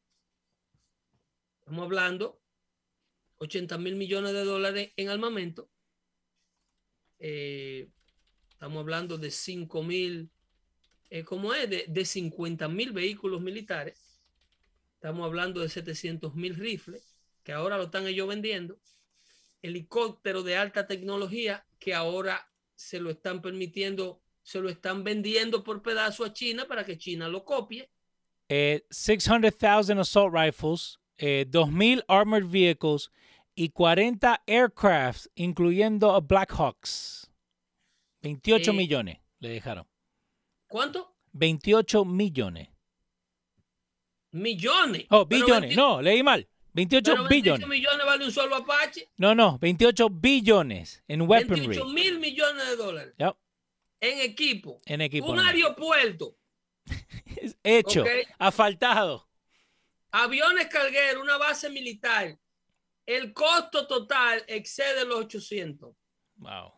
Estamos 1.61 1.85
hablando 1.85 2.41
80 3.39 3.79
mil 3.79 3.97
millones 3.97 4.33
de 4.33 4.45
dólares 4.45 4.93
en 4.97 5.09
armamento. 5.11 5.71
Eh, 7.19 7.91
estamos 8.59 8.81
hablando 8.81 9.19
de 9.19 9.31
5 9.31 9.85
mil, 9.85 10.31
eh, 11.11 11.23
¿cómo 11.23 11.55
es? 11.55 11.71
De, 11.71 11.85
de 11.87 12.05
50 12.05 12.67
mil 12.67 12.91
vehículos 12.91 13.41
militares. 13.41 14.21
Estamos 14.95 15.25
hablando 15.25 15.61
de 15.61 15.69
700 15.69 16.35
mil 16.35 16.57
rifles, 16.57 17.15
que 17.45 17.53
ahora 17.53 17.77
lo 17.77 17.85
están 17.85 18.09
ellos 18.09 18.27
vendiendo. 18.27 18.81
Helicóptero 19.63 20.43
de 20.43 20.57
alta 20.57 20.89
tecnología, 20.89 21.65
que 21.79 21.95
ahora 21.95 22.51
se 22.75 22.99
lo 22.99 23.11
están 23.11 23.43
permitiendo, 23.43 24.21
se 24.43 24.59
lo 24.59 24.69
están 24.69 25.05
vendiendo 25.05 25.63
por 25.63 25.81
pedazo 25.81 26.25
a 26.25 26.33
China 26.33 26.67
para 26.67 26.85
que 26.85 26.99
China 26.99 27.29
lo 27.29 27.45
copie. 27.45 27.89
Eh, 28.49 28.85
600,000 28.91 30.01
assault 30.01 30.35
rifles, 30.35 30.99
eh, 31.17 31.45
2,000 31.49 32.03
armored 32.09 32.47
vehicles 32.47 33.13
y 33.55 33.69
40 33.69 34.43
aircrafts, 34.49 35.31
incluyendo 35.37 36.13
a 36.13 36.19
Black 36.19 36.53
Hawks. 36.55 37.28
28 38.23 38.71
Eh, 38.71 38.75
millones 38.75 39.19
le 39.41 39.49
dejaron. 39.51 39.87
¿Cuánto? 40.69 41.17
28 41.33 42.05
millones. 42.05 42.69
Millones. 44.33 45.07
Oh, 45.11 45.25
billones. 45.25 45.61
20 45.71 45.77
No, 45.77 46.03
leí 46.03 46.23
mal. 46.23 46.47
28 46.75 47.13
pero 47.13 47.25
28 47.29 47.29
billones. 47.29 47.69
millones 47.69 48.07
vale 48.07 48.25
un 48.27 48.33
solo 48.33 48.57
Apache. 48.57 49.09
No, 49.17 49.35
no, 49.35 49.59
28 49.59 50.09
billones 50.11 51.03
en 51.09 51.23
weaponry. 51.23 51.67
28 51.67 51.87
mil 51.93 52.19
millones 52.19 52.67
de 52.69 52.77
dólares 52.77 53.15
Yep, 53.19 53.37
en 54.01 54.21
equipo. 54.21 54.81
en 54.85 55.01
equipo. 55.01 55.27
un 55.31 55.39
aeropuerto. 55.41 56.37
Hecho, 57.65 58.03
Ok. 58.03 58.09
asfaltado. 58.39 59.29
Aviones 60.11 60.67
cargueros, 60.69 61.23
una 61.23 61.37
base 61.39 61.69
militar. 61.71 62.39
El 63.07 63.33
costo 63.33 63.87
total 63.87 64.45
excede 64.47 65.05
los 65.07 65.19
800. 65.21 65.95
Wow. 66.37 66.73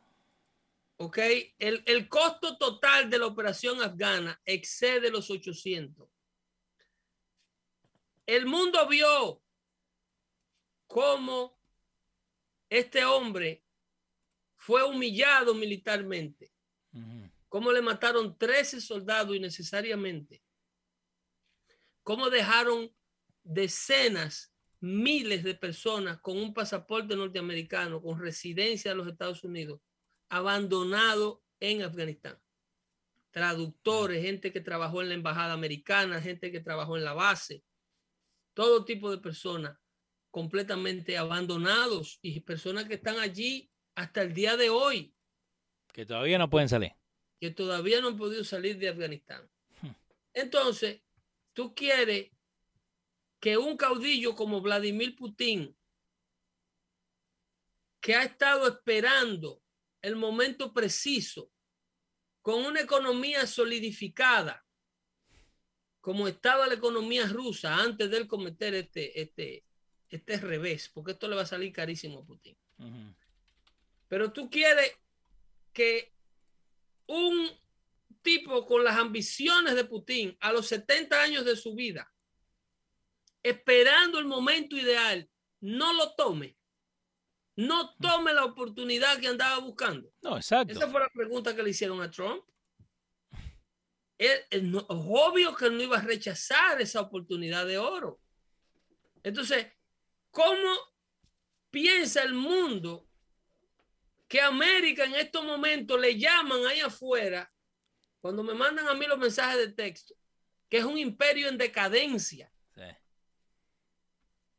¿Ok? 1.03 1.19
El, 1.59 1.83
el 1.87 2.09
costo 2.11 2.59
total 2.59 3.09
de 3.09 3.19
la 3.19 3.27
operación 3.27 3.81
afgana 3.81 4.39
excede 4.45 5.11
los 5.11 5.31
800. 5.31 6.07
El 8.27 8.45
mundo 8.45 8.87
vio 8.87 9.43
cómo 10.87 11.59
este 12.69 13.03
hombre 13.07 13.65
fue 14.57 14.85
humillado 14.85 15.55
militarmente, 15.55 16.53
cómo 17.49 17.73
le 17.73 17.81
mataron 17.81 18.37
13 18.37 18.83
soldados 18.83 19.35
innecesariamente, 19.35 20.45
cómo 22.03 22.29
dejaron 22.29 22.95
decenas, 23.43 24.53
miles 24.81 25.45
de 25.45 25.55
personas 25.55 26.21
con 26.21 26.37
un 26.37 26.53
pasaporte 26.53 27.17
norteamericano, 27.17 28.03
con 28.03 28.21
residencia 28.21 28.93
en 28.93 28.99
los 28.99 29.09
Estados 29.09 29.43
Unidos, 29.45 29.81
abandonado 30.31 31.43
en 31.61 31.83
Afganistán. 31.83 32.41
Traductores, 33.31 34.23
gente 34.23 34.53
que 34.53 34.61
trabajó 34.61 35.03
en 35.03 35.09
la 35.11 35.15
embajada 35.15 35.53
americana, 35.53 36.21
gente 36.23 36.51
que 36.51 36.61
trabajó 36.61 36.97
en 36.97 37.05
la 37.05 37.13
base, 37.13 37.63
todo 38.55 38.85
tipo 38.85 39.11
de 39.11 39.19
personas 39.19 39.79
completamente 40.31 41.19
abandonados 41.19 42.19
y 42.23 42.41
personas 42.41 42.87
que 42.87 42.95
están 42.95 43.19
allí 43.19 43.71
hasta 43.95 44.23
el 44.23 44.33
día 44.33 44.57
de 44.57 44.71
hoy, 44.71 45.15
Que 45.93 46.07
todavía 46.07 46.39
no 46.39 46.49
pueden 46.49 46.69
salir. 46.69 46.93
que 47.41 47.51
todavía 47.51 48.01
no 48.01 48.09
han 48.09 48.17
podido 48.17 48.45
salir 48.45 48.79
de 48.79 48.89
Afganistán. 48.89 49.49
Hmm. 49.83 49.91
Entonces, 50.33 51.03
tú 51.53 51.75
quieres 51.75 52.31
que 53.41 53.57
un 53.57 53.77
caudillo 53.77 54.37
como 54.37 54.61
Vladimir 54.61 55.17
Putin, 55.17 55.77
que 58.01 58.15
ha 58.15 58.23
estado 58.25 58.69
esperando 58.69 59.63
el 60.03 60.17
momento 60.17 60.73
preciso, 60.73 61.51
con 62.43 62.65
una 62.65 62.81
economía 62.81 63.47
solidificada, 63.47 64.65
como 66.01 66.27
estaba 66.27 66.67
la 66.67 66.75
economía 66.75 67.27
rusa 67.27 67.77
antes 67.77 68.11
de 68.11 68.17
él 68.17 68.27
cometer 68.27 68.75
este, 68.75 69.21
este, 69.21 69.65
este 70.09 70.37
revés, 70.39 70.91
porque 70.93 71.13
esto 71.13 71.29
le 71.29 71.37
va 71.37 71.43
a 71.43 71.47
salir 71.47 71.73
carísimo 71.73 72.21
a 72.21 72.25
Putin. 72.25 72.57
Pero 74.09 74.33
tú 74.33 74.49
quieres 74.49 74.93
que 75.73 76.15
un 77.07 77.51
tipo 78.23 78.67
con 78.67 78.85
las 78.85 78.97
ambiciones 78.97 79.75
de 79.75 79.85
Putin 79.85 80.37
a 80.41 80.53
los 80.53 80.67
70 80.69 81.21
años 81.21 81.45
de 81.45 81.57
su 81.57 81.75
vida, 81.75 82.11
esperando 83.43 84.19
el 84.19 84.25
momento 84.25 84.77
ideal, 84.77 85.29
no 85.61 85.93
lo 85.93 86.15
tome. 86.15 86.57
No 87.57 87.95
tome 87.97 88.33
la 88.33 88.45
oportunidad 88.45 89.19
que 89.19 89.29
andaba 89.29 89.59
buscando. 89.59 90.11
No, 90.23 90.37
exacto. 90.37 90.73
Esa 90.73 90.89
fue 90.89 91.01
la 91.01 91.09
pregunta 91.11 91.55
que 91.55 91.63
le 91.63 91.71
hicieron 91.71 92.01
a 92.01 92.11
Trump. 92.11 92.43
Él- 94.19 94.41
él 94.51 94.71
no- 94.71 94.87
obvio 94.89 95.55
que 95.57 95.71
no 95.71 95.83
iba 95.83 95.99
a 95.99 96.03
rechazar 96.03 96.81
esa 96.81 97.01
oportunidad 97.01 97.67
de 97.67 97.79
oro. 97.79 98.21
Entonces, 99.23 99.67
¿cómo 100.31 100.75
piensa 101.71 102.23
el 102.23 102.35
mundo 102.35 103.07
que 104.29 104.41
América 104.41 105.05
en 105.05 105.15
estos 105.17 105.45
momentos 105.45 105.99
le 106.01 106.19
llaman 106.19 106.65
ahí 106.67 106.81
afuera, 106.81 107.53
cuando 108.21 108.43
me 108.43 108.55
mandan 108.55 108.87
a 108.89 108.95
mí 108.95 109.07
los 109.07 109.19
mensajes 109.19 109.57
de 109.59 109.73
texto, 109.73 110.15
que 110.69 110.79
es 110.79 110.85
un 110.85 110.99
imperio 110.99 111.49
en 111.49 111.59
decadencia? 111.59 112.53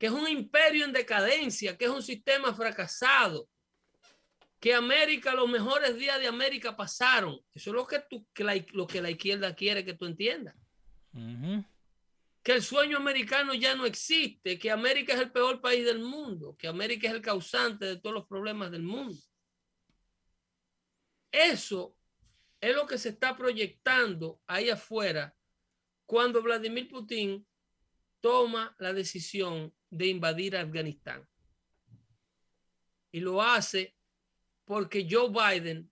Que 0.01 0.07
es 0.07 0.11
un 0.11 0.27
imperio 0.27 0.83
en 0.83 0.93
decadencia, 0.93 1.77
que 1.77 1.85
es 1.85 1.91
un 1.91 2.01
sistema 2.01 2.55
fracasado, 2.55 3.47
que 4.59 4.73
América, 4.73 5.35
los 5.35 5.47
mejores 5.47 5.95
días 5.95 6.19
de 6.19 6.25
América 6.25 6.75
pasaron. 6.75 7.39
Eso 7.53 7.69
es 7.69 7.75
lo 7.75 7.85
que, 7.85 7.99
tú, 8.09 8.27
que 8.33 8.43
la, 8.43 8.55
lo 8.71 8.87
que 8.87 8.99
la 8.99 9.11
izquierda 9.11 9.53
quiere 9.53 9.85
que 9.85 9.93
tú 9.93 10.07
entiendas. 10.07 10.55
Que 11.13 12.53
el 12.53 12.63
sueño 12.63 12.97
americano 12.97 13.53
ya 13.53 13.75
no 13.75 13.85
existe, 13.85 14.57
que 14.57 14.71
América 14.71 15.13
es 15.13 15.19
el 15.19 15.31
peor 15.31 15.61
país 15.61 15.85
del 15.85 15.99
mundo, 15.99 16.55
que 16.57 16.67
América 16.67 17.07
es 17.07 17.13
el 17.13 17.21
causante 17.21 17.85
de 17.85 17.97
todos 17.97 18.15
los 18.15 18.25
problemas 18.25 18.71
del 18.71 18.81
mundo. 18.81 19.21
Eso 21.31 21.95
es 22.59 22.75
lo 22.75 22.87
que 22.87 22.97
se 22.97 23.09
está 23.09 23.37
proyectando 23.37 24.41
ahí 24.47 24.71
afuera 24.71 25.35
cuando 26.07 26.41
Vladimir 26.41 26.89
Putin 26.89 27.45
toma 28.19 28.75
la 28.79 28.93
decisión 28.93 29.71
de 29.91 30.07
invadir 30.07 30.57
Afganistán. 30.57 31.27
Y 33.11 33.19
lo 33.19 33.41
hace 33.41 33.95
porque 34.65 35.07
Joe 35.09 35.29
Biden 35.29 35.91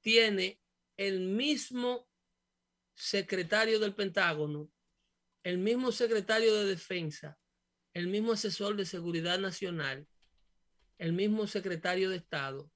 tiene 0.00 0.60
el 0.96 1.20
mismo 1.20 2.08
secretario 2.94 3.78
del 3.78 3.94
Pentágono, 3.94 4.70
el 5.44 5.58
mismo 5.58 5.92
secretario 5.92 6.54
de 6.54 6.66
Defensa, 6.66 7.38
el 7.94 8.08
mismo 8.08 8.32
asesor 8.32 8.76
de 8.76 8.84
Seguridad 8.84 9.38
Nacional, 9.38 10.06
el 10.98 11.12
mismo 11.12 11.46
secretario 11.46 12.10
de 12.10 12.16
Estado 12.16 12.70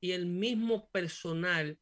y 0.00 0.12
el 0.12 0.26
mismo 0.26 0.90
personal 0.90 1.78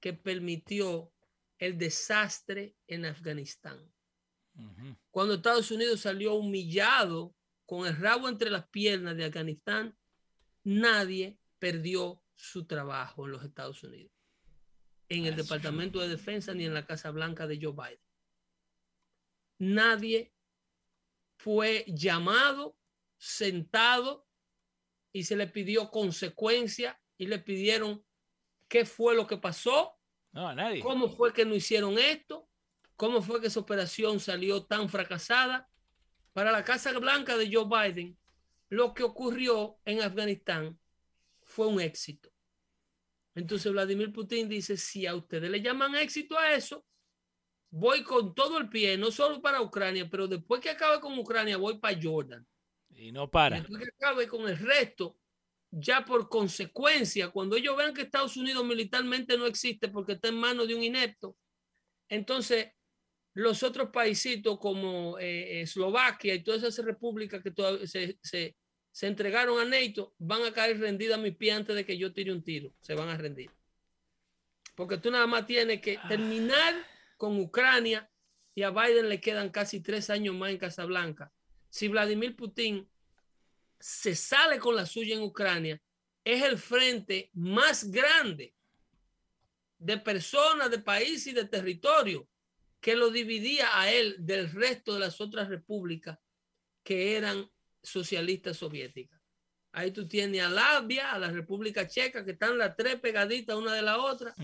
que 0.00 0.14
permitió 0.14 1.12
el 1.58 1.76
desastre 1.76 2.74
en 2.86 3.04
Afganistán 3.04 3.93
Cuando 5.10 5.34
Estados 5.34 5.70
Unidos 5.70 6.00
salió 6.00 6.34
humillado 6.34 7.34
con 7.66 7.86
el 7.86 7.96
rabo 7.96 8.28
entre 8.28 8.50
las 8.50 8.66
piernas 8.68 9.16
de 9.16 9.24
Afganistán, 9.24 9.96
nadie 10.62 11.38
perdió 11.58 12.22
su 12.34 12.66
trabajo 12.66 13.24
en 13.24 13.32
los 13.32 13.44
Estados 13.44 13.82
Unidos, 13.82 14.12
en 15.08 15.24
el 15.26 15.34
That's 15.36 15.48
Departamento 15.48 16.00
de 16.00 16.08
Defensa 16.08 16.52
ni 16.54 16.64
en 16.64 16.74
la 16.74 16.86
Casa 16.86 17.10
Blanca 17.10 17.46
de 17.46 17.58
Joe 17.60 17.72
Biden. 17.72 18.00
Nadie 19.58 20.32
fue 21.36 21.84
llamado, 21.88 22.76
sentado 23.16 24.26
y 25.12 25.24
se 25.24 25.36
le 25.36 25.46
pidió 25.46 25.90
consecuencia 25.90 27.00
y 27.16 27.26
le 27.26 27.38
pidieron 27.38 28.04
qué 28.68 28.84
fue 28.84 29.14
lo 29.14 29.26
que 29.26 29.36
pasó, 29.36 29.96
No, 30.32 30.52
nadie. 30.54 30.80
cómo 30.80 31.08
fue 31.08 31.32
que 31.32 31.44
no 31.44 31.54
hicieron 31.54 31.98
esto, 31.98 32.48
cómo 32.96 33.22
fue 33.22 33.40
que 33.40 33.48
esa 33.48 33.60
operación 33.60 34.20
salió 34.20 34.64
tan 34.64 34.88
fracasada. 34.88 35.68
Para 36.32 36.50
la 36.50 36.64
Casa 36.64 36.96
Blanca 36.98 37.36
de 37.36 37.50
Joe 37.52 37.66
Biden, 37.66 38.18
lo 38.68 38.92
que 38.92 39.04
ocurrió 39.04 39.78
en 39.84 40.02
Afganistán 40.02 40.78
fue 41.42 41.68
un 41.68 41.80
éxito. 41.80 42.30
Entonces 43.34 43.70
Vladimir 43.72 44.12
Putin 44.12 44.48
dice, 44.48 44.76
si 44.76 45.06
a 45.06 45.14
ustedes 45.14 45.50
le 45.50 45.60
llaman 45.60 45.94
éxito 45.96 46.38
a 46.38 46.52
eso, 46.52 46.84
voy 47.70 48.02
con 48.02 48.34
todo 48.34 48.58
el 48.58 48.68
pie, 48.68 48.96
no 48.96 49.10
solo 49.10 49.42
para 49.42 49.60
Ucrania, 49.60 50.08
pero 50.08 50.28
después 50.28 50.60
que 50.60 50.70
acabe 50.70 51.00
con 51.00 51.18
Ucrania, 51.18 51.56
voy 51.56 51.78
para 51.78 51.98
Jordan. 52.00 52.46
Y 52.90 53.10
no 53.10 53.28
para. 53.28 53.58
Después 53.58 53.82
que 53.82 53.90
acabe 53.96 54.28
con 54.28 54.48
el 54.48 54.56
resto, 54.56 55.18
ya 55.72 56.04
por 56.04 56.28
consecuencia, 56.28 57.30
cuando 57.30 57.56
ellos 57.56 57.76
vean 57.76 57.92
que 57.92 58.02
Estados 58.02 58.36
Unidos 58.36 58.64
militarmente 58.64 59.36
no 59.36 59.46
existe 59.46 59.88
porque 59.88 60.12
está 60.12 60.28
en 60.28 60.36
manos 60.36 60.68
de 60.68 60.76
un 60.76 60.84
inepto, 60.84 61.36
entonces 62.08 62.68
los 63.34 63.64
otros 63.64 63.90
paisitos 63.90 64.58
como 64.58 65.18
eh, 65.18 65.62
Eslovaquia 65.62 66.34
y 66.34 66.42
todas 66.42 66.62
esas 66.62 66.84
repúblicas 66.84 67.42
que 67.42 67.50
todavía 67.50 67.86
se, 67.86 68.16
se, 68.22 68.56
se 68.92 69.06
entregaron 69.08 69.58
a 69.58 69.64
NATO 69.64 70.14
van 70.18 70.44
a 70.44 70.52
caer 70.52 70.78
rendidas 70.78 71.18
a 71.18 71.22
mis 71.22 71.36
pies 71.36 71.56
antes 71.56 71.74
de 71.74 71.84
que 71.84 71.98
yo 71.98 72.12
tire 72.12 72.32
un 72.32 72.44
tiro. 72.44 72.72
Se 72.80 72.94
van 72.94 73.08
a 73.08 73.16
rendir. 73.16 73.50
Porque 74.76 74.98
tú 74.98 75.10
nada 75.10 75.26
más 75.26 75.46
tienes 75.46 75.80
que 75.80 75.98
terminar 76.08 76.74
con 77.16 77.38
Ucrania 77.40 78.08
y 78.54 78.62
a 78.62 78.70
Biden 78.70 79.08
le 79.08 79.20
quedan 79.20 79.50
casi 79.50 79.80
tres 79.80 80.10
años 80.10 80.34
más 80.36 80.50
en 80.50 80.58
Casablanca. 80.58 81.32
Si 81.68 81.88
Vladimir 81.88 82.36
Putin 82.36 82.88
se 83.80 84.14
sale 84.14 84.60
con 84.60 84.76
la 84.76 84.86
suya 84.86 85.16
en 85.16 85.22
Ucrania, 85.22 85.80
es 86.24 86.42
el 86.42 86.56
frente 86.56 87.30
más 87.34 87.90
grande 87.90 88.54
de 89.78 89.98
personas, 89.98 90.70
de 90.70 90.78
país 90.78 91.26
y 91.26 91.32
de 91.32 91.44
territorio 91.46 92.28
que 92.84 92.96
lo 92.96 93.08
dividía 93.10 93.80
a 93.80 93.90
él 93.90 94.16
del 94.18 94.50
resto 94.52 94.92
de 94.92 95.00
las 95.00 95.18
otras 95.22 95.48
repúblicas 95.48 96.18
que 96.82 97.16
eran 97.16 97.50
socialistas 97.82 98.58
soviéticas. 98.58 99.18
Ahí 99.72 99.90
tú 99.90 100.06
tienes 100.06 100.42
a 100.42 100.50
Latvia, 100.50 101.12
a 101.12 101.18
la 101.18 101.30
República 101.30 101.88
Checa, 101.88 102.24
que 102.26 102.32
están 102.32 102.58
las 102.58 102.76
tres 102.76 102.96
pegaditas 103.00 103.56
una 103.56 103.72
de 103.72 103.80
la 103.80 103.96
otra, 103.98 104.34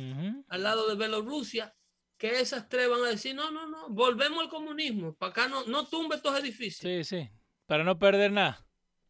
al 0.48 0.62
lado 0.62 0.88
de 0.88 0.96
Bielorrusia, 0.96 1.74
que 2.16 2.40
esas 2.40 2.66
tres 2.68 2.88
van 2.88 3.04
a 3.04 3.08
decir, 3.10 3.34
no, 3.34 3.50
no, 3.50 3.68
no, 3.68 3.90
volvemos 3.90 4.40
al 4.42 4.48
comunismo, 4.48 5.14
para 5.16 5.30
acá 5.32 5.48
no, 5.48 5.66
no 5.66 5.86
tumbe 5.86 6.16
estos 6.16 6.38
edificios. 6.38 6.80
Sí, 6.90 7.04
sí. 7.04 7.28
Para 7.66 7.84
no 7.84 7.98
perder 7.98 8.32
nada. 8.32 8.66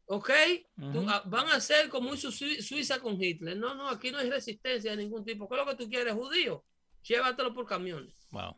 ¿Ok? 0.07 0.31
Tú- 0.93 1.07
ah, 1.09 1.23
van 1.27 1.49
a 1.51 1.61
ser 1.61 1.89
como 1.89 2.13
hizo 2.15 2.33
Sui- 2.33 2.61
Suiza 2.63 2.99
con 2.99 3.23
Hitler. 3.23 3.57
No, 3.57 3.75
no, 3.77 3.89
aquí 3.89 4.11
no 4.11 4.19
hay 4.19 4.29
resistencia 4.29 4.91
de 4.91 4.97
ningún 4.97 5.25
tipo. 5.25 5.49
¿Qué 5.49 5.55
es 5.55 5.61
lo 5.65 5.67
que 5.71 5.77
tú 5.85 5.89
quieres, 5.89 6.15
judío? 6.15 6.65
Llévatelo 7.05 7.55
por 7.55 7.65
camiones. 7.65 8.27
Wow. 8.33 8.57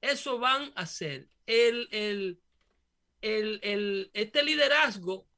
Eso 0.00 0.38
van 0.38 0.72
a 0.74 0.82
hacer. 0.82 1.28
El, 1.46 1.88
el, 1.90 2.40
el, 3.20 3.60
el- 3.62 4.10
este 4.14 4.42
liderazgo 4.42 5.28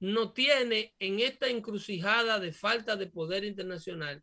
no 0.00 0.32
tiene 0.32 0.94
en 0.98 1.20
esta 1.20 1.48
encrucijada 1.48 2.38
de 2.38 2.52
falta 2.52 2.96
de 2.96 3.06
poder 3.06 3.44
internacional 3.44 4.22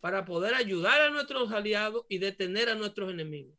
para 0.00 0.24
poder 0.24 0.54
ayudar 0.54 1.02
a 1.02 1.10
nuestros 1.10 1.52
aliados 1.52 2.06
y 2.08 2.18
detener 2.18 2.70
a 2.70 2.74
nuestros 2.74 3.10
enemigos. 3.10 3.54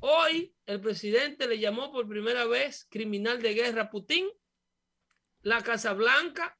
Hoy 0.00 0.54
el 0.66 0.80
presidente 0.80 1.46
le 1.46 1.58
llamó 1.58 1.92
por 1.92 2.08
primera 2.08 2.46
vez 2.46 2.86
criminal 2.90 3.42
de 3.42 3.54
guerra 3.54 3.82
a 3.82 3.90
Putin. 3.90 4.26
La 5.42 5.62
Casa 5.62 5.92
Blanca 5.92 6.58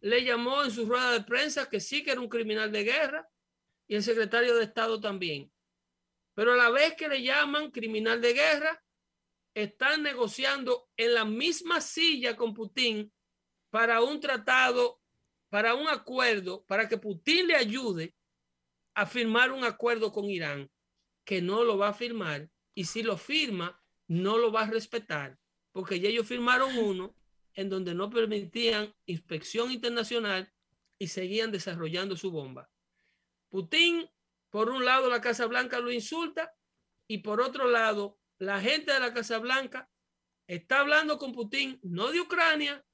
le 0.00 0.24
llamó 0.24 0.62
en 0.64 0.70
su 0.70 0.86
rueda 0.86 1.12
de 1.12 1.22
prensa 1.22 1.68
que 1.68 1.80
sí 1.80 2.02
que 2.02 2.12
era 2.12 2.20
un 2.20 2.28
criminal 2.28 2.70
de 2.72 2.84
guerra 2.84 3.28
y 3.88 3.94
el 3.96 4.02
secretario 4.02 4.54
de 4.54 4.64
Estado 4.64 5.00
también. 5.00 5.51
Pero 6.34 6.54
a 6.54 6.56
la 6.56 6.70
vez 6.70 6.94
que 6.94 7.08
le 7.08 7.22
llaman 7.22 7.70
criminal 7.70 8.20
de 8.20 8.32
guerra, 8.32 8.82
están 9.54 10.02
negociando 10.02 10.88
en 10.96 11.14
la 11.14 11.24
misma 11.24 11.80
silla 11.80 12.36
con 12.36 12.54
Putin 12.54 13.12
para 13.70 14.00
un 14.02 14.20
tratado, 14.20 15.00
para 15.50 15.74
un 15.74 15.88
acuerdo, 15.88 16.64
para 16.64 16.88
que 16.88 16.96
Putin 16.96 17.48
le 17.48 17.56
ayude 17.56 18.14
a 18.94 19.06
firmar 19.06 19.52
un 19.52 19.64
acuerdo 19.64 20.12
con 20.12 20.30
Irán, 20.30 20.70
que 21.24 21.42
no 21.42 21.64
lo 21.64 21.78
va 21.78 21.88
a 21.88 21.94
firmar, 21.94 22.50
y 22.74 22.84
si 22.84 23.02
lo 23.02 23.16
firma, 23.16 23.82
no 24.08 24.38
lo 24.38 24.52
va 24.52 24.62
a 24.62 24.70
respetar, 24.70 25.38
porque 25.72 26.00
ya 26.00 26.08
ellos 26.08 26.26
firmaron 26.26 26.76
uno 26.76 27.14
en 27.54 27.68
donde 27.68 27.94
no 27.94 28.10
permitían 28.10 28.94
inspección 29.06 29.70
internacional 29.70 30.52
y 30.98 31.08
seguían 31.08 31.52
desarrollando 31.52 32.16
su 32.16 32.30
bomba. 32.30 32.70
Putin, 33.50 34.08
por 34.52 34.68
un 34.68 34.84
lado, 34.84 35.08
la 35.08 35.22
Casa 35.22 35.46
Blanca 35.46 35.80
lo 35.80 35.90
insulta 35.90 36.54
y 37.08 37.18
por 37.18 37.40
otro 37.40 37.68
lado, 37.68 38.18
la 38.36 38.60
gente 38.60 38.92
de 38.92 39.00
la 39.00 39.14
Casa 39.14 39.38
Blanca 39.38 39.88
está 40.46 40.80
hablando 40.80 41.16
con 41.16 41.32
Putin, 41.32 41.80
no 41.82 42.12
de 42.12 42.20
Ucrania, 42.20 42.84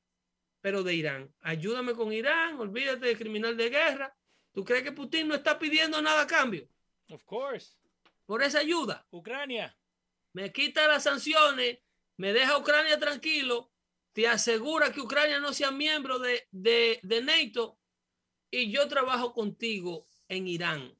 pero 0.61 0.85
de 0.85 0.95
Irán. 0.95 1.35
Ayúdame 1.41 1.95
con 1.95 2.13
Irán, 2.13 2.61
olvídate 2.61 3.07
de 3.07 3.19
criminal 3.19 3.57
de 3.57 3.71
guerra. 3.71 4.17
¿Tú 4.53 4.65
crees 4.65 4.85
que 4.85 4.93
Putin 4.93 5.27
no 5.27 5.35
está 5.35 5.59
pidiendo 5.59 6.01
nada 6.01 6.23
a 6.23 6.27
cambio 6.29 6.69
Of 7.11 7.25
course. 7.25 7.77
por 8.25 8.41
esa 8.41 8.61
ayuda? 8.61 9.05
Ucrania. 9.11 9.77
Me 10.35 10.53
quita 10.53 10.87
las 10.87 11.03
sanciones, 11.03 11.81
me 12.19 12.33
deja 12.33 12.53
a 12.53 12.59
Ucrania 12.59 13.01
tranquilo, 13.01 13.73
te 14.13 14.29
asegura 14.29 14.93
que 14.93 15.01
Ucrania 15.01 15.41
no 15.41 15.53
sea 15.53 15.73
miembro 15.73 16.21
de, 16.21 16.47
de, 16.53 17.01
de 17.03 17.21
NATO 17.21 17.81
y 18.49 18.71
yo 18.71 18.87
trabajo 18.87 19.33
contigo 19.33 20.07
en 20.29 20.47
Irán. 20.47 20.98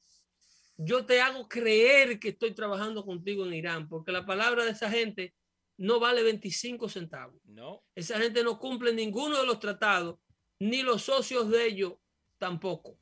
Yo 0.81 1.05
te 1.05 1.19
hago 1.19 1.49
creer 1.49 2.21
que 2.21 2.29
estoy 2.29 2.51
trabajando 2.51 3.03
contigo 3.03 3.45
en 3.45 3.53
Irán, 3.53 3.89
porque 3.89 4.13
la 4.13 4.25
palabra 4.25 4.63
de 4.63 4.71
esa 4.71 4.89
gente 4.89 5.35
no 5.75 5.99
vale 5.99 6.23
25 6.23 6.87
centavos. 6.87 7.41
No. 7.43 7.83
Esa 7.95 8.17
gente 8.17 8.43
no 8.45 8.57
cumple 8.57 8.93
ninguno 8.93 9.41
de 9.41 9.45
los 9.45 9.59
tratados, 9.59 10.19
ni 10.57 10.81
los 10.81 11.03
socios 11.03 11.49
de 11.49 11.65
ellos 11.65 11.95
tampoco. 12.37 12.97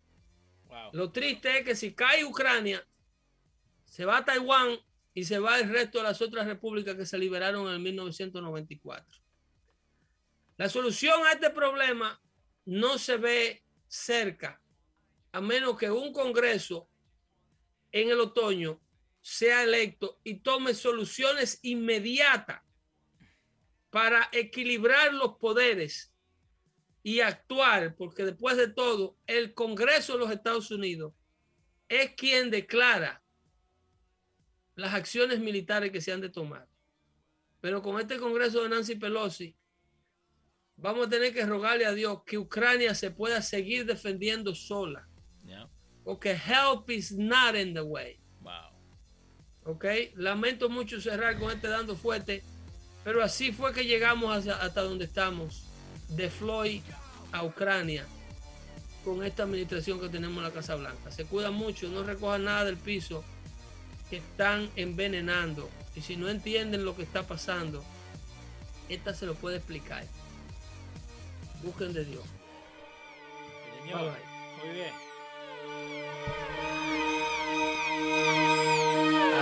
Wow. 0.63 0.89
Lo 0.93 1.11
triste 1.11 1.59
es 1.59 1.65
que 1.65 1.75
si 1.75 1.93
cae 1.93 2.25
Ucrania, 2.25 2.83
se 3.85 4.05
va 4.05 4.17
a 4.17 4.25
Taiwán 4.25 4.79
y 5.13 5.25
se 5.25 5.37
va 5.37 5.59
el 5.59 5.69
resto 5.69 5.99
de 5.99 6.05
las 6.05 6.19
otras 6.19 6.47
repúblicas 6.47 6.95
que 6.95 7.05
se 7.05 7.19
liberaron 7.19 7.71
en 7.71 7.83
1994. 7.83 9.19
La 10.57 10.67
solución 10.67 11.27
a 11.27 11.33
este 11.33 11.51
problema 11.51 12.19
no 12.65 12.97
se 12.97 13.17
ve 13.17 13.63
cerca, 13.87 14.59
a 15.31 15.41
menos 15.41 15.77
que 15.77 15.91
un 15.91 16.11
Congreso 16.11 16.89
en 17.91 18.09
el 18.09 18.19
otoño 18.19 18.81
sea 19.21 19.63
electo 19.63 20.19
y 20.23 20.39
tome 20.39 20.73
soluciones 20.73 21.59
inmediatas 21.61 22.61
para 23.89 24.29
equilibrar 24.31 25.13
los 25.13 25.37
poderes 25.37 26.13
y 27.03 27.21
actuar, 27.21 27.95
porque 27.95 28.23
después 28.23 28.57
de 28.57 28.67
todo, 28.67 29.17
el 29.27 29.53
Congreso 29.53 30.13
de 30.13 30.19
los 30.19 30.31
Estados 30.31 30.71
Unidos 30.71 31.13
es 31.89 32.13
quien 32.15 32.51
declara 32.51 33.23
las 34.75 34.93
acciones 34.93 35.39
militares 35.39 35.91
que 35.91 36.01
se 36.01 36.11
han 36.11 36.21
de 36.21 36.29
tomar. 36.29 36.67
Pero 37.61 37.81
con 37.81 37.99
este 37.99 38.17
Congreso 38.17 38.61
de 38.61 38.69
Nancy 38.69 38.95
Pelosi, 38.95 39.55
vamos 40.75 41.07
a 41.07 41.09
tener 41.09 41.33
que 41.33 41.45
rogarle 41.45 41.85
a 41.85 41.93
Dios 41.93 42.23
que 42.25 42.37
Ucrania 42.37 42.93
se 42.93 43.09
pueda 43.09 43.41
seguir 43.41 43.85
defendiendo 43.85 44.53
sola. 44.53 45.09
Porque 46.07 46.31
help 46.37 46.89
is 46.89 47.11
not 47.11 47.53
in 47.53 47.73
the 47.73 47.81
way. 47.81 48.17
Wow. 48.39 48.71
¿ok? 49.65 49.83
Lamento 50.15 50.69
mucho 50.69 51.01
cerrar 51.01 51.37
con 51.37 51.51
este 51.51 51.67
dando 51.67 51.97
fuerte, 51.97 52.43
pero 53.03 53.21
así 53.21 53.51
fue 53.51 53.73
que 53.73 53.83
llegamos 53.83 54.33
hacia- 54.33 54.55
hasta 54.55 54.83
donde 54.83 55.03
estamos, 55.03 55.65
de 56.07 56.29
Floyd 56.29 56.81
a 57.33 57.43
Ucrania, 57.43 58.05
con 59.03 59.21
esta 59.21 59.43
administración 59.43 59.99
que 59.99 60.07
tenemos 60.07 60.37
en 60.37 60.43
la 60.43 60.51
Casa 60.51 60.75
Blanca. 60.75 61.11
Se 61.11 61.25
cuidan 61.25 61.53
mucho, 61.55 61.89
no 61.89 62.03
recojan 62.03 62.45
nada 62.45 62.63
del 62.63 62.77
piso, 62.77 63.25
que 64.09 64.17
están 64.17 64.69
envenenando. 64.77 65.69
Y 65.93 65.99
si 65.99 66.15
no 66.15 66.29
entienden 66.29 66.85
lo 66.85 66.95
que 66.95 67.03
está 67.03 67.27
pasando, 67.27 67.83
esta 68.87 69.13
se 69.13 69.25
lo 69.25 69.35
puede 69.35 69.57
explicar. 69.57 70.05
Busquen 71.63 71.91
de 71.91 72.05
Dios. 72.05 72.23
Señor. 73.81 73.99
Bye, 73.99 74.09
bye. 74.11 74.65
Muy 74.69 74.73
bien. 74.75 75.06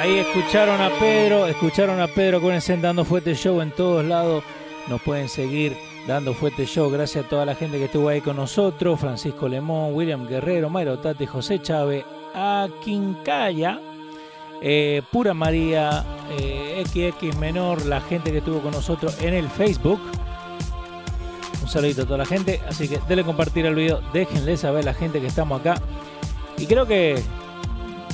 Ahí 0.05 0.19
escucharon 0.19 0.79
a 0.81 0.89
Pedro, 0.99 1.47
escucharon 1.47 1.99
a 1.99 2.07
Pedro 2.07 2.39
con 2.39 2.53
ese 2.53 2.77
Dando 2.77 3.03
Fuerte 3.05 3.33
Show 3.33 3.61
en 3.61 3.71
todos 3.71 4.05
lados. 4.05 4.43
Nos 4.87 5.01
pueden 5.01 5.27
seguir 5.27 5.75
Dando 6.05 6.35
Fuerte 6.35 6.67
Show. 6.67 6.91
Gracias 6.91 7.25
a 7.25 7.27
toda 7.27 7.43
la 7.43 7.55
gente 7.55 7.79
que 7.79 7.85
estuvo 7.85 8.09
ahí 8.09 8.21
con 8.21 8.35
nosotros. 8.35 8.99
Francisco 8.99 9.47
Lemón, 9.47 9.95
William 9.95 10.27
Guerrero, 10.27 10.69
Mayro 10.69 10.99
Tati, 10.99 11.25
José 11.25 11.59
Chávez, 11.59 12.05
a 12.35 12.67
Quincaya, 12.83 13.79
eh, 14.61 15.01
Pura 15.11 15.33
María, 15.33 16.05
eh, 16.37 16.83
XX 16.85 17.35
Menor, 17.37 17.85
la 17.87 17.99
gente 18.01 18.31
que 18.31 18.37
estuvo 18.37 18.59
con 18.59 18.73
nosotros 18.73 19.19
en 19.23 19.33
el 19.33 19.49
Facebook. 19.49 19.99
Un 21.63 21.67
saludito 21.67 22.03
a 22.03 22.05
toda 22.05 22.19
la 22.19 22.25
gente. 22.25 22.61
Así 22.67 22.87
que 22.87 22.99
denle 23.07 23.23
compartir 23.23 23.65
el 23.65 23.73
video. 23.73 24.01
Déjenle 24.13 24.55
saber 24.55 24.83
a 24.83 24.91
la 24.91 24.93
gente 24.93 25.19
que 25.19 25.25
estamos 25.27 25.59
acá. 25.59 25.81
Y 26.57 26.65
creo 26.65 26.85
que 26.85 27.21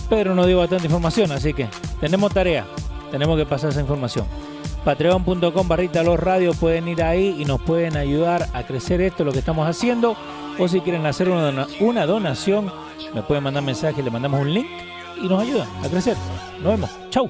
Pedro 0.09 0.35
nos 0.35 0.47
dio 0.47 0.57
bastante 0.57 0.85
información. 0.85 1.31
Así 1.31 1.53
que 1.53 1.67
tenemos 1.99 2.33
tarea. 2.33 2.65
Tenemos 3.11 3.37
que 3.37 3.45
pasar 3.45 3.69
esa 3.69 3.81
información. 3.81 4.25
Patreon.com 4.83 5.67
barrita 5.67 6.03
los 6.03 6.19
radios. 6.19 6.57
Pueden 6.57 6.87
ir 6.87 7.03
ahí 7.03 7.35
y 7.39 7.45
nos 7.45 7.61
pueden 7.61 7.97
ayudar 7.97 8.49
a 8.53 8.63
crecer 8.63 9.01
esto, 9.01 9.23
lo 9.23 9.31
que 9.31 9.39
estamos 9.39 9.67
haciendo. 9.67 10.15
O 10.57 10.67
si 10.67 10.81
quieren 10.81 11.05
hacer 11.05 11.29
una, 11.29 11.67
una 11.79 12.05
donación, 12.05 12.71
me 13.13 13.21
pueden 13.21 13.43
mandar 13.43 13.63
mensaje, 13.63 14.03
le 14.03 14.11
mandamos 14.11 14.41
un 14.41 14.53
link 14.53 14.67
y 15.21 15.27
nos 15.27 15.41
ayudan 15.41 15.67
a 15.83 15.87
crecer. 15.87 16.17
Nos 16.61 16.73
vemos. 16.73 16.89
Chau. 17.09 17.27